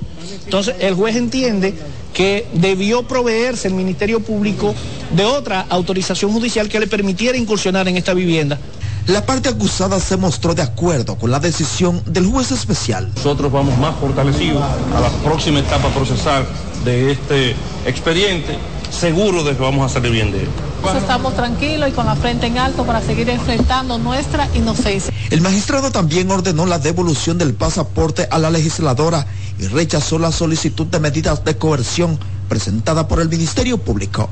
Entonces, 0.46 0.76
el 0.80 0.96
juez 0.96 1.16
entiende 1.16 1.74
que 2.14 2.48
debió 2.54 3.04
proveerse 3.04 3.68
el 3.68 3.74
Ministerio 3.74 4.20
Público 4.20 4.74
de 5.16 5.26
otra 5.26 5.66
autorización 5.70 6.32
judicial 6.32 6.68
que 6.70 6.80
le 6.80 6.88
permitiera 6.88 7.38
incursionar 7.38 7.88
en 7.88 7.98
esta 7.98 8.14
vivienda. 8.14 8.60
La 9.08 9.26
parte 9.26 9.50
acusada 9.50 10.00
se 10.00 10.18
mostró 10.18 10.54
de 10.54 10.62
acuerdo 10.62 11.16
con 11.16 11.32
la 11.32 11.40
decisión 11.40 12.02
del 12.06 12.28
juez 12.28 12.52
especial. 12.52 13.10
Nosotros 13.16 13.52
vamos 13.52 13.78
más 13.80 13.96
fortalecidos 13.96 14.62
a 14.62 15.00
la 15.00 15.10
próxima 15.24 15.60
etapa 15.60 15.90
procesal 15.90 16.46
de 16.86 17.14
este 17.14 17.56
expediente, 17.86 18.58
seguro 18.92 19.44
de 19.44 19.56
que 19.56 19.62
vamos 19.62 19.90
a 19.90 19.94
salir 19.94 20.12
bien 20.12 20.32
de 20.32 20.42
él 20.42 20.50
estamos 20.98 21.36
tranquilos 21.36 21.90
y 21.90 21.92
con 21.92 22.06
la 22.06 22.16
frente 22.16 22.48
en 22.48 22.58
alto 22.58 22.86
para 22.86 23.02
seguir 23.02 23.30
enfrentando 23.30 23.98
nuestra 23.98 24.48
inocencia. 24.54 25.14
El 25.30 25.42
magistrado 25.42 25.92
también 25.92 26.32
ordenó 26.32 26.66
la 26.66 26.80
devolución 26.80 27.38
del 27.38 27.54
pasaporte 27.54 28.28
a 28.32 28.40
la 28.40 28.50
legisladora 28.50 29.28
y 29.60 29.68
rechazó 29.68 30.20
la 30.20 30.32
solicitud 30.32 30.88
de 30.88 31.00
medidas 31.00 31.44
de 31.44 31.58
coerción 31.58 32.20
presentada 32.48 33.08
por 33.08 33.22
el 33.22 33.30
Ministerio 33.30 33.78
Público. 33.78 34.30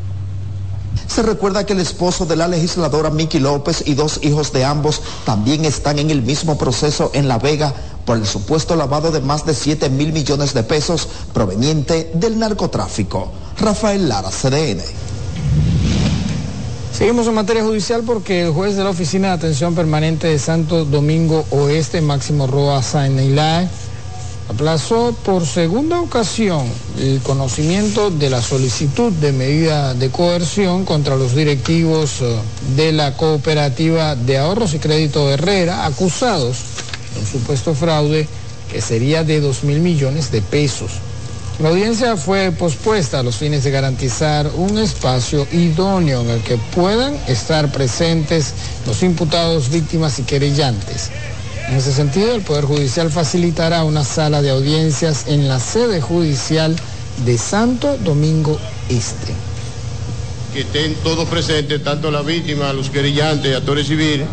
Se 1.07 1.21
recuerda 1.21 1.65
que 1.65 1.73
el 1.73 1.79
esposo 1.79 2.25
de 2.25 2.35
la 2.35 2.47
legisladora 2.47 3.11
Miki 3.11 3.39
López 3.39 3.83
y 3.85 3.93
dos 3.93 4.19
hijos 4.23 4.51
de 4.51 4.65
ambos 4.65 5.01
también 5.25 5.63
están 5.63 5.99
en 5.99 6.09
el 6.09 6.21
mismo 6.21 6.57
proceso 6.57 7.11
en 7.13 7.27
La 7.27 7.37
Vega 7.37 7.73
por 8.05 8.17
el 8.17 8.25
supuesto 8.25 8.75
lavado 8.75 9.11
de 9.11 9.21
más 9.21 9.45
de 9.45 9.53
7 9.53 9.89
mil 9.89 10.11
millones 10.11 10.53
de 10.53 10.63
pesos 10.63 11.07
proveniente 11.33 12.11
del 12.13 12.39
narcotráfico. 12.39 13.31
Rafael 13.59 14.07
Lara, 14.07 14.29
CDN. 14.29 14.81
Seguimos 16.97 17.27
en 17.27 17.35
materia 17.35 17.63
judicial 17.63 18.03
porque 18.05 18.41
el 18.41 18.51
juez 18.53 18.75
de 18.75 18.83
la 18.83 18.89
Oficina 18.89 19.27
de 19.27 19.33
Atención 19.35 19.75
Permanente 19.75 20.27
de 20.27 20.39
Santo 20.39 20.85
Domingo 20.85 21.45
Oeste, 21.51 22.01
Máximo 22.01 22.47
Roa 22.47 22.81
Sainilay, 22.81 23.69
aplazó 24.49 25.15
por 25.23 25.45
segunda 25.45 25.99
ocasión 25.99 26.65
el 26.97 27.19
conocimiento 27.21 28.09
de 28.09 28.29
la 28.29 28.41
solicitud 28.41 29.11
de 29.11 29.31
medida 29.31 29.93
de 29.93 30.09
coerción 30.09 30.85
contra 30.85 31.15
los 31.15 31.35
directivos 31.35 32.21
eh, 32.21 32.35
de 32.75 32.91
la 32.93 33.15
cooperativa 33.15 34.15
de 34.15 34.37
ahorros 34.37 34.73
y 34.73 34.79
crédito 34.79 35.29
Herrera, 35.29 35.85
acusados 35.85 36.57
de 37.13 37.19
un 37.19 37.27
supuesto 37.27 37.75
fraude 37.75 38.27
que 38.71 38.81
sería 38.81 39.23
de 39.23 39.39
2 39.41 39.63
mil 39.65 39.79
millones 39.81 40.31
de 40.31 40.41
pesos. 40.41 40.91
La 41.59 41.69
audiencia 41.69 42.15
fue 42.17 42.51
pospuesta 42.51 43.19
a 43.19 43.23
los 43.23 43.37
fines 43.37 43.63
de 43.63 43.71
garantizar 43.71 44.47
un 44.53 44.77
espacio 44.77 45.47
idóneo 45.51 46.21
en 46.21 46.29
el 46.29 46.41
que 46.41 46.55
puedan 46.75 47.15
estar 47.27 47.71
presentes 47.71 48.53
los 48.85 49.01
imputados, 49.01 49.69
víctimas 49.69 50.19
y 50.19 50.23
querellantes. 50.23 51.09
En 51.67 51.77
ese 51.77 51.93
sentido, 51.93 52.35
el 52.35 52.43
Poder 52.43 52.65
Judicial 52.65 53.09
facilitará 53.09 53.83
una 53.85 54.03
sala 54.03 54.43
de 54.43 54.51
audiencias 54.51 55.25
en 55.29 55.47
la 55.47 55.59
sede 55.59 55.99
judicial 55.99 56.75
de 57.25 57.39
Santo 57.39 57.97
Domingo 58.03 58.59
Este. 58.87 59.33
Que 60.53 60.61
estén 60.61 60.93
todos 61.03 61.27
presentes, 61.27 61.83
tanto 61.83 62.11
la 62.11 62.21
víctima, 62.21 62.71
los 62.71 62.91
querellantes, 62.91 63.55
actores 63.55 63.87
civiles, 63.87 64.27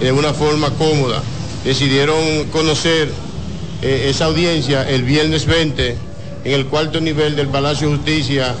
de 0.00 0.12
una 0.12 0.34
forma 0.34 0.68
cómoda. 0.74 1.22
Decidieron 1.64 2.44
conocer 2.52 3.08
eh, 3.80 4.08
esa 4.10 4.26
audiencia 4.26 4.86
el 4.86 5.02
viernes 5.04 5.46
20 5.46 6.07
en 6.44 6.52
el 6.52 6.66
cuarto 6.66 7.00
nivel 7.00 7.36
del 7.36 7.48
Palacio 7.48 7.88
de 7.88 7.96
Justicia 7.96 8.54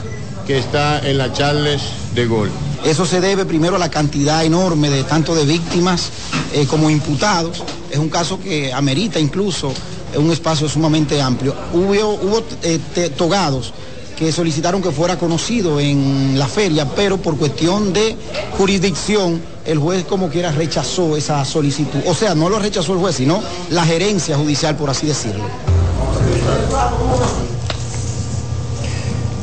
que 0.46 0.58
está 0.58 1.06
en 1.08 1.18
la 1.18 1.32
Charles 1.32 1.82
de 2.14 2.26
Gaulle. 2.26 2.52
Eso 2.84 3.04
se 3.04 3.20
debe 3.20 3.44
primero 3.44 3.76
a 3.76 3.78
la 3.78 3.90
cantidad 3.90 4.44
enorme 4.44 4.88
de 4.88 5.04
tanto 5.04 5.34
de 5.34 5.44
víctimas 5.44 6.10
eh, 6.52 6.66
como 6.66 6.88
imputados. 6.88 7.62
Es 7.90 7.98
un 7.98 8.08
caso 8.08 8.40
que 8.40 8.72
amerita 8.72 9.20
incluso 9.20 9.72
un 10.16 10.30
espacio 10.30 10.68
sumamente 10.68 11.20
amplio. 11.20 11.54
Hubo, 11.72 12.14
hubo 12.14 12.42
eh, 12.62 12.78
togados 13.16 13.74
que 14.18 14.32
solicitaron 14.32 14.82
que 14.82 14.90
fuera 14.90 15.16
conocido 15.16 15.78
en 15.78 16.38
la 16.38 16.48
feria, 16.48 16.86
pero 16.96 17.18
por 17.18 17.36
cuestión 17.36 17.92
de 17.92 18.16
jurisdicción, 18.56 19.40
el 19.64 19.78
juez 19.78 20.04
como 20.04 20.28
quiera 20.28 20.50
rechazó 20.50 21.16
esa 21.16 21.44
solicitud. 21.44 22.00
O 22.06 22.14
sea, 22.14 22.34
no 22.34 22.48
lo 22.48 22.58
rechazó 22.58 22.94
el 22.94 22.98
juez, 22.98 23.16
sino 23.16 23.40
la 23.70 23.84
gerencia 23.84 24.36
judicial, 24.36 24.76
por 24.76 24.90
así 24.90 25.06
decirlo. 25.06 25.44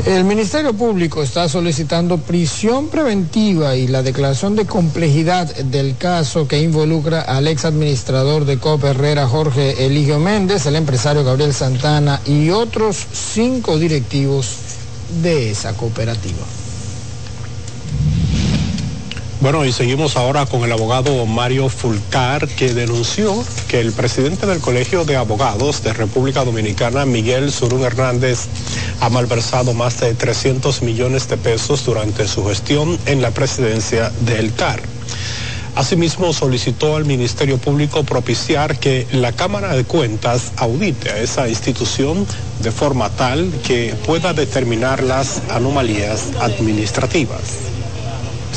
El 0.06 0.24
Ministerio 0.24 0.72
Público 0.76 1.24
está 1.24 1.50
solicitando 1.50 2.20
prisión 2.20 2.90
preventiva 2.90 3.76
y 3.76 3.88
la 3.88 4.04
declaración 4.04 4.56
de 4.56 4.68
complejidad 4.68 5.48
del 5.56 5.98
caso 5.98 6.48
que 6.48 6.62
involucra 6.62 7.22
al 7.22 7.48
ex 7.48 7.66
administrador 7.66 8.46
de 8.46 8.60
COP 8.60 8.84
Herrera 8.84 9.28
Jorge 9.28 9.84
Eligio 9.88 10.20
Méndez, 10.20 10.68
el 10.68 10.76
empresario 10.76 11.24
Gabriel 11.24 11.56
Santana 11.56 12.22
y 12.24 12.52
otros 12.52 13.04
cinco 13.14 13.80
directivos 13.80 14.58
de 15.24 15.50
esa 15.50 15.74
cooperativa. 15.74 16.65
Bueno, 19.42 19.66
y 19.66 19.74
seguimos 19.74 20.16
ahora 20.16 20.46
con 20.46 20.64
el 20.64 20.72
abogado 20.72 21.26
Mario 21.26 21.68
Fulcar, 21.68 22.48
que 22.48 22.74
denunció 22.74 23.44
que 23.68 23.82
el 23.82 23.92
presidente 23.92 24.48
del 24.48 24.60
Colegio 24.60 25.04
de 25.04 25.18
Abogados 25.18 25.84
de 25.84 25.92
República 25.92 26.46
Dominicana, 26.46 27.06
Miguel 27.06 27.52
Surún 27.52 27.84
Hernández, 27.84 28.48
ha 29.02 29.10
malversado 29.10 29.74
más 29.74 30.00
de 30.00 30.14
300 30.14 30.82
millones 30.84 31.28
de 31.28 31.38
pesos 31.38 31.86
durante 31.86 32.28
su 32.28 32.46
gestión 32.46 32.98
en 33.06 33.22
la 33.22 33.32
presidencia 33.32 34.10
del 34.22 34.54
CAR. 34.54 34.82
Asimismo, 35.76 36.32
solicitó 36.32 36.96
al 36.96 37.04
Ministerio 37.04 37.58
Público 37.58 38.06
propiciar 38.06 38.80
que 38.80 39.06
la 39.12 39.34
Cámara 39.34 39.76
de 39.76 39.84
Cuentas 39.84 40.54
audite 40.56 41.12
a 41.12 41.20
esa 41.20 41.50
institución 41.50 42.26
de 42.62 42.72
forma 42.72 43.10
tal 43.10 43.52
que 43.68 43.94
pueda 44.06 44.34
determinar 44.34 45.04
las 45.04 45.42
anomalías 45.50 46.32
administrativas. 46.40 47.75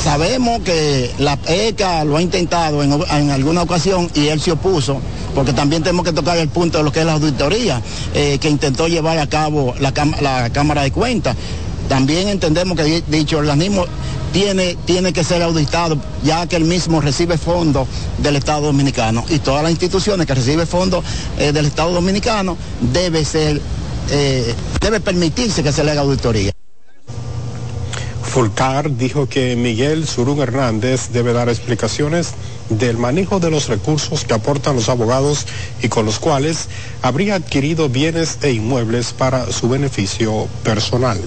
Sabemos 0.03 0.61
que 0.61 1.11
la 1.19 1.39
ECA 1.49 2.05
lo 2.05 2.17
ha 2.17 2.23
intentado 2.23 2.83
en, 2.83 3.31
alguna 3.31 3.63
ocasión 3.63 4.09
y 4.15 4.29
él 4.29 4.41
se 4.41 4.53
opuso 4.53 5.01
porque 5.35 5.53
también 5.53 5.83
tenemos 5.83 6.05
que 6.05 6.13
tocar 6.13 6.39
el 6.39 6.49
punto 6.49 6.79
de 6.79 6.85
lo 6.85 6.93
que 6.93 7.01
es 7.01 7.07
la 7.07 7.15
auditoría 7.15 7.83
eh, 8.15 8.39
que 8.41 8.49
intentó 8.49 8.87
llevar 8.89 9.19
a 9.19 9.29
cabo 9.29 9.75
la, 9.81 9.93
Cámara 10.53 10.83
de 10.83 10.93
Cuentas. 10.93 11.37
También 11.89 12.29
entendemos 12.29 12.77
que 12.77 13.03
dicho 13.09 13.39
organismo 13.39 13.87
tiene, 14.33 14.77
tiene 14.85 15.13
que 15.13 15.25
ser 15.25 15.43
auditado, 15.43 15.99
ya 16.23 16.47
que 16.47 16.57
el 16.57 16.65
mismo 16.65 17.01
recibe 17.01 17.37
fondos 17.37 17.89
del 18.19 18.37
Estado 18.37 18.67
Dominicano 18.67 19.25
y 19.29 19.39
todas 19.41 19.63
las 19.63 19.73
instituciones 19.73 20.27
que 20.27 20.35
reciben 20.35 20.67
fondos 20.67 21.05
eh, 21.39 21.53
del 21.53 21.67
Estado 21.67 21.93
Dominicano 21.93 22.57
debe 22.93 23.25
ser, 23.25 23.61
eh, 24.11 24.55
debe 24.81 25.01
permitirse 25.01 25.63
que 25.63 25.73
se 25.73 25.83
le 25.83 25.91
haga 25.91 26.03
auditoría. 26.03 26.53
Fulcar 28.39 28.97
dijo 28.97 29.29
que 29.29 29.57
Miguel 29.57 30.07
Surún 30.07 30.39
Hernández 30.39 31.09
debe 31.13 31.33
dar 31.33 31.49
explicaciones 31.49 32.35
del 32.69 32.97
manejo 32.97 33.41
de 33.41 33.51
los 33.51 33.67
recursos 33.67 34.25
que 34.25 34.33
aportan 34.33 34.77
los 34.77 34.89
abogados 34.89 35.45
y 35.83 35.89
con 35.89 36.07
los 36.07 36.21
cuales 36.21 36.69
habría 37.03 37.35
adquirido 37.35 37.89
bienes 37.89 38.39
e 38.43 38.53
inmuebles 38.53 39.13
para 39.13 39.51
su 39.51 39.69
beneficio 39.69 40.47
personal. 40.63 41.19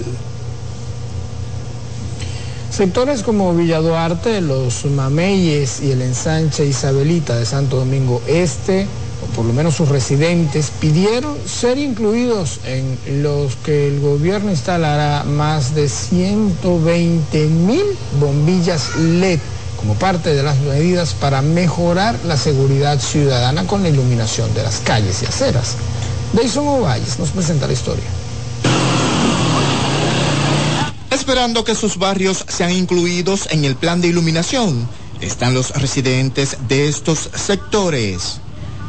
Sectores 2.70 3.22
como 3.22 3.54
Villa 3.54 3.80
Duarte, 3.80 4.40
los 4.40 4.86
Mameyes 4.86 5.82
y 5.82 5.90
el 5.90 6.00
ensanche 6.00 6.64
Isabelita 6.64 7.36
de 7.36 7.44
Santo 7.44 7.76
Domingo 7.76 8.22
Este, 8.26 8.86
o 9.22 9.26
por 9.34 9.44
lo 9.44 9.52
menos 9.52 9.76
sus 9.76 9.88
residentes, 9.88 10.70
pidieron 10.80 11.36
ser 11.46 11.78
incluidos 11.78 12.60
en 12.64 13.22
los 13.22 13.56
que 13.56 13.88
el 13.88 14.00
gobierno 14.00 14.50
instalará 14.50 15.24
más 15.24 15.74
de 15.74 15.88
120 15.88 17.46
mil 17.46 17.84
bombillas 18.18 18.96
LED 18.96 19.38
como 19.76 19.94
parte 19.94 20.32
de 20.34 20.42
las 20.42 20.58
medidas 20.60 21.14
para 21.14 21.42
mejorar 21.42 22.16
la 22.24 22.36
seguridad 22.36 23.00
ciudadana 23.00 23.66
con 23.66 23.82
la 23.82 23.88
iluminación 23.88 24.52
de 24.54 24.62
las 24.62 24.78
calles 24.78 25.22
y 25.22 25.26
aceras. 25.26 25.76
Deison 26.32 26.66
Ovalles 26.68 27.18
nos 27.18 27.30
presenta 27.30 27.66
la 27.66 27.72
historia. 27.72 28.04
Esperando 31.10 31.64
que 31.64 31.74
sus 31.74 31.98
barrios 31.98 32.44
sean 32.48 32.70
incluidos 32.70 33.48
en 33.50 33.64
el 33.64 33.76
plan 33.76 34.00
de 34.00 34.08
iluminación, 34.08 34.88
están 35.20 35.54
los 35.54 35.70
residentes 35.70 36.56
de 36.68 36.88
estos 36.88 37.30
sectores. 37.34 38.41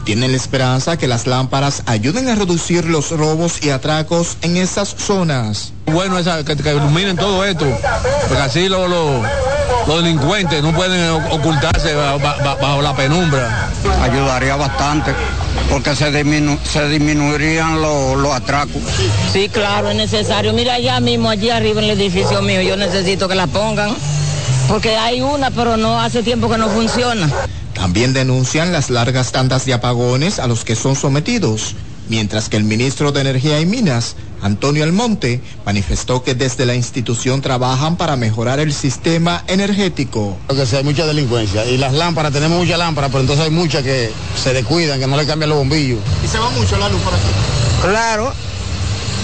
Tienen 0.04 0.32
la 0.32 0.38
esperanza 0.38 0.98
que 0.98 1.08
las 1.08 1.28
lámparas 1.28 1.84
ayuden 1.86 2.28
a 2.28 2.36
reducir 2.36 2.84
los 2.86 3.12
robos 3.12 3.64
y 3.64 3.70
atracos 3.70 4.38
en 4.42 4.58
esas 4.58 4.90
zonas. 4.90 5.72
Bueno, 5.86 6.18
que, 6.44 6.72
iluminen 6.72 7.16
todo 7.16 7.46
esto, 7.46 7.66
porque 8.28 8.44
así 8.44 8.68
los 8.68 9.24
delincuentes 9.88 10.62
no 10.62 10.74
pueden 10.74 11.10
ocultarse 11.32 11.96
bajo 11.96 12.82
la 12.82 12.94
penumbra. 12.96 13.70
Ayudaría 14.02 14.58
bastante 14.58 15.14
porque 15.70 15.96
se, 15.96 16.12
se 16.12 16.90
disminuirían 16.90 17.82
los 17.82 18.34
atracos. 18.34 18.82
Sí, 19.32 19.48
claro, 19.48 19.90
es 19.90 19.96
necesario. 19.96 20.52
Mira 20.52 20.74
allá 20.74 21.00
mismo, 21.00 21.30
allí 21.30 21.50
arriba 21.50 21.82
en 21.82 21.90
el 21.90 22.00
edificio 22.00 22.42
mío, 22.42 22.62
yo 22.62 22.76
necesito 22.76 23.30
que 23.30 23.36
la 23.36 23.48
pongan, 23.48 23.96
porque 24.68 24.98
hay 24.98 25.22
una, 25.22 25.50
pero 25.50 25.78
no 25.78 26.00
hace 26.02 26.24
tiempo 26.24 26.50
que 26.50 26.58
no 26.58 26.68
funciona. 26.70 27.30
También 27.74 28.14
denuncian 28.14 28.72
las 28.72 28.90
largas 28.90 29.32
tandas 29.32 29.66
de 29.66 29.74
apagones 29.74 30.40
a 30.40 30.48
los 30.48 30.64
que 30.64 30.76
son 30.76 30.96
sometidos 30.96 31.76
mientras 32.10 32.50
que 32.50 32.58
el 32.58 32.64
ministro 32.64 33.12
de 33.12 33.22
Energía 33.22 33.60
y 33.60 33.66
Minas, 33.66 34.16
Antonio 34.42 34.84
Almonte, 34.84 35.42
manifestó 35.66 36.24
que 36.24 36.36
desde 36.36 36.66
la 36.66 36.76
institución 36.76 37.42
trabajan 37.42 37.98
para 37.98 38.16
mejorar 38.16 38.60
el 38.60 38.74
sistema 38.74 39.44
energético. 39.48 40.38
Que 40.48 40.78
hay 40.78 40.84
mucha 40.84 41.06
delincuencia 41.06 41.66
y 41.66 41.78
las 41.78 41.94
lámparas, 41.94 42.34
tenemos 42.34 42.60
muchas 42.60 42.78
lámparas, 42.78 43.10
pero 43.10 43.22
entonces 43.22 43.46
hay 43.46 43.52
muchas 43.52 43.84
que 43.84 44.12
se 44.42 44.54
descuidan, 44.54 45.00
que 45.00 45.08
no 45.08 45.18
le 45.18 45.26
cambian 45.26 45.50
los 45.50 45.60
bombillos. 45.60 46.00
¿Y 46.24 46.28
se 46.28 46.40
va 46.40 46.50
mucho 46.52 46.78
la 46.78 46.90
luz 46.90 47.02
por 47.02 47.14
aquí? 47.14 47.24
Claro, 47.82 48.34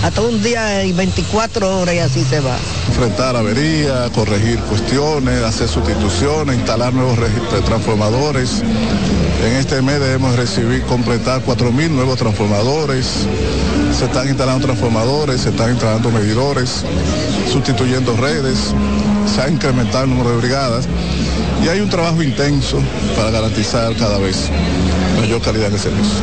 hasta 0.04 0.22
un 0.22 0.42
día 0.42 0.84
y 0.86 0.94
24 0.94 1.80
horas 1.80 1.96
y 1.96 2.00
así 2.00 2.24
se 2.24 2.40
va. 2.40 2.56
Enfrentar 2.88 3.36
averías, 3.36 4.10
corregir 4.12 4.60
cuestiones, 4.62 5.44
hacer 5.44 5.68
sustituciones, 5.68 6.58
instalar 6.58 6.94
nuevos 6.94 7.18
transformadores. 7.66 8.62
En 9.46 9.56
este 9.56 9.82
mes 9.82 10.00
debemos 10.00 10.36
recibir, 10.36 10.82
completar 10.84 11.44
4.000 11.46 11.90
nuevos 11.90 12.18
transformadores. 12.18 13.28
Se 13.98 14.06
están 14.06 14.28
instalando 14.28 14.66
transformadores, 14.66 15.42
se 15.42 15.50
están 15.50 15.72
instalando 15.72 16.12
medidores, 16.12 16.84
sustituyendo 17.52 18.16
redes, 18.16 18.74
se 19.34 19.42
ha 19.42 19.50
incrementado 19.50 20.06
el 20.06 20.12
número 20.12 20.32
de 20.32 20.38
brigadas 20.38 20.88
y 21.64 21.68
hay 21.68 21.82
un 21.82 21.90
trabajo 21.90 22.22
intenso 22.24 22.80
para 23.16 23.32
garantizar 23.32 23.94
cada 23.96 24.18
vez 24.18 24.50
mayor 25.20 25.42
calidad 25.42 25.70
de 25.70 25.78
servicio. 25.78 26.20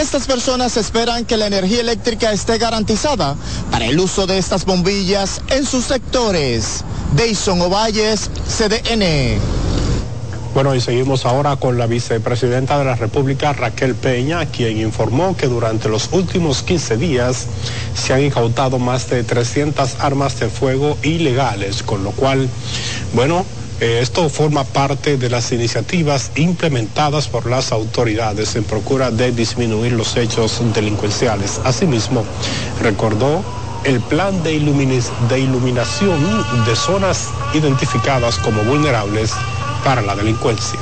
Estas 0.00 0.26
personas 0.26 0.76
esperan 0.76 1.24
que 1.24 1.36
la 1.36 1.46
energía 1.46 1.80
eléctrica 1.80 2.32
esté 2.32 2.58
garantizada 2.58 3.36
para 3.70 3.86
el 3.86 3.98
uso 4.00 4.26
de 4.26 4.38
estas 4.38 4.64
bombillas 4.64 5.40
en 5.48 5.64
sus 5.64 5.84
sectores. 5.84 6.84
Dayson 7.16 7.60
Ovalles, 7.60 8.28
CDN. 8.48 9.38
Bueno, 10.52 10.74
y 10.74 10.80
seguimos 10.80 11.26
ahora 11.26 11.56
con 11.56 11.78
la 11.78 11.86
vicepresidenta 11.86 12.78
de 12.78 12.84
la 12.84 12.94
República, 12.94 13.52
Raquel 13.52 13.94
Peña, 13.94 14.46
quien 14.46 14.78
informó 14.78 15.36
que 15.36 15.48
durante 15.48 15.88
los 15.88 16.08
últimos 16.12 16.62
15 16.62 16.96
días 16.96 17.46
se 17.94 18.12
han 18.12 18.22
incautado 18.22 18.78
más 18.78 19.10
de 19.10 19.24
300 19.24 19.96
armas 19.98 20.38
de 20.38 20.48
fuego 20.48 20.96
ilegales, 21.02 21.82
con 21.82 22.04
lo 22.04 22.12
cual, 22.12 22.48
bueno, 23.14 23.44
eh, 23.84 24.00
esto 24.00 24.30
forma 24.30 24.64
parte 24.64 25.18
de 25.18 25.28
las 25.28 25.52
iniciativas 25.52 26.32
implementadas 26.36 27.28
por 27.28 27.44
las 27.44 27.70
autoridades 27.70 28.56
en 28.56 28.64
procura 28.64 29.10
de 29.10 29.30
disminuir 29.30 29.92
los 29.92 30.16
hechos 30.16 30.58
delincuenciales. 30.72 31.60
Asimismo, 31.64 32.24
recordó 32.80 33.44
el 33.84 34.00
plan 34.00 34.42
de, 34.42 34.52
de 35.28 35.38
iluminación 35.38 36.64
de 36.64 36.74
zonas 36.74 37.28
identificadas 37.52 38.38
como 38.38 38.62
vulnerables 38.62 39.32
para 39.84 40.00
la 40.00 40.16
delincuencia. 40.16 40.80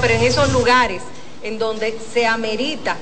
Pero 0.00 0.14
en 0.14 0.22
esos 0.22 0.52
lugares 0.52 1.02
en 1.42 1.58
donde 1.58 1.98
se 2.12 2.24
amerita 2.24 2.96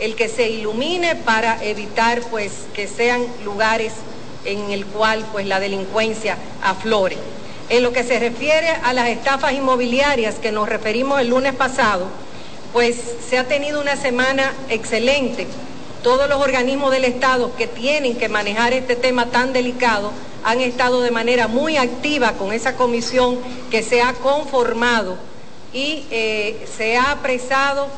el 0.00 0.16
que 0.16 0.28
se 0.28 0.50
ilumine 0.50 1.14
para 1.14 1.62
evitar 1.62 2.22
pues 2.28 2.50
que 2.74 2.88
sean 2.88 3.24
lugares 3.44 3.92
en 4.44 4.72
el 4.72 4.84
cual 4.86 5.24
pues 5.30 5.46
la 5.46 5.60
delincuencia 5.60 6.36
aflore. 6.60 7.35
En 7.68 7.82
lo 7.82 7.92
que 7.92 8.04
se 8.04 8.20
refiere 8.20 8.68
a 8.68 8.92
las 8.92 9.08
estafas 9.08 9.52
inmobiliarias 9.52 10.36
que 10.36 10.52
nos 10.52 10.68
referimos 10.68 11.20
el 11.20 11.28
lunes 11.28 11.52
pasado, 11.54 12.06
pues 12.72 12.96
se 13.28 13.38
ha 13.38 13.48
tenido 13.48 13.80
una 13.80 13.96
semana 13.96 14.52
excelente. 14.68 15.48
Todos 16.02 16.28
los 16.28 16.40
organismos 16.40 16.92
del 16.92 17.04
Estado 17.04 17.56
que 17.56 17.66
tienen 17.66 18.16
que 18.16 18.28
manejar 18.28 18.72
este 18.72 18.94
tema 18.94 19.26
tan 19.26 19.52
delicado 19.52 20.12
han 20.44 20.60
estado 20.60 21.00
de 21.00 21.10
manera 21.10 21.48
muy 21.48 21.76
activa 21.76 22.34
con 22.34 22.52
esa 22.52 22.76
comisión 22.76 23.38
que 23.68 23.82
se 23.82 24.00
ha 24.00 24.12
conformado 24.12 25.16
y 25.72 26.04
eh, 26.12 26.68
se 26.76 26.96
ha 26.96 27.10
apresado 27.10 27.88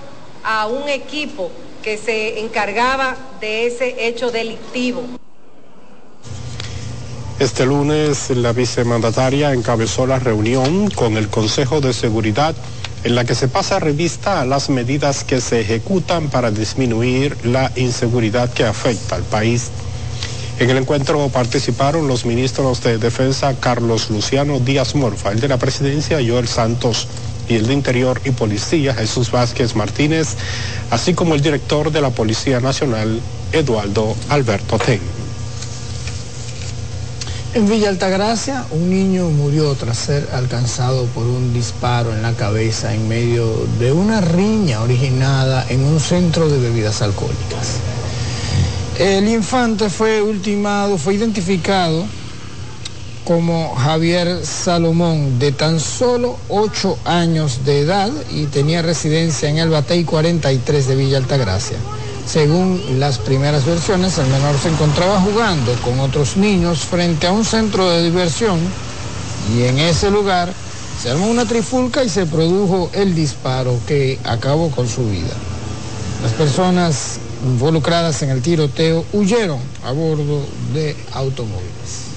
a 0.42 0.66
un 0.66 0.88
equipo 0.88 1.50
que 1.82 1.98
se 1.98 2.40
encargaba 2.40 3.16
de 3.40 3.66
ese 3.66 4.06
hecho 4.08 4.30
delictivo. 4.30 5.17
Este 7.38 7.64
lunes 7.66 8.30
la 8.30 8.52
vicemandataria 8.52 9.52
encabezó 9.52 10.08
la 10.08 10.18
reunión 10.18 10.90
con 10.90 11.16
el 11.16 11.28
Consejo 11.28 11.80
de 11.80 11.92
Seguridad 11.92 12.56
en 13.04 13.14
la 13.14 13.24
que 13.24 13.36
se 13.36 13.46
pasa 13.46 13.78
revista 13.78 14.40
a 14.40 14.44
las 14.44 14.70
medidas 14.70 15.22
que 15.22 15.40
se 15.40 15.60
ejecutan 15.60 16.30
para 16.30 16.50
disminuir 16.50 17.36
la 17.44 17.70
inseguridad 17.76 18.52
que 18.52 18.64
afecta 18.64 19.14
al 19.14 19.22
país. 19.22 19.70
En 20.58 20.68
el 20.68 20.78
encuentro 20.78 21.28
participaron 21.28 22.08
los 22.08 22.26
ministros 22.26 22.82
de 22.82 22.98
Defensa 22.98 23.54
Carlos 23.60 24.10
Luciano 24.10 24.58
Díaz 24.58 24.96
Morfa, 24.96 25.30
el 25.30 25.38
de 25.38 25.46
la 25.46 25.58
Presidencia 25.58 26.18
Joel 26.26 26.48
Santos 26.48 27.06
y 27.48 27.54
el 27.54 27.68
de 27.68 27.74
Interior 27.74 28.20
y 28.24 28.32
Policía 28.32 28.94
Jesús 28.94 29.30
Vázquez 29.30 29.76
Martínez, 29.76 30.34
así 30.90 31.14
como 31.14 31.36
el 31.36 31.40
director 31.40 31.92
de 31.92 32.00
la 32.00 32.10
Policía 32.10 32.58
Nacional 32.58 33.20
Eduardo 33.52 34.16
Alberto 34.28 34.76
Ten. 34.78 35.17
En 37.54 37.66
Villa 37.66 37.88
Altagracia, 37.88 38.66
un 38.70 38.90
niño 38.90 39.30
murió 39.30 39.74
tras 39.74 39.96
ser 39.96 40.28
alcanzado 40.34 41.06
por 41.06 41.24
un 41.24 41.54
disparo 41.54 42.12
en 42.12 42.20
la 42.20 42.34
cabeza 42.34 42.94
en 42.94 43.08
medio 43.08 43.66
de 43.78 43.90
una 43.90 44.20
riña 44.20 44.82
originada 44.82 45.64
en 45.70 45.82
un 45.82 45.98
centro 45.98 46.50
de 46.50 46.58
bebidas 46.58 47.00
alcohólicas. 47.00 47.78
El 48.98 49.28
infante 49.28 49.88
fue 49.88 50.20
ultimado, 50.20 50.98
fue 50.98 51.14
identificado 51.14 52.04
como 53.24 53.74
Javier 53.76 54.44
Salomón, 54.44 55.38
de 55.38 55.52
tan 55.52 55.80
solo 55.80 56.36
8 56.50 56.98
años 57.06 57.64
de 57.64 57.80
edad 57.80 58.10
y 58.30 58.44
tenía 58.46 58.82
residencia 58.82 59.48
en 59.48 59.56
el 59.56 59.70
Batey 59.70 60.04
43 60.04 60.86
de 60.86 60.96
Villa 60.96 61.16
Altagracia. 61.16 61.78
Según 62.28 63.00
las 63.00 63.18
primeras 63.18 63.64
versiones, 63.64 64.18
el 64.18 64.26
menor 64.26 64.58
se 64.58 64.68
encontraba 64.68 65.18
jugando 65.18 65.72
con 65.82 65.98
otros 65.98 66.36
niños 66.36 66.80
frente 66.80 67.26
a 67.26 67.32
un 67.32 67.42
centro 67.42 67.88
de 67.88 68.02
diversión 68.02 68.58
y 69.56 69.62
en 69.62 69.78
ese 69.78 70.10
lugar 70.10 70.52
Se 71.02 71.10
armó 71.10 71.28
una 71.28 71.44
trifulca 71.44 72.02
y 72.02 72.08
se 72.08 72.26
produjo 72.26 72.90
el 72.92 73.14
disparo 73.14 73.78
que 73.86 74.18
acabó 74.24 74.68
con 74.72 74.88
su 74.88 75.08
vida. 75.08 75.32
Las 76.24 76.32
personas 76.32 77.20
involucradas 77.44 78.20
en 78.22 78.30
el 78.30 78.42
tiroteo 78.42 79.04
huyeron 79.12 79.60
a 79.84 79.92
bordo 79.92 80.44
de 80.74 80.96
automóviles. 81.12 82.07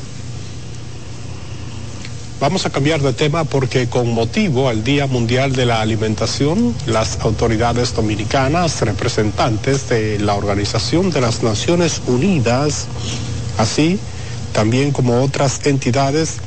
Vamos 2.42 2.66
a 2.66 2.72
cambiar 2.72 3.04
de 3.04 3.14
tema 3.14 3.44
porque 3.44 3.88
con 3.88 4.16
motivo 4.16 4.68
al 4.68 4.84
Día 4.84 5.06
Mundial 5.06 5.54
de 5.54 5.68
la 5.68 5.80
Alimentación, 5.80 6.76
las 6.88 7.20
autoridades 7.20 7.94
dominicanas, 7.94 8.82
representantes 8.82 9.88
de 9.89 10.18
la 10.18 10.34
Organización 10.34 11.12
de 11.12 11.22
las 11.22 11.44
Naciones 11.44 12.02
Unidas, 12.08 12.88
así 13.60 14.00
también 14.54 14.92
como 14.92 15.22
otras 15.22 15.64
entidades, 15.68 16.38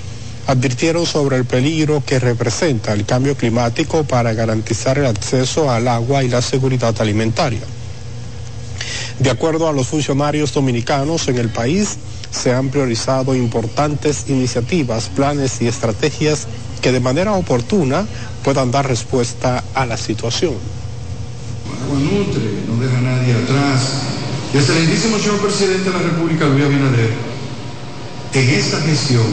advirtieron 0.49 1.07
sobre 1.07 1.37
el 1.37 1.45
peligro 1.45 2.03
que 2.05 2.19
representa 2.19 2.93
el 2.93 3.07
cambio 3.07 3.37
climático 3.37 4.03
para 4.03 4.33
garantizar 4.33 4.99
el 4.99 5.07
acceso 5.07 5.71
al 5.71 5.87
agua 5.87 6.25
y 6.25 6.29
la 6.29 6.43
seguridad 6.43 7.01
alimentaria. 7.01 7.63
De 9.21 9.31
acuerdo 9.31 9.69
a 9.69 9.73
los 9.73 9.87
funcionarios 9.87 10.53
dominicanos 10.53 11.29
en 11.29 11.39
el 11.39 11.51
país, 11.51 11.99
se 12.35 12.53
han 12.53 12.69
priorizado 12.69 13.35
importantes 13.35 14.25
iniciativas, 14.29 15.09
planes 15.09 15.63
y 15.63 15.69
estrategias 15.69 16.47
que 16.83 16.93
de 16.93 17.01
manera 17.01 17.33
oportuna 17.33 18.05
puedan 18.43 18.71
dar 18.71 18.87
respuesta 18.87 19.63
a 19.75 19.87
la 19.87 19.97
situación. 19.97 20.55
Agua 21.85 21.99
nutre, 21.99 22.43
no 22.69 22.83
deja 22.83 22.99
a 22.99 23.01
nadie 23.01 23.35
atrás. 23.35 24.03
Y 24.53 24.59
excelentísimo 24.59 25.19
señor 25.19 25.41
presidente 25.41 25.91
de 25.91 25.97
la 25.97 26.03
República, 26.03 26.47
Luis 26.47 26.65
Abinader, 26.65 27.11
en 28.35 28.51
esta 28.51 28.81
gestión 28.81 29.27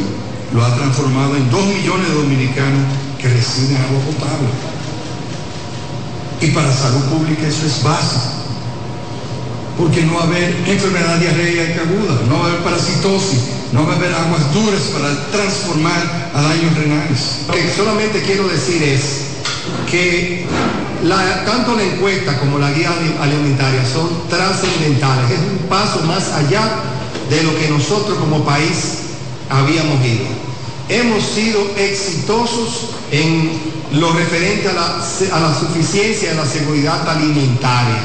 lo 0.54 0.64
ha 0.64 0.76
transformado 0.76 1.36
en 1.36 1.50
dos 1.50 1.66
millones 1.66 2.08
de 2.08 2.14
dominicanos 2.14 2.86
que 3.20 3.30
reciben 3.30 3.78
agua 3.78 4.00
potable. 4.06 4.48
Y 6.42 6.48
para 6.52 6.72
salud 6.72 7.04
pública 7.06 7.48
eso 7.48 7.66
es 7.66 7.84
básico 7.84 8.41
porque 9.78 10.04
no 10.04 10.16
va 10.16 10.22
a 10.22 10.28
haber 10.28 10.56
enfermedad 10.68 11.18
diarreica 11.18 11.82
aguda, 11.82 12.20
no 12.28 12.40
va 12.40 12.46
a 12.46 12.50
haber 12.50 12.64
parasitosis, 12.64 13.40
no 13.72 13.86
va 13.86 13.94
a 13.94 13.96
haber 13.96 14.14
aguas 14.14 14.54
duras 14.54 14.82
para 14.94 15.32
transformar 15.32 16.32
a 16.34 16.42
daños 16.42 16.76
renales. 16.76 17.46
Lo 17.48 17.54
que 17.54 17.74
solamente 17.76 18.22
quiero 18.22 18.48
decir 18.48 18.84
es 18.84 19.32
que 19.90 20.46
tanto 21.46 21.76
la 21.76 21.84
encuesta 21.84 22.38
como 22.40 22.60
la 22.60 22.72
guía 22.72 22.92
alimentaria 23.22 23.84
son 23.92 24.28
trascendentales, 24.30 25.32
es 25.32 25.40
un 25.40 25.68
paso 25.68 26.02
más 26.02 26.32
allá 26.34 26.62
de 27.30 27.44
lo 27.44 27.58
que 27.58 27.70
nosotros 27.70 28.18
como 28.18 28.44
país 28.44 28.98
habíamos 29.50 30.06
ido. 30.06 30.26
Hemos 30.90 31.24
sido 31.24 31.62
exitosos 31.78 32.90
en 33.12 33.52
lo 33.94 34.12
referente 34.14 34.70
a 34.70 34.74
la, 34.74 35.36
a 35.36 35.40
la 35.40 35.60
suficiencia 35.60 36.30
y 36.30 36.38
a 36.38 36.42
la 36.42 36.46
seguridad 36.46 37.08
alimentaria. 37.08 38.00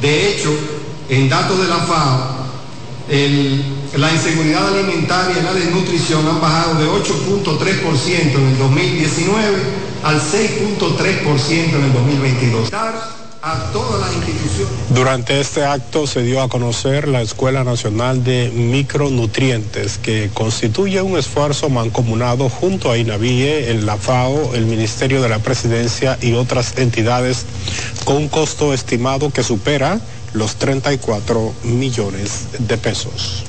De 0.00 0.28
hecho, 0.28 0.50
en 1.08 1.28
datos 1.28 1.58
de 1.60 1.68
la 1.68 1.78
FAO, 1.78 2.46
la 3.96 4.12
inseguridad 4.12 4.66
alimentaria 4.68 5.38
y 5.38 5.42
la 5.42 5.54
desnutrición 5.54 6.26
han 6.26 6.40
bajado 6.40 6.74
de 6.74 6.86
8.3% 6.86 8.34
en 8.34 8.46
el 8.46 8.58
2019 8.58 9.86
al 10.02 10.20
6.3% 10.20 11.50
en 11.50 11.84
el 11.84 11.92
2022. 11.92 12.70
A 13.42 13.70
todas 13.72 14.00
las 14.00 14.12
instituciones. 14.16 14.74
Durante 14.90 15.40
este 15.40 15.64
acto 15.64 16.08
se 16.08 16.22
dio 16.22 16.42
a 16.42 16.48
conocer 16.48 17.06
la 17.06 17.22
Escuela 17.22 17.62
Nacional 17.62 18.24
de 18.24 18.50
Micronutrientes, 18.52 19.98
que 19.98 20.30
constituye 20.34 21.00
un 21.00 21.16
esfuerzo 21.16 21.68
mancomunado 21.68 22.48
junto 22.48 22.90
a 22.90 22.98
INAVIE, 22.98 23.70
el 23.70 23.86
la 23.86 23.98
FAO, 23.98 24.52
el 24.54 24.66
Ministerio 24.66 25.22
de 25.22 25.28
la 25.28 25.38
Presidencia 25.38 26.18
y 26.20 26.32
otras 26.32 26.76
entidades, 26.76 27.46
con 28.04 28.16
un 28.16 28.28
costo 28.28 28.74
estimado 28.74 29.30
que 29.30 29.44
supera 29.44 30.00
los 30.32 30.56
34 30.56 31.54
millones 31.64 32.46
de 32.58 32.78
pesos. 32.78 33.44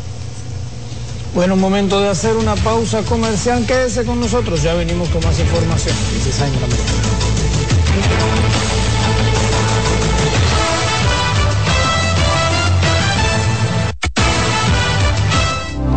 Bueno, 1.34 1.56
momento 1.56 2.02
de 2.02 2.10
hacer 2.10 2.36
una 2.36 2.56
pausa 2.56 3.04
comercial. 3.04 3.66
Quédese 3.66 4.06
con 4.06 4.20
nosotros, 4.20 4.64
ya 4.64 4.74
venimos 4.74 5.10
con 5.10 5.24
más 5.24 5.40
información. 5.40 5.96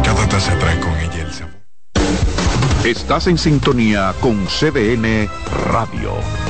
Cada 0.04 0.28
taza 0.28 0.58
trae 0.58 0.80
con 0.80 0.94
ella 0.98 1.22
el 1.26 1.32
sabor. 1.32 1.54
Estás 2.84 3.26
en 3.26 3.38
sintonía 3.38 4.14
con 4.20 4.46
CDN 4.46 5.28
Radio. 5.70 6.49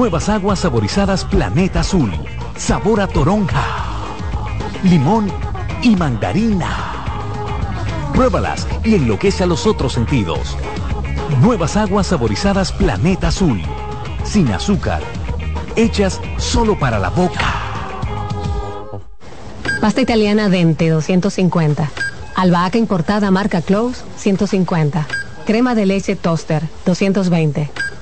Nuevas 0.00 0.30
aguas 0.30 0.60
saborizadas 0.60 1.26
Planeta 1.26 1.80
Azul. 1.80 2.10
Sabor 2.56 3.02
a 3.02 3.06
toronja, 3.06 3.62
limón 4.82 5.30
y 5.82 5.94
mandarina. 5.94 7.04
Pruébalas 8.14 8.66
y 8.82 8.94
enloquece 8.94 9.44
a 9.44 9.46
los 9.46 9.66
otros 9.66 9.92
sentidos. 9.92 10.56
Nuevas 11.42 11.76
aguas 11.76 12.06
saborizadas 12.06 12.72
Planeta 12.72 13.28
Azul. 13.28 13.60
Sin 14.24 14.48
azúcar. 14.48 15.02
Hechas 15.76 16.18
solo 16.38 16.78
para 16.78 16.98
la 16.98 17.10
boca. 17.10 17.44
Pasta 19.82 20.00
italiana 20.00 20.48
Dente 20.48 20.88
250. 20.88 21.90
Albahaca 22.36 22.78
importada 22.78 23.30
marca 23.30 23.60
Close 23.60 24.02
150. 24.16 25.06
Crema 25.44 25.74
de 25.74 25.84
leche 25.84 26.16
Toaster 26.16 26.62
220 26.86 27.89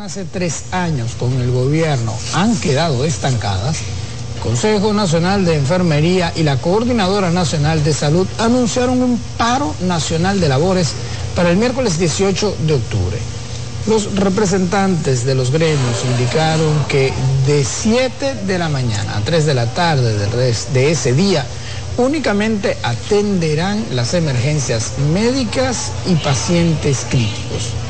hace 0.00 0.24
tres 0.24 0.72
años 0.72 1.10
con 1.18 1.38
el 1.38 1.50
gobierno 1.50 2.14
han 2.32 2.56
quedado 2.56 3.04
estancadas, 3.04 3.76
Consejo 4.42 4.94
Nacional 4.94 5.44
de 5.44 5.56
Enfermería 5.56 6.32
y 6.34 6.44
la 6.44 6.56
Coordinadora 6.56 7.30
Nacional 7.30 7.84
de 7.84 7.92
Salud 7.92 8.26
anunciaron 8.38 9.02
un 9.02 9.20
paro 9.36 9.74
nacional 9.82 10.40
de 10.40 10.48
labores 10.48 10.92
para 11.34 11.50
el 11.50 11.58
miércoles 11.58 11.98
18 11.98 12.56
de 12.66 12.72
octubre. 12.72 13.18
Los 13.86 14.14
representantes 14.14 15.26
de 15.26 15.34
los 15.34 15.50
gremios 15.50 16.04
indicaron 16.10 16.72
que 16.88 17.12
de 17.46 17.62
7 17.62 18.34
de 18.46 18.58
la 18.58 18.70
mañana 18.70 19.18
a 19.18 19.20
3 19.20 19.44
de 19.44 19.54
la 19.54 19.66
tarde 19.74 20.16
de 20.72 20.90
ese 20.90 21.12
día 21.12 21.44
únicamente 21.98 22.78
atenderán 22.82 23.84
las 23.92 24.14
emergencias 24.14 24.92
médicas 25.12 25.92
y 26.06 26.14
pacientes 26.14 27.04
críticos. 27.10 27.85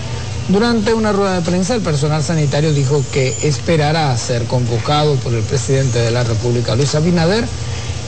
Durante 0.49 0.95
una 0.95 1.11
rueda 1.11 1.35
de 1.35 1.43
prensa, 1.43 1.75
el 1.75 1.83
personal 1.83 2.23
sanitario 2.23 2.73
dijo 2.73 3.05
que 3.13 3.37
esperará 3.43 4.17
ser 4.17 4.45
convocado 4.45 5.17
por 5.17 5.35
el 5.35 5.43
presidente 5.43 5.99
de 5.99 6.13
la 6.13 6.23
República, 6.23 6.77
Luis 6.77 6.95
Abinader, 6.95 7.45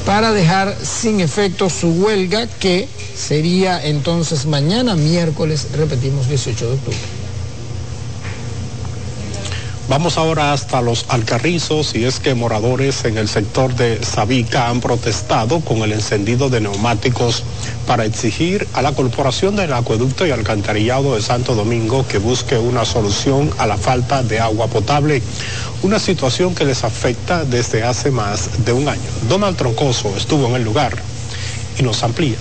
para 0.06 0.32
dejar 0.32 0.76
sin 0.80 1.18
efecto 1.18 1.68
su 1.68 1.88
huelga, 1.88 2.46
que 2.46 2.88
sería 3.16 3.84
entonces 3.84 4.46
mañana 4.46 4.94
miércoles, 4.94 5.66
repetimos, 5.76 6.28
18 6.28 6.64
de 6.64 6.74
octubre. 6.74 7.17
Vamos 9.88 10.18
ahora 10.18 10.52
hasta 10.52 10.82
los 10.82 11.06
Alcarrizos 11.08 11.94
y 11.94 12.04
es 12.04 12.20
que 12.20 12.34
moradores 12.34 13.06
en 13.06 13.16
el 13.16 13.26
sector 13.26 13.74
de 13.74 14.04
Sabica 14.04 14.68
han 14.68 14.82
protestado 14.82 15.60
con 15.60 15.78
el 15.78 15.92
encendido 15.92 16.50
de 16.50 16.60
neumáticos 16.60 17.42
para 17.86 18.04
exigir 18.04 18.68
a 18.74 18.82
la 18.82 18.92
Corporación 18.92 19.56
del 19.56 19.72
Acueducto 19.72 20.26
y 20.26 20.30
Alcantarillado 20.30 21.14
de 21.14 21.22
Santo 21.22 21.54
Domingo 21.54 22.06
que 22.06 22.18
busque 22.18 22.58
una 22.58 22.84
solución 22.84 23.50
a 23.56 23.66
la 23.66 23.78
falta 23.78 24.22
de 24.22 24.40
agua 24.40 24.66
potable, 24.66 25.22
una 25.82 25.98
situación 25.98 26.54
que 26.54 26.66
les 26.66 26.84
afecta 26.84 27.46
desde 27.46 27.82
hace 27.82 28.10
más 28.10 28.66
de 28.66 28.74
un 28.74 28.90
año. 28.90 29.00
Donald 29.26 29.56
Troncoso 29.56 30.14
estuvo 30.18 30.48
en 30.48 30.56
el 30.56 30.64
lugar 30.64 30.98
y 31.78 31.82
nos 31.82 32.02
amplía. 32.02 32.36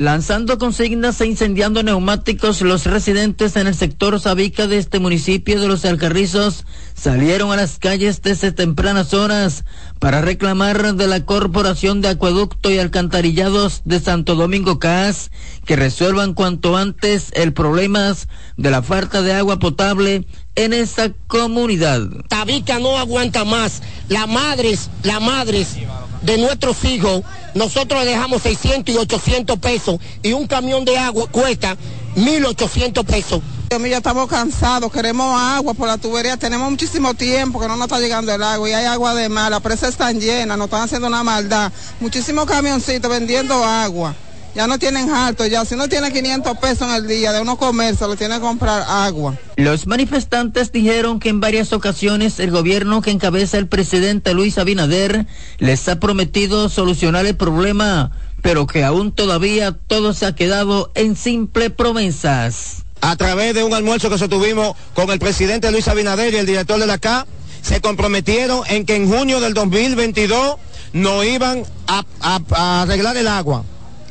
Lanzando 0.00 0.56
consignas 0.56 1.20
e 1.20 1.26
incendiando 1.26 1.82
neumáticos, 1.82 2.62
los 2.62 2.86
residentes 2.86 3.54
en 3.56 3.66
el 3.66 3.74
sector 3.74 4.18
Sabica 4.18 4.66
de 4.66 4.78
este 4.78 4.98
municipio 4.98 5.60
de 5.60 5.68
Los 5.68 5.84
Alcarrizos 5.84 6.64
salieron 6.94 7.52
a 7.52 7.56
las 7.56 7.78
calles 7.78 8.22
desde 8.22 8.50
tempranas 8.50 9.12
horas 9.12 9.66
para 9.98 10.22
reclamar 10.22 10.94
de 10.94 11.06
la 11.06 11.26
Corporación 11.26 12.00
de 12.00 12.08
Acueducto 12.08 12.70
y 12.70 12.78
Alcantarillados 12.78 13.82
de 13.84 14.00
Santo 14.00 14.36
Domingo 14.36 14.78
CAS 14.78 15.30
que 15.66 15.76
resuelvan 15.76 16.32
cuanto 16.32 16.78
antes 16.78 17.26
el 17.34 17.52
problema 17.52 18.16
de 18.56 18.70
la 18.70 18.80
falta 18.80 19.20
de 19.20 19.34
agua 19.34 19.58
potable 19.58 20.24
en 20.54 20.72
esa 20.72 21.12
comunidad. 21.26 22.08
Sabica 22.30 22.78
no 22.78 22.96
aguanta 22.96 23.44
más. 23.44 23.82
Las 24.08 24.26
madres, 24.28 24.88
las 25.02 25.20
madres 25.20 25.76
de 26.22 26.38
nuestros 26.38 26.84
hijos, 26.84 27.22
nosotros 27.54 28.04
le 28.04 28.10
dejamos 28.10 28.42
600 28.42 28.94
y 28.94 28.98
800 28.98 29.58
pesos 29.58 29.98
y 30.22 30.32
un 30.32 30.46
camión 30.46 30.84
de 30.84 30.98
agua 30.98 31.26
cuesta 31.30 31.76
1.800 32.16 33.04
pesos. 33.04 33.40
Ya 33.70 33.98
estamos 33.98 34.28
cansados, 34.28 34.90
queremos 34.90 35.40
agua 35.40 35.74
por 35.74 35.86
la 35.86 35.96
tubería, 35.96 36.36
tenemos 36.36 36.68
muchísimo 36.68 37.14
tiempo 37.14 37.60
que 37.60 37.68
no 37.68 37.76
nos 37.76 37.86
está 37.86 38.00
llegando 38.00 38.34
el 38.34 38.42
agua 38.42 38.68
y 38.68 38.72
hay 38.72 38.84
agua 38.84 39.14
de 39.14 39.28
mar, 39.28 39.50
las 39.52 39.60
presas 39.60 39.90
están 39.90 40.18
llenas, 40.20 40.58
nos 40.58 40.64
están 40.64 40.82
haciendo 40.82 41.06
una 41.06 41.22
maldad, 41.22 41.70
muchísimos 42.00 42.46
camioncitos 42.46 43.08
vendiendo 43.08 43.64
agua. 43.64 44.14
Ya 44.54 44.66
no 44.66 44.80
tienen 44.80 45.10
alto, 45.10 45.46
ya 45.46 45.64
si 45.64 45.76
no 45.76 45.88
tiene 45.88 46.12
500 46.12 46.58
pesos 46.58 46.88
en 46.88 46.94
el 46.94 47.06
día 47.06 47.32
de 47.32 47.40
uno 47.40 47.56
comer, 47.56 47.94
se 47.96 48.06
lo 48.06 48.16
tiene 48.16 48.34
que 48.34 48.40
comprar 48.40 48.84
agua. 48.88 49.38
Los 49.56 49.86
manifestantes 49.86 50.72
dijeron 50.72 51.20
que 51.20 51.28
en 51.28 51.38
varias 51.38 51.72
ocasiones 51.72 52.40
el 52.40 52.50
gobierno 52.50 53.00
que 53.00 53.12
encabeza 53.12 53.58
el 53.58 53.68
presidente 53.68 54.34
Luis 54.34 54.58
Abinader 54.58 55.26
les 55.58 55.88
ha 55.88 56.00
prometido 56.00 56.68
solucionar 56.68 57.26
el 57.26 57.36
problema, 57.36 58.10
pero 58.42 58.66
que 58.66 58.82
aún 58.82 59.12
todavía 59.12 59.70
todo 59.72 60.14
se 60.14 60.26
ha 60.26 60.34
quedado 60.34 60.90
en 60.96 61.14
simples 61.14 61.70
promesas. 61.70 62.82
A 63.02 63.14
través 63.16 63.54
de 63.54 63.62
un 63.62 63.72
almuerzo 63.72 64.10
que 64.10 64.18
sostuvimos 64.18 64.76
con 64.94 65.10
el 65.10 65.20
presidente 65.20 65.70
Luis 65.70 65.86
Abinader 65.86 66.34
y 66.34 66.38
el 66.38 66.46
director 66.46 66.80
de 66.80 66.88
la 66.88 66.98
CA, 66.98 67.24
se 67.62 67.80
comprometieron 67.80 68.62
en 68.68 68.84
que 68.84 68.96
en 68.96 69.08
junio 69.08 69.38
del 69.38 69.54
2022 69.54 70.56
no 70.92 71.22
iban 71.22 71.62
a, 71.86 72.04
a, 72.20 72.40
a 72.50 72.82
arreglar 72.82 73.16
el 73.16 73.28
agua 73.28 73.64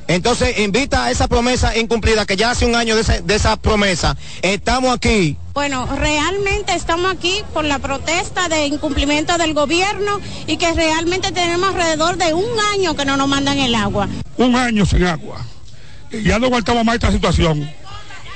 entonces, 0.09 0.57
invita 0.57 1.05
a 1.05 1.11
esa 1.11 1.27
promesa 1.27 1.77
incumplida, 1.77 2.25
que 2.25 2.35
ya 2.35 2.49
hace 2.49 2.65
un 2.65 2.75
año 2.75 2.95
de 2.95 3.01
esa, 3.01 3.21
de 3.21 3.35
esa 3.35 3.57
promesa. 3.57 4.17
Estamos 4.41 4.93
aquí 4.93 5.37
bueno, 5.53 5.87
realmente 5.97 6.73
estamos 6.73 7.11
aquí 7.11 7.43
por 7.53 7.65
la 7.65 7.79
protesta 7.79 8.47
de 8.47 8.67
incumplimiento 8.67 9.37
del 9.37 9.53
gobierno 9.53 10.21
y 10.47 10.55
que 10.55 10.73
realmente 10.73 11.33
tenemos 11.33 11.69
alrededor 11.69 12.15
de 12.15 12.33
un 12.33 12.47
año 12.73 12.95
que 12.95 13.03
no 13.03 13.17
nos 13.17 13.27
mandan 13.27 13.59
el 13.59 13.75
agua. 13.75 14.07
Un 14.37 14.55
año 14.55 14.85
sin 14.85 15.03
agua. 15.03 15.45
Ya 16.11 16.39
no 16.39 16.45
aguantamos 16.45 16.85
más 16.85 16.95
esta 16.95 17.11
situación. 17.11 17.69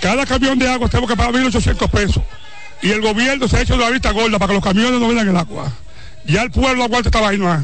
Cada 0.01 0.25
camión 0.25 0.59
de 0.59 0.67
agua 0.67 0.89
tenemos 0.89 1.09
que 1.09 1.15
pagar 1.15 1.33
1.800 1.33 1.89
pesos. 1.89 2.23
Y 2.81 2.91
el 2.91 2.99
gobierno 2.99 3.47
se 3.47 3.55
ha 3.55 3.61
hecho 3.61 3.77
la 3.77 3.89
vista 3.89 4.11
gorda 4.11 4.37
para 4.37 4.49
que 4.49 4.55
los 4.55 4.63
camiones 4.63 4.99
no 4.99 5.07
vendan 5.07 5.29
el 5.29 5.37
agua. 5.37 5.71
Ya 6.25 6.41
el 6.41 6.51
pueblo 6.51 6.83
aguanta 6.83 7.07
esta 7.07 7.21
vaina. 7.21 7.63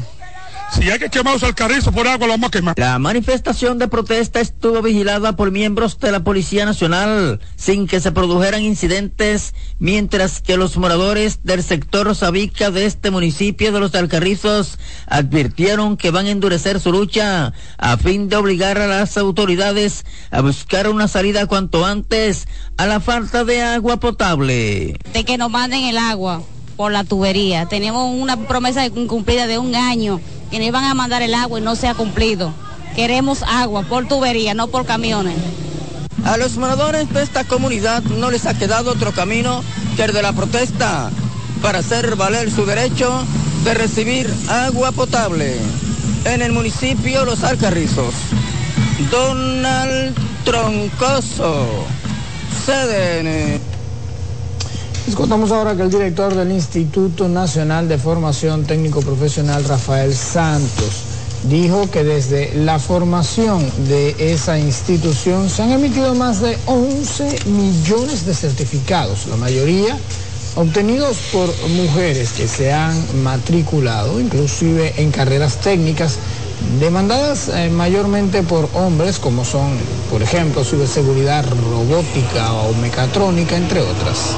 Si 0.80 0.88
hay 0.88 0.98
que 0.98 1.10
quemar 1.10 1.36
el 1.44 1.54
carrizo 1.54 1.92
por 1.92 2.08
agua, 2.08 2.26
lo 2.26 2.32
vamos 2.32 2.48
a 2.48 2.50
quemar. 2.50 2.78
La 2.78 2.98
manifestación 2.98 3.78
de 3.78 3.86
protesta 3.86 4.40
estuvo 4.40 4.80
vigilada 4.80 5.36
por 5.36 5.50
miembros 5.50 6.00
de 6.00 6.10
la 6.10 6.24
Policía 6.24 6.64
Nacional 6.64 7.38
sin 7.54 7.86
que 7.86 8.00
se 8.00 8.12
produjeran 8.12 8.62
incidentes, 8.62 9.54
mientras 9.78 10.40
que 10.40 10.56
los 10.56 10.78
moradores 10.78 11.40
del 11.44 11.62
sector 11.62 12.14
Sabica 12.14 12.70
de 12.70 12.86
este 12.86 13.10
municipio 13.10 13.72
de 13.72 13.80
los 13.80 13.94
Alcarrizos 13.94 14.78
advirtieron 15.06 15.98
que 15.98 16.10
van 16.10 16.24
a 16.24 16.30
endurecer 16.30 16.80
su 16.80 16.92
lucha 16.92 17.52
a 17.76 17.96
fin 17.98 18.30
de 18.30 18.36
obligar 18.36 18.78
a 18.78 18.86
las 18.86 19.18
autoridades 19.18 20.06
a 20.30 20.40
buscar 20.40 20.88
una 20.88 21.08
salida 21.08 21.44
cuanto 21.44 21.84
antes 21.84 22.48
a 22.78 22.86
la 22.86 23.00
falta 23.00 23.44
de 23.44 23.60
agua 23.60 24.00
potable. 24.00 24.96
De 25.12 25.24
que 25.26 25.36
nos 25.36 25.50
manden 25.50 25.84
el 25.84 25.98
agua 25.98 26.42
por 26.78 26.90
la 26.90 27.04
tubería. 27.04 27.66
Tenemos 27.66 28.14
una 28.18 28.38
promesa 28.48 28.86
incumplida 28.86 29.46
de 29.46 29.58
un 29.58 29.74
año 29.74 30.22
que 30.50 30.58
nos 30.58 30.68
iban 30.68 30.84
a 30.84 30.94
mandar 30.94 31.22
el 31.22 31.34
agua 31.34 31.58
y 31.58 31.62
no 31.62 31.76
se 31.76 31.88
ha 31.88 31.94
cumplido. 31.94 32.52
Queremos 32.96 33.42
agua 33.44 33.82
por 33.82 34.08
tubería, 34.08 34.54
no 34.54 34.68
por 34.68 34.84
camiones. 34.84 35.36
A 36.24 36.36
los 36.36 36.56
moradores 36.56 37.12
de 37.12 37.22
esta 37.22 37.44
comunidad 37.44 38.02
no 38.02 38.30
les 38.30 38.46
ha 38.46 38.58
quedado 38.58 38.92
otro 38.92 39.12
camino 39.12 39.62
que 39.96 40.04
el 40.04 40.12
de 40.12 40.22
la 40.22 40.32
protesta 40.32 41.10
para 41.62 41.78
hacer 41.78 42.16
valer 42.16 42.50
su 42.50 42.66
derecho 42.66 43.24
de 43.64 43.74
recibir 43.74 44.32
agua 44.48 44.92
potable 44.92 45.56
en 46.24 46.42
el 46.42 46.52
municipio 46.52 47.24
Los 47.24 47.44
Alcarrizos. 47.44 48.14
Donald 49.10 50.14
Troncoso, 50.44 51.86
CDN. 52.66 53.69
Contamos 55.14 55.50
ahora 55.50 55.76
que 55.76 55.82
el 55.82 55.90
director 55.90 56.34
del 56.34 56.52
Instituto 56.52 57.28
Nacional 57.28 57.88
de 57.88 57.98
Formación 57.98 58.64
Técnico 58.64 59.00
Profesional, 59.00 59.64
Rafael 59.64 60.14
Santos, 60.14 61.02
dijo 61.44 61.90
que 61.90 62.04
desde 62.04 62.54
la 62.54 62.78
formación 62.78 63.64
de 63.88 64.14
esa 64.32 64.58
institución 64.58 65.48
se 65.48 65.62
han 65.62 65.72
emitido 65.72 66.14
más 66.14 66.40
de 66.40 66.56
11 66.66 67.46
millones 67.46 68.24
de 68.26 68.34
certificados, 68.34 69.26
la 69.26 69.36
mayoría 69.36 69.96
obtenidos 70.56 71.16
por 71.32 71.48
mujeres 71.68 72.32
que 72.32 72.48
se 72.48 72.72
han 72.72 73.22
matriculado, 73.22 74.20
inclusive 74.20 74.94
en 74.96 75.10
carreras 75.10 75.60
técnicas, 75.60 76.18
demandadas 76.78 77.48
eh, 77.48 77.70
mayormente 77.70 78.42
por 78.42 78.68
hombres 78.74 79.18
como 79.18 79.44
son, 79.44 79.70
por 80.10 80.22
ejemplo, 80.22 80.64
ciberseguridad 80.64 81.44
robótica 81.70 82.52
o 82.52 82.74
mecatrónica, 82.74 83.56
entre 83.56 83.80
otras. 83.80 84.36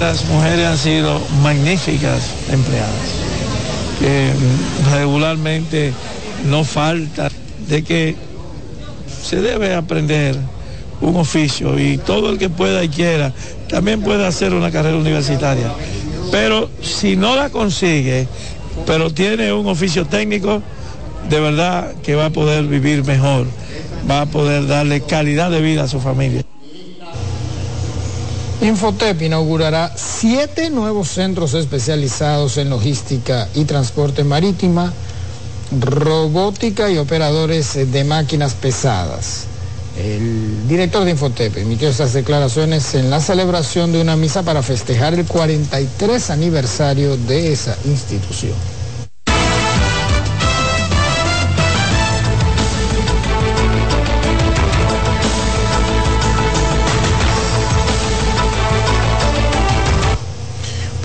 Las 0.00 0.26
mujeres 0.26 0.66
han 0.66 0.78
sido 0.78 1.20
magníficas 1.42 2.34
empleadas, 2.50 2.92
que 3.98 4.30
regularmente 4.92 5.92
no 6.50 6.64
falta 6.64 7.30
de 7.66 7.82
que 7.82 8.14
se 9.22 9.40
debe 9.40 9.74
aprender 9.74 10.36
un 11.00 11.16
oficio 11.16 11.78
y 11.78 11.98
todo 11.98 12.30
el 12.30 12.38
que 12.38 12.48
pueda 12.50 12.84
y 12.84 12.88
quiera 12.88 13.32
también 13.68 14.02
puede 14.02 14.26
hacer 14.26 14.52
una 14.54 14.70
carrera 14.70 14.96
universitaria. 14.96 15.72
Pero 16.30 16.70
si 16.82 17.16
no 17.16 17.34
la 17.34 17.48
consigue, 17.48 18.28
pero 18.86 19.10
tiene 19.10 19.52
un 19.52 19.66
oficio 19.66 20.06
técnico, 20.06 20.62
de 21.28 21.40
verdad 21.40 21.94
que 22.02 22.14
va 22.14 22.26
a 22.26 22.30
poder 22.30 22.64
vivir 22.66 23.02
mejor, 23.04 23.46
va 24.08 24.22
a 24.22 24.26
poder 24.26 24.66
darle 24.66 25.00
calidad 25.00 25.50
de 25.50 25.60
vida 25.60 25.84
a 25.84 25.88
su 25.88 26.00
familia. 26.00 26.42
Infotep 28.62 29.20
inaugurará 29.20 29.92
siete 29.96 30.70
nuevos 30.70 31.08
centros 31.08 31.52
especializados 31.52 32.56
en 32.56 32.70
logística 32.70 33.48
y 33.54 33.66
transporte 33.66 34.24
marítima, 34.24 34.92
robótica 35.78 36.90
y 36.90 36.96
operadores 36.96 37.74
de 37.92 38.04
máquinas 38.04 38.54
pesadas. 38.54 39.44
El 39.98 40.66
director 40.68 41.04
de 41.04 41.10
Infotep 41.10 41.56
emitió 41.58 41.88
estas 41.88 42.14
declaraciones 42.14 42.94
en 42.94 43.10
la 43.10 43.20
celebración 43.20 43.92
de 43.92 44.00
una 44.00 44.16
misa 44.16 44.42
para 44.42 44.62
festejar 44.62 45.12
el 45.12 45.26
43 45.26 46.30
aniversario 46.30 47.16
de 47.16 47.52
esa 47.52 47.76
institución. 47.84 48.75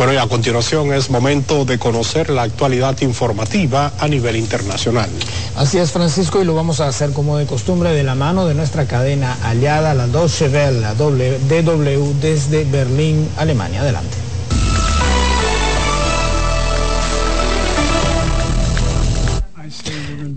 Bueno, 0.02 0.16
y 0.16 0.18
a 0.18 0.26
continuación 0.26 0.92
es 0.94 1.12
momento 1.12 1.64
de 1.64 1.78
conocer 1.78 2.32
la 2.32 2.42
actualidad 2.42 3.00
informativa 3.02 3.94
a 4.00 4.08
nivel 4.08 4.36
internacional. 4.36 5.08
Así 5.56 5.78
es, 5.78 5.92
Francisco, 5.92 6.42
y 6.42 6.44
lo 6.44 6.56
vamos 6.56 6.80
a 6.80 6.88
hacer 6.88 7.14
como 7.14 7.38
de 7.38 7.46
costumbre 7.46 7.92
de 7.92 8.02
la 8.02 8.16
mano 8.16 8.48
de 8.48 8.56
nuestra 8.56 8.88
cadena 8.88 9.38
aliada, 9.44 9.94
la 9.94 10.08
Deutsche 10.08 10.50
Welle, 10.50 10.82
la 10.82 10.96
DW 10.96 12.14
desde 12.20 12.64
Berlín, 12.64 13.30
Alemania. 13.38 13.82
Adelante. 13.82 14.18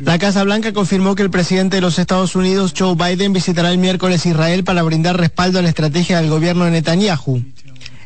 La 0.00 0.18
Casa 0.18 0.44
Blanca 0.44 0.74
confirmó 0.74 1.14
que 1.14 1.22
el 1.22 1.30
presidente 1.30 1.76
de 1.76 1.80
los 1.80 1.98
Estados 1.98 2.36
Unidos, 2.36 2.74
Joe 2.78 2.96
Biden, 2.96 3.32
visitará 3.32 3.70
el 3.70 3.78
miércoles 3.78 4.26
Israel 4.26 4.62
para 4.62 4.82
brindar 4.82 5.16
respaldo 5.16 5.58
a 5.58 5.62
la 5.62 5.70
estrategia 5.70 6.20
del 6.20 6.28
gobierno 6.28 6.66
de 6.66 6.72
Netanyahu. 6.72 7.42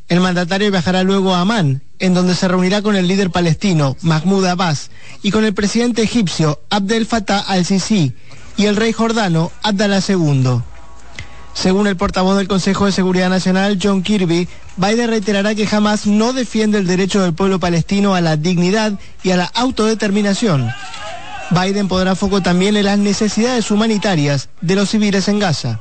El 0.09 0.21
mandatario 0.21 0.71
viajará 0.71 1.03
luego 1.03 1.35
a 1.35 1.43
Amán, 1.43 1.83
en 1.99 2.15
donde 2.15 2.35
se 2.35 2.49
reunirá 2.49 2.81
con 2.81 2.97
el 2.97 3.07
líder 3.07 3.31
palestino, 3.31 3.97
Mahmoud 4.01 4.47
Abbas, 4.47 4.91
y 5.23 5.31
con 5.31 5.45
el 5.45 5.53
presidente 5.53 6.03
egipcio, 6.03 6.61
Abdel 6.71 7.05
Fattah 7.05 7.41
al-Sisi, 7.41 8.15
y 8.57 8.65
el 8.67 8.77
rey 8.77 8.93
jordano, 8.93 9.53
Abdallah 9.63 10.01
II. 10.09 10.63
Según 11.53 11.89
el 11.89 11.97
portavoz 11.97 12.39
del 12.39 12.49
Consejo 12.49 12.87
de 12.87 12.93
Seguridad 12.93 13.29
Nacional, 13.29 13.79
John 13.83 14.03
Kirby, 14.03 14.49
Biden 14.77 15.11
reiterará 15.11 15.55
que 15.55 15.67
jamás 15.67 16.07
no 16.07 16.33
defiende 16.33 16.79
el 16.79 16.87
derecho 16.87 17.21
del 17.21 17.35
pueblo 17.35 17.61
palestino 17.61 18.15
a 18.15 18.21
la 18.21 18.37
dignidad 18.37 18.99
y 19.23 19.33
a 19.33 19.37
la 19.37 19.45
autodeterminación. 19.47 20.71
Biden 21.51 21.89
podrá 21.89 22.15
foco 22.15 22.43
también 22.43 22.77
en 22.77 22.85
las 22.85 22.99
necesidades 22.99 23.71
humanitarias 23.71 24.49
de 24.61 24.77
los 24.77 24.91
civiles 24.91 25.29
en 25.29 25.39
Gaza. 25.39 25.81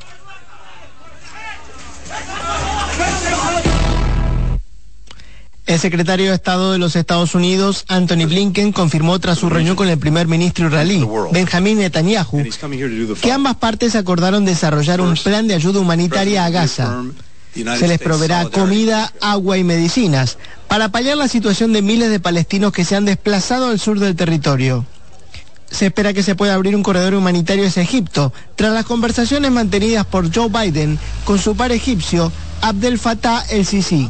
El 5.68 5.80
secretario 5.80 6.30
de 6.30 6.36
Estado 6.36 6.72
de 6.72 6.78
los 6.78 6.96
Estados 6.96 7.36
Unidos, 7.36 7.84
Anthony 7.90 8.26
Blinken, 8.26 8.72
confirmó 8.72 9.20
tras 9.20 9.38
su 9.38 9.50
reunión 9.50 9.76
con 9.76 9.90
el 9.90 9.98
primer 9.98 10.26
ministro 10.26 10.68
israelí, 10.68 11.06
Benjamin 11.34 11.80
Netanyahu, 11.80 12.42
que 13.22 13.32
ambas 13.34 13.58
partes 13.58 13.96
acordaron 13.96 14.46
desarrollar 14.46 15.02
un 15.02 15.16
plan 15.16 15.46
de 15.46 15.56
ayuda 15.56 15.82
humanitaria 15.82 16.46
a 16.46 16.50
Gaza. 16.50 17.04
Se 17.54 17.88
les 17.88 18.00
proveerá 18.00 18.46
comida, 18.46 19.12
agua 19.20 19.58
y 19.58 19.66
medicinas 19.66 20.38
para 20.70 20.88
paliar 20.90 21.18
la 21.18 21.28
situación 21.28 21.74
de 21.74 21.82
miles 21.82 22.10
de 22.10 22.22
palestinos 22.22 22.72
que 22.72 22.86
se 22.86 22.96
han 22.96 23.04
desplazado 23.04 23.68
al 23.68 23.80
sur 23.80 24.00
del 24.00 24.16
territorio. 24.16 24.86
Se 25.70 25.88
espera 25.88 26.14
que 26.14 26.24
se 26.24 26.36
pueda 26.36 26.54
abrir 26.54 26.78
un 26.78 26.84
corredor 26.84 27.14
humanitario 27.14 27.68
hacia 27.68 27.84
Egipto, 27.84 28.32
tras 28.56 28.72
las 28.72 28.86
conversaciones 28.86 29.52
mantenidas 29.52 30.06
por 30.06 30.34
Joe 30.34 30.48
Biden 30.48 30.98
con 31.26 31.40
su 31.40 31.58
par 31.58 31.74
egipcio, 31.74 32.32
Abdel 32.62 32.98
Fattah 32.98 33.44
el-Sisi. 33.50 34.08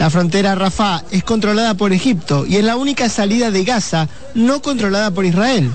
La 0.00 0.08
frontera 0.08 0.54
Rafah 0.54 1.02
es 1.10 1.22
controlada 1.24 1.74
por 1.74 1.92
Egipto 1.92 2.46
y 2.46 2.56
es 2.56 2.64
la 2.64 2.76
única 2.76 3.10
salida 3.10 3.50
de 3.50 3.64
Gaza 3.64 4.08
no 4.34 4.62
controlada 4.62 5.10
por 5.10 5.26
Israel. 5.26 5.70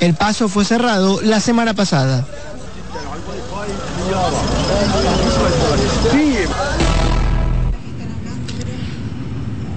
El 0.00 0.14
paso 0.14 0.48
fue 0.48 0.64
cerrado 0.64 1.20
la 1.22 1.38
semana 1.38 1.72
pasada. 1.72 2.26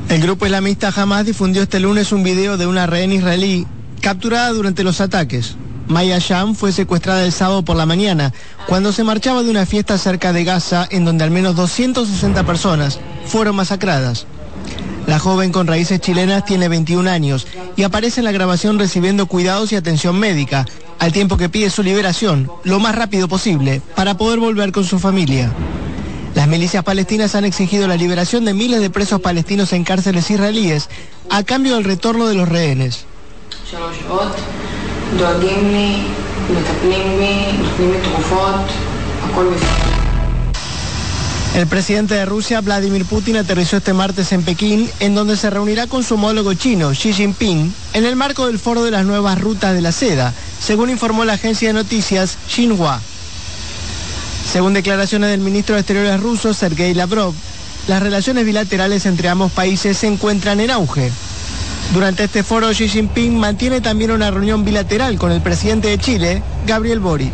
El 0.10 0.20
grupo 0.20 0.48
islamista 0.48 0.92
Hamas 0.96 1.28
difundió 1.28 1.62
este 1.62 1.80
lunes 1.80 2.12
un 2.12 2.24
video 2.24 2.58
de 2.58 2.66
una 2.66 2.88
rehén 2.88 3.12
israelí 3.12 3.68
capturada 4.02 4.50
durante 4.50 4.84
los 4.84 5.00
ataques. 5.00 5.58
Maya 5.88 6.18
Sham 6.18 6.56
fue 6.56 6.72
secuestrada 6.72 7.24
el 7.24 7.32
sábado 7.32 7.64
por 7.64 7.76
la 7.76 7.86
mañana, 7.86 8.34
cuando 8.66 8.92
se 8.92 9.04
marchaba 9.04 9.44
de 9.44 9.52
una 9.52 9.68
fiesta 9.68 10.00
cerca 10.00 10.34
de 10.34 10.44
Gaza 10.44 10.88
en 10.90 11.06
donde 11.06 11.24
al 11.24 11.30
menos 11.30 11.56
260 11.56 12.44
personas 12.48 13.00
fueron 13.30 13.56
masacradas. 13.56 14.26
La 15.08 15.20
joven 15.20 15.52
con 15.52 15.68
raíces 15.68 16.02
chilenas 16.02 16.46
tiene 16.46 16.68
21 16.68 17.10
años 17.10 17.48
y 17.76 17.84
aparece 17.84 18.20
en 18.20 18.26
la 18.26 18.32
grabación 18.32 18.78
recibiendo 18.78 19.26
cuidados 19.26 19.72
y 19.72 19.76
atención 19.76 20.20
médica, 20.20 20.66
al 21.00 21.14
tiempo 21.14 21.38
que 21.38 21.50
pide 21.50 21.70
su 21.70 21.82
liberación 21.82 22.52
lo 22.64 22.80
más 22.80 22.96
rápido 22.96 23.28
posible 23.28 23.82
para 23.96 24.18
poder 24.18 24.40
volver 24.40 24.72
con 24.72 24.84
su 24.84 25.00
familia. 25.00 25.52
Las 26.36 26.48
milicias 26.48 26.84
palestinas 26.84 27.36
han 27.36 27.46
exigido 27.46 27.88
la 27.88 27.96
liberación 27.96 28.46
de 28.46 28.54
miles 28.54 28.82
de 28.82 28.90
presos 28.90 29.20
palestinos 29.22 29.74
en 29.74 29.84
cárceles 29.84 30.30
israelíes 30.30 30.90
a 31.30 31.44
cambio 31.44 31.76
del 31.76 31.86
retorno 31.86 32.28
de 32.28 32.36
los 32.36 32.48
rehenes. 32.48 33.06
El 41.56 41.68
presidente 41.68 42.14
de 42.14 42.26
Rusia, 42.26 42.62
Vladimir 42.62 43.06
Putin, 43.06 43.38
aterrizó 43.38 43.78
este 43.78 43.92
martes 43.92 44.32
en 44.32 44.44
Pekín, 44.44 44.90
en 45.00 45.16
donde 45.16 45.36
se 45.36 45.50
reunirá 45.50 45.88
con 45.88 46.04
su 46.04 46.14
homólogo 46.14 46.54
chino, 46.54 46.92
Xi 46.92 47.12
Jinping, 47.12 47.74
en 47.94 48.06
el 48.06 48.16
marco 48.16 48.46
del 48.46 48.60
foro 48.60 48.84
de 48.84 48.92
las 48.92 49.06
nuevas 49.06 49.40
rutas 49.42 49.74
de 49.74 49.82
la 49.82 49.92
seda, 49.92 50.34
según 50.62 50.90
informó 50.90 51.26
la 51.26 51.34
agencia 51.34 51.68
de 51.68 51.74
noticias 51.74 52.38
Xinhua. 52.48 53.02
Según 54.52 54.74
declaraciones 54.74 55.32
del 55.32 55.42
ministro 55.42 55.76
de 55.76 55.82
Exteriores 55.82 56.20
ruso, 56.20 56.54
Sergei 56.54 56.94
Lavrov, 56.94 57.34
las 57.88 58.02
relaciones 58.02 58.46
bilaterales 58.46 59.06
entre 59.08 59.28
ambos 59.28 59.52
países 59.52 59.98
se 59.98 60.08
encuentran 60.08 60.60
en 60.60 60.70
auge. 60.70 61.12
Durante 61.94 62.26
este 62.26 62.44
foro, 62.44 62.70
Xi 62.70 62.88
Jinping 62.88 63.38
mantiene 63.38 63.82
también 63.82 64.12
una 64.12 64.30
reunión 64.30 64.64
bilateral 64.64 65.18
con 65.18 65.32
el 65.32 65.42
presidente 65.42 65.88
de 65.88 65.98
Chile, 65.98 66.44
Gabriel 66.68 67.00
Boric. 67.00 67.34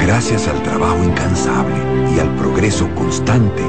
Gracias 0.00 0.46
al 0.48 0.62
trabajo 0.62 1.02
incansable 1.02 1.74
y 2.14 2.20
al 2.20 2.28
progreso 2.36 2.88
constante, 2.94 3.62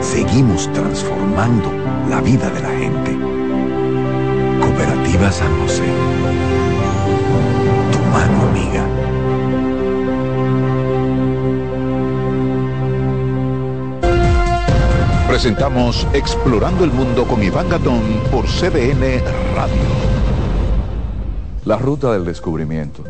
seguimos 0.00 0.70
transformando 0.72 1.72
la 2.08 2.20
vida 2.20 2.48
de 2.50 2.60
la 2.60 2.70
gente. 2.70 3.16
Cooperativa 4.60 5.32
San 5.32 5.60
José. 5.60 5.84
Tu 7.92 7.98
mano 8.12 8.42
amiga. 8.50 8.84
Presentamos 15.28 16.06
Explorando 16.12 16.84
el 16.84 16.92
Mundo 16.92 17.26
con 17.26 17.42
Iván 17.42 17.68
Gatón 17.68 18.02
por 18.30 18.46
CDN 18.46 19.22
Radio. 19.54 20.10
La 21.64 21.76
ruta 21.76 22.12
del 22.12 22.24
descubrimiento. 22.24 23.09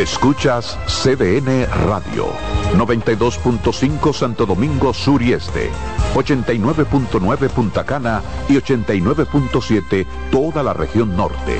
Escuchas 0.00 0.78
CDN 0.86 1.66
Radio, 1.86 2.32
92.5 2.74 4.14
Santo 4.14 4.46
Domingo 4.46 4.94
Sur 4.94 5.20
y 5.20 5.34
Este, 5.34 5.70
89.9 6.14 7.50
Punta 7.50 7.84
Cana 7.84 8.22
y 8.48 8.54
89.7 8.54 10.06
toda 10.30 10.62
la 10.62 10.72
región 10.72 11.14
norte. 11.18 11.58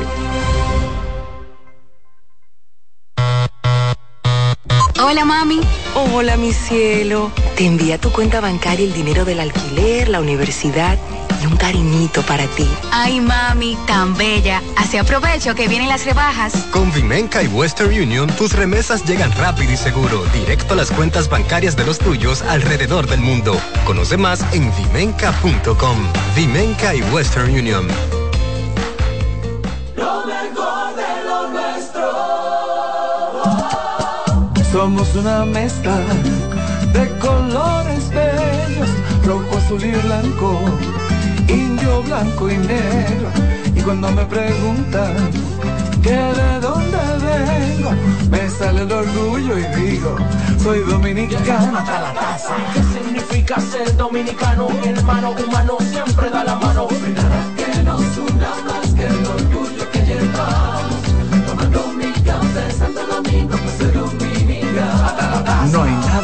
Hola 5.04 5.26
mami. 5.26 5.60
Hola 5.94 6.38
mi 6.38 6.54
cielo. 6.54 7.30
Te 7.58 7.66
envía 7.66 7.98
tu 7.98 8.10
cuenta 8.10 8.40
bancaria 8.40 8.86
el 8.86 8.94
dinero 8.94 9.26
del 9.26 9.40
alquiler, 9.40 10.08
la 10.08 10.22
universidad 10.22 10.98
y 11.40 11.46
un 11.46 11.56
cariñito 11.56 12.22
para 12.22 12.46
ti. 12.48 12.68
Ay 12.92 13.20
mami, 13.20 13.76
tan 13.86 14.16
bella. 14.16 14.62
Así 14.76 14.96
aprovecho 14.98 15.54
que 15.54 15.68
vienen 15.68 15.88
las 15.88 16.04
rebajas. 16.04 16.52
Con 16.70 16.92
Vimenca 16.92 17.42
y 17.42 17.46
Western 17.48 17.90
Union 17.90 18.28
tus 18.36 18.52
remesas 18.52 19.04
llegan 19.04 19.32
rápido 19.32 19.72
y 19.72 19.76
seguro, 19.76 20.24
directo 20.32 20.74
a 20.74 20.76
las 20.76 20.90
cuentas 20.90 21.28
bancarias 21.28 21.76
de 21.76 21.84
los 21.84 21.98
tuyos 21.98 22.42
alrededor 22.42 23.06
del 23.06 23.20
mundo. 23.20 23.60
Conoce 23.84 24.16
más 24.16 24.44
en 24.52 24.70
vimenca.com. 24.76 25.96
Vimenca 26.34 26.94
y 26.94 27.02
Western 27.02 27.50
Union. 27.50 27.86
Lo 29.96 30.24
mejor 30.26 30.94
de 30.96 31.24
lo 31.24 31.48
nuestro. 31.50 32.10
Somos 34.72 35.14
una 35.14 35.44
mezcla 35.44 35.96
de 36.92 37.08
colores 37.18 38.08
bellos, 38.10 38.88
rojo, 39.24 39.58
azul 39.58 39.84
y 39.84 39.90
blanco, 39.90 40.60
indio, 41.50 42.02
blanco 42.02 42.50
y 42.50 42.56
negro. 42.56 43.28
Y 43.74 43.80
cuando 43.80 44.10
me 44.12 44.24
preguntan 44.24 45.14
que 46.02 46.10
de 46.10 46.60
dónde 46.60 46.98
vengo, 46.98 47.90
me 48.30 48.48
sale 48.48 48.82
el 48.82 48.92
orgullo 48.92 49.58
y 49.58 49.64
digo, 49.80 50.16
soy 50.62 50.80
dominicano 50.80 51.78
hasta 51.78 52.00
la 52.00 52.12
casa. 52.14 52.54
¿Qué 52.74 52.82
significa 52.82 53.60
ser 53.60 53.96
dominicano? 53.96 54.68
Mi 54.68 54.88
hermano 54.88 55.32
humano 55.32 55.76
siempre 55.80 56.30
da 56.30 56.44
la 56.44 56.56
mano. 56.56 56.88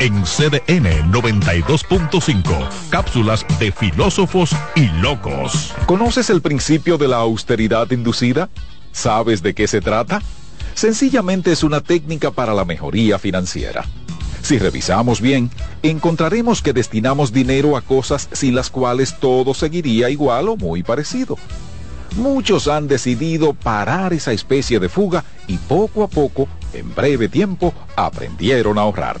En 0.00 0.24
CDN 0.24 1.12
92.5, 1.12 2.68
cápsulas 2.90 3.46
de 3.60 3.70
filósofos 3.70 4.50
y 4.74 4.88
locos. 5.00 5.72
¿Conoces 5.86 6.30
el 6.30 6.42
principio 6.42 6.98
de 6.98 7.06
la 7.06 7.18
austeridad 7.18 7.88
inducida? 7.92 8.50
¿Sabes 8.90 9.40
de 9.42 9.54
qué 9.54 9.68
se 9.68 9.80
trata? 9.80 10.20
Sencillamente 10.74 11.52
es 11.52 11.62
una 11.62 11.80
técnica 11.80 12.32
para 12.32 12.54
la 12.54 12.64
mejoría 12.64 13.20
financiera. 13.20 13.84
Si 14.42 14.58
revisamos 14.58 15.20
bien, 15.20 15.50
encontraremos 15.82 16.60
que 16.60 16.72
destinamos 16.72 17.32
dinero 17.32 17.76
a 17.76 17.80
cosas 17.80 18.28
sin 18.32 18.56
las 18.56 18.70
cuales 18.70 19.18
todo 19.20 19.54
seguiría 19.54 20.10
igual 20.10 20.48
o 20.48 20.56
muy 20.56 20.82
parecido. 20.82 21.38
Muchos 22.16 22.66
han 22.66 22.88
decidido 22.88 23.54
parar 23.54 24.12
esa 24.12 24.32
especie 24.32 24.80
de 24.80 24.88
fuga 24.88 25.24
y 25.46 25.56
poco 25.56 26.02
a 26.02 26.08
poco, 26.08 26.48
en 26.72 26.94
breve 26.94 27.28
tiempo, 27.28 27.72
aprendieron 27.96 28.76
a 28.76 28.82
ahorrar. 28.82 29.20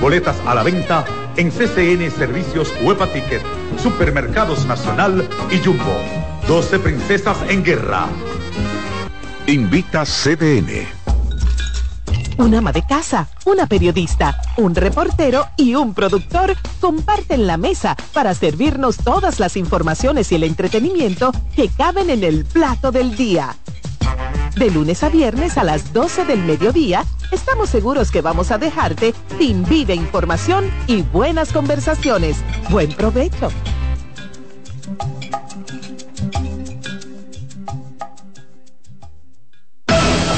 Boletas 0.00 0.36
a 0.46 0.54
la 0.54 0.62
venta 0.62 1.04
en 1.36 1.50
CCN 1.50 2.10
Servicios 2.10 2.72
Huepa 2.82 3.06
Ticket, 3.08 3.42
Supermercados 3.82 4.64
Nacional 4.64 5.28
y 5.50 5.58
Jumbo. 5.58 5.94
12 6.48 6.78
Princesas 6.78 7.36
en 7.48 7.62
Guerra. 7.62 8.06
Invita 9.46 10.04
CDN. 10.06 10.88
Un 12.38 12.54
ama 12.54 12.72
de 12.72 12.82
casa, 12.86 13.28
una 13.44 13.66
periodista, 13.66 14.40
un 14.56 14.74
reportero 14.74 15.46
y 15.58 15.74
un 15.74 15.92
productor 15.92 16.56
comparten 16.80 17.46
la 17.46 17.58
mesa 17.58 17.94
para 18.14 18.32
servirnos 18.32 18.96
todas 18.96 19.38
las 19.38 19.58
informaciones 19.58 20.32
y 20.32 20.36
el 20.36 20.44
entretenimiento 20.44 21.30
que 21.54 21.68
caben 21.68 22.08
en 22.08 22.24
el 22.24 22.46
plato 22.46 22.90
del 22.90 23.14
día. 23.16 23.54
De 24.56 24.70
lunes 24.70 25.02
a 25.02 25.08
viernes 25.08 25.56
a 25.56 25.64
las 25.64 25.92
12 25.92 26.24
del 26.24 26.40
mediodía, 26.40 27.04
estamos 27.32 27.70
seguros 27.70 28.10
que 28.10 28.20
vamos 28.20 28.50
a 28.50 28.58
dejarte 28.58 29.14
sin 29.38 29.64
vida 29.64 29.94
información 29.94 30.70
y 30.86 31.02
buenas 31.02 31.52
conversaciones. 31.52 32.36
Buen 32.68 32.92
provecho. 32.92 33.50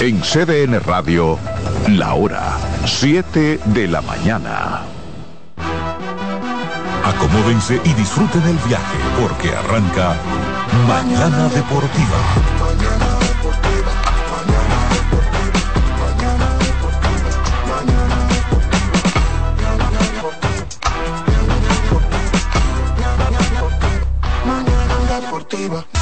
En 0.01 0.21
CDN 0.21 0.81
Radio, 0.81 1.39
la 1.89 2.15
hora 2.15 2.59
7 2.85 3.61
de 3.67 3.87
la 3.87 4.03
mañana. 4.03 4.83
Acomódense 7.05 7.81
y 7.85 7.93
disfruten 7.95 8.43
el 8.43 8.57
viaje 8.69 8.99
porque 9.21 9.55
arranca 9.55 10.17
Mañana 10.89 11.49
Deportiva. 11.49 13.02
Deportiva. 25.53 26.02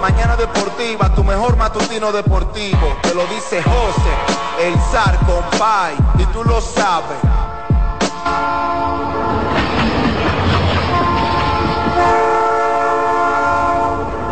mañana 0.00 0.36
deportiva, 0.36 1.14
tu 1.14 1.24
mejor 1.24 1.56
matutino 1.56 2.12
deportivo, 2.12 2.96
te 3.02 3.14
lo 3.14 3.26
dice 3.26 3.62
José, 3.62 4.66
el 4.66 4.74
zar 4.90 5.18
compay, 5.26 5.96
y 6.18 6.24
tú 6.32 6.44
lo 6.44 6.60
sabes. 6.60 7.18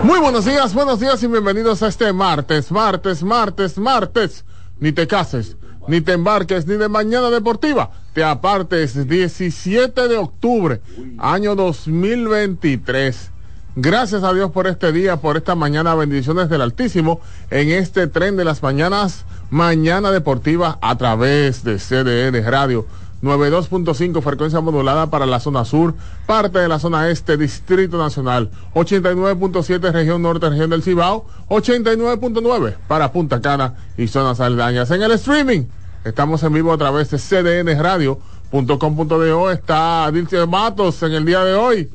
Muy 0.02 0.20
buenos 0.20 0.44
días, 0.44 0.72
buenos 0.72 1.00
días 1.00 1.20
y 1.22 1.26
bienvenidos 1.26 1.82
a 1.82 1.88
este 1.88 2.12
martes, 2.12 2.70
martes, 2.70 3.22
martes, 3.24 3.76
martes. 3.76 4.44
Ni 4.78 4.92
te 4.92 5.06
cases, 5.06 5.56
ni 5.88 6.00
te 6.00 6.12
embarques, 6.12 6.66
ni 6.66 6.76
de 6.76 6.88
mañana 6.88 7.28
deportiva. 7.30 7.90
Te 8.12 8.22
apartes 8.22 9.08
17 9.08 10.06
de 10.06 10.16
octubre, 10.16 10.80
año 11.18 11.56
2023. 11.56 13.32
Gracias 13.78 14.24
a 14.24 14.32
Dios 14.32 14.52
por 14.52 14.66
este 14.66 14.90
día, 14.90 15.18
por 15.18 15.36
esta 15.36 15.54
mañana, 15.54 15.94
bendiciones 15.94 16.48
del 16.48 16.62
Altísimo, 16.62 17.20
en 17.50 17.68
este 17.68 18.06
tren 18.06 18.34
de 18.34 18.42
las 18.42 18.62
mañanas, 18.62 19.26
mañana 19.50 20.10
deportiva 20.10 20.78
a 20.80 20.96
través 20.96 21.62
de 21.62 21.76
CDN 21.76 22.42
Radio. 22.50 22.86
92.5 23.22 24.22
frecuencia 24.22 24.62
modulada 24.62 25.10
para 25.10 25.26
la 25.26 25.40
zona 25.40 25.66
sur, 25.66 25.92
parte 26.24 26.58
de 26.58 26.68
la 26.68 26.78
zona 26.78 27.10
este, 27.10 27.36
Distrito 27.36 27.98
Nacional, 27.98 28.50
89.7 28.72 29.92
región 29.92 30.22
norte, 30.22 30.48
región 30.48 30.70
del 30.70 30.82
Cibao, 30.82 31.26
89.9 31.48 32.76
para 32.88 33.12
Punta 33.12 33.42
Cana 33.42 33.74
y 33.98 34.08
zonas 34.08 34.40
aledañas. 34.40 34.90
En 34.90 35.02
el 35.02 35.12
streaming, 35.12 35.64
estamos 36.02 36.42
en 36.44 36.54
vivo 36.54 36.72
a 36.72 36.78
través 36.78 37.10
de 37.10 37.18
cdnradio.com.do, 37.18 39.50
está 39.50 40.10
Dilce 40.10 40.46
Matos 40.46 41.02
en 41.02 41.12
el 41.12 41.26
día 41.26 41.44
de 41.44 41.54
hoy. 41.54 41.90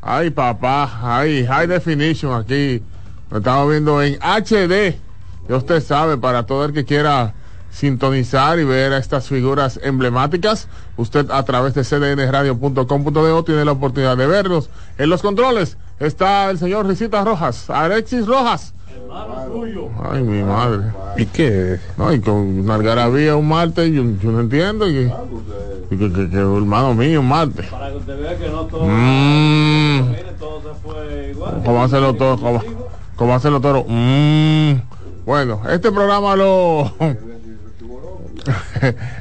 Ay 0.00 0.30
papá, 0.30 1.00
ay, 1.02 1.44
high 1.44 1.66
definition 1.66 2.32
aquí, 2.32 2.82
lo 3.30 3.38
estamos 3.38 3.68
viendo 3.70 4.00
en 4.00 4.16
HD, 4.20 4.96
ya 5.48 5.56
usted 5.56 5.82
sabe, 5.82 6.16
para 6.16 6.46
todo 6.46 6.64
el 6.66 6.72
que 6.72 6.84
quiera 6.84 7.34
sintonizar 7.70 8.58
y 8.58 8.64
ver 8.64 8.92
a 8.92 8.98
estas 8.98 9.28
figuras 9.28 9.78
emblemáticas, 9.82 10.68
usted 10.96 11.30
a 11.30 11.42
través 11.44 11.74
de 11.74 11.84
cdnradio.com.do 11.84 13.44
tiene 13.44 13.64
la 13.64 13.72
oportunidad 13.72 14.16
de 14.16 14.26
verlos. 14.26 14.70
En 14.98 15.10
los 15.10 15.20
controles 15.20 15.76
está 15.98 16.48
el 16.50 16.58
señor 16.58 16.86
Risita 16.86 17.24
Rojas, 17.24 17.68
Alexis 17.68 18.26
Rojas. 18.26 18.74
Ay, 20.10 20.22
mi 20.22 20.42
madre. 20.42 20.92
¿Y 21.16 21.26
qué? 21.26 21.78
No, 21.96 22.12
y 22.12 22.20
con 22.20 22.34
una 22.60 22.74
algarabía 22.74 23.36
un 23.36 23.48
martes, 23.48 23.90
yo, 23.92 24.02
yo 24.22 24.30
no 24.32 24.40
entiendo. 24.40 24.86
Que, 24.86 25.10
y 25.90 25.96
que, 25.96 26.12
que, 26.12 26.30
que, 26.30 26.36
hermano 26.36 26.94
mío, 26.94 27.20
un 27.20 27.28
martes. 27.28 27.66
Para 27.66 27.90
que 27.90 27.96
usted 27.96 28.20
vea 28.20 28.36
que 28.36 28.48
no 28.48 28.66
todo, 28.66 28.84
Mm. 28.84 30.08
mire, 30.10 30.24
todo 30.38 30.60
se 30.62 30.80
fue 30.80 31.30
igual. 31.32 31.62
¿Cómo 31.64 31.82
hacerlo 31.82 32.14
todo? 32.14 32.38
¿Cómo, 32.38 32.62
cómo 33.16 33.34
hacerlo 33.34 33.60
todo? 33.60 33.84
Mm. 33.88 34.80
Bueno, 35.24 35.62
este 35.70 35.90
programa 35.90 36.36
lo... 36.36 36.92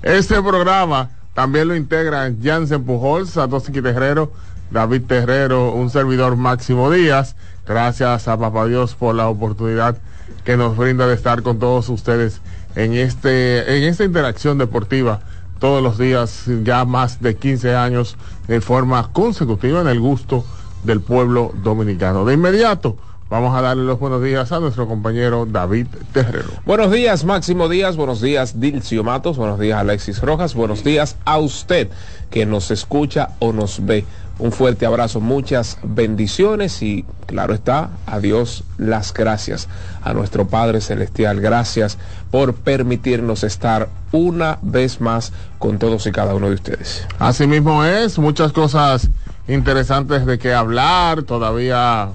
este 0.03 0.41
programa 0.41 1.09
también 1.33 1.67
lo 1.67 1.75
integran 1.75 2.38
Jansen 2.41 2.83
Pujols, 2.83 3.31
Satoshi 3.31 3.71
Terrero, 3.73 4.31
David 4.71 5.03
Terrero, 5.07 5.71
un 5.73 5.89
servidor 5.89 6.35
Máximo 6.35 6.89
Díaz. 6.91 7.35
Gracias 7.68 8.28
a 8.28 8.38
Papá 8.38 8.65
Dios 8.65 8.95
por 8.95 9.15
la 9.15 9.28
oportunidad 9.28 9.97
que 10.43 10.57
nos 10.57 10.78
brinda 10.78 11.07
de 11.07 11.15
estar 11.15 11.41
con 11.41 11.59
todos 11.59 11.89
ustedes 11.89 12.41
en 12.76 12.93
este 12.93 13.78
en 13.78 13.84
esta 13.84 14.03
interacción 14.03 14.57
deportiva 14.57 15.20
todos 15.59 15.82
los 15.82 15.97
días, 15.97 16.45
ya 16.63 16.86
más 16.86 17.22
de 17.22 17.36
15 17.36 17.76
años 17.76 18.15
de 18.47 18.61
forma 18.61 19.11
consecutiva 19.11 19.82
en 19.82 19.88
el 19.88 19.99
gusto 19.99 20.45
del 20.84 21.01
pueblo 21.01 21.51
dominicano. 21.63 22.26
De 22.26 22.36
inmediato, 22.36 22.97
Vamos 23.30 23.53
a 23.57 23.61
darle 23.61 23.84
los 23.84 23.99
buenos 23.99 24.24
días 24.24 24.53
a 24.53 24.61
nuestro 24.61 24.88
compañero 24.88 25.45
David 25.45 25.88
Terrero. 26.13 26.47
Buenos 26.65 26.93
días, 26.93 27.26
Máximo 27.26 27.68
Díaz. 27.68 27.97
Buenos 27.97 28.22
días, 28.22 28.61
Dilcio 28.61 29.03
Matos. 29.03 29.36
Buenos 29.36 29.59
días, 29.59 29.78
Alexis 29.78 30.22
Rojas. 30.22 30.55
Buenos 30.55 30.82
días 30.82 31.18
a 31.26 31.38
usted 31.38 31.89
que 32.30 32.45
nos 32.45 32.72
escucha 32.72 33.32
o 33.39 33.51
nos 33.51 33.86
ve. 33.86 34.05
Un 34.39 34.51
fuerte 34.51 34.85
abrazo, 34.85 35.19
muchas 35.19 35.79
bendiciones 35.81 36.83
y 36.83 37.05
claro 37.25 37.55
está, 37.55 37.89
a 38.05 38.19
Dios 38.19 38.63
las 38.77 39.11
gracias. 39.11 39.67
A 40.03 40.13
nuestro 40.13 40.47
Padre 40.47 40.79
Celestial, 40.79 41.41
gracias 41.41 41.97
por 42.29 42.53
permitirnos 42.53 43.43
estar 43.43 43.89
una 44.11 44.59
vez 44.61 45.01
más 45.01 45.33
con 45.57 45.79
todos 45.79 46.05
y 46.05 46.11
cada 46.11 46.35
uno 46.35 46.49
de 46.49 46.55
ustedes. 46.55 47.07
Así 47.17 47.47
mismo 47.47 47.83
es, 47.83 48.19
muchas 48.19 48.51
cosas 48.51 49.09
interesantes 49.47 50.25
de 50.25 50.38
qué 50.38 50.53
hablar, 50.53 51.23
todavía 51.23 52.09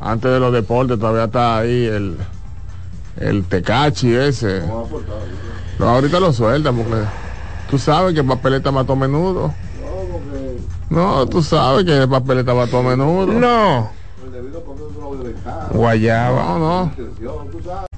antes 0.00 0.30
de 0.30 0.40
los 0.40 0.52
deportes 0.52 0.98
todavía 0.98 1.24
está 1.24 1.58
ahí 1.58 1.84
el, 1.84 2.16
el 3.18 3.44
tecachi 3.44 4.14
ese. 4.14 4.62
No, 5.78 5.88
ahorita 5.88 6.20
lo 6.20 6.32
sueltan 6.32 6.76
porque 6.76 7.02
tú 7.70 7.78
sabes 7.78 8.14
que 8.14 8.24
papeleta 8.24 8.70
mató 8.70 8.96
menudo. 8.96 9.52
No, 9.80 10.70
tú 11.30 11.42
sabes 11.42 11.84
que 11.84 12.06
papeleta 12.08 12.52
mató 12.52 12.78
a 12.78 12.82
menudo. 12.82 13.26
No. 13.26 13.90
Guayaba. 15.72 16.44
No, 16.44 16.58
no. 16.58 16.92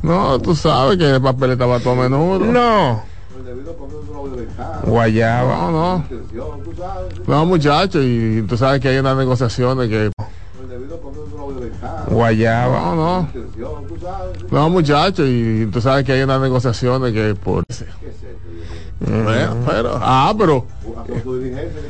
No, 0.03 0.39
tú 0.39 0.55
sabes 0.55 0.99
que 0.99 1.21
papeleta 1.21 1.67
mató 1.67 1.93
a 1.93 1.95
menudo. 1.95 2.41
No. 2.41 3.03
Guayaba. 4.87 5.57
No, 5.57 5.71
no. 5.71 6.05
No, 7.27 7.47
muchachos, 7.47 8.03
y 8.05 8.43
tú 8.43 8.57
sabes 8.57 8.81
que 8.81 8.89
hay 8.89 8.99
unas 8.99 9.17
negociaciones 9.17 9.89
que 9.89 10.11
Guayaba. 12.09 12.81
No, 12.81 12.97
no. 12.97 13.29
No, 14.51 14.71
muchachos, 14.71 15.27
y 15.29 15.67
tú 15.67 15.81
sabes 15.81 16.05
que 16.05 16.13
hay 16.13 16.23
unas 16.23 16.41
negociaciones 16.41 17.13
que 17.13 17.35
por... 17.35 17.65
Pero, 19.05 19.99
ah, 20.01 20.35
pero 20.37 20.67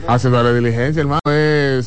haciendo 0.09 0.43
la 0.43 0.53
diligencia, 0.53 1.01
hermano, 1.01 1.21
es 1.27 1.81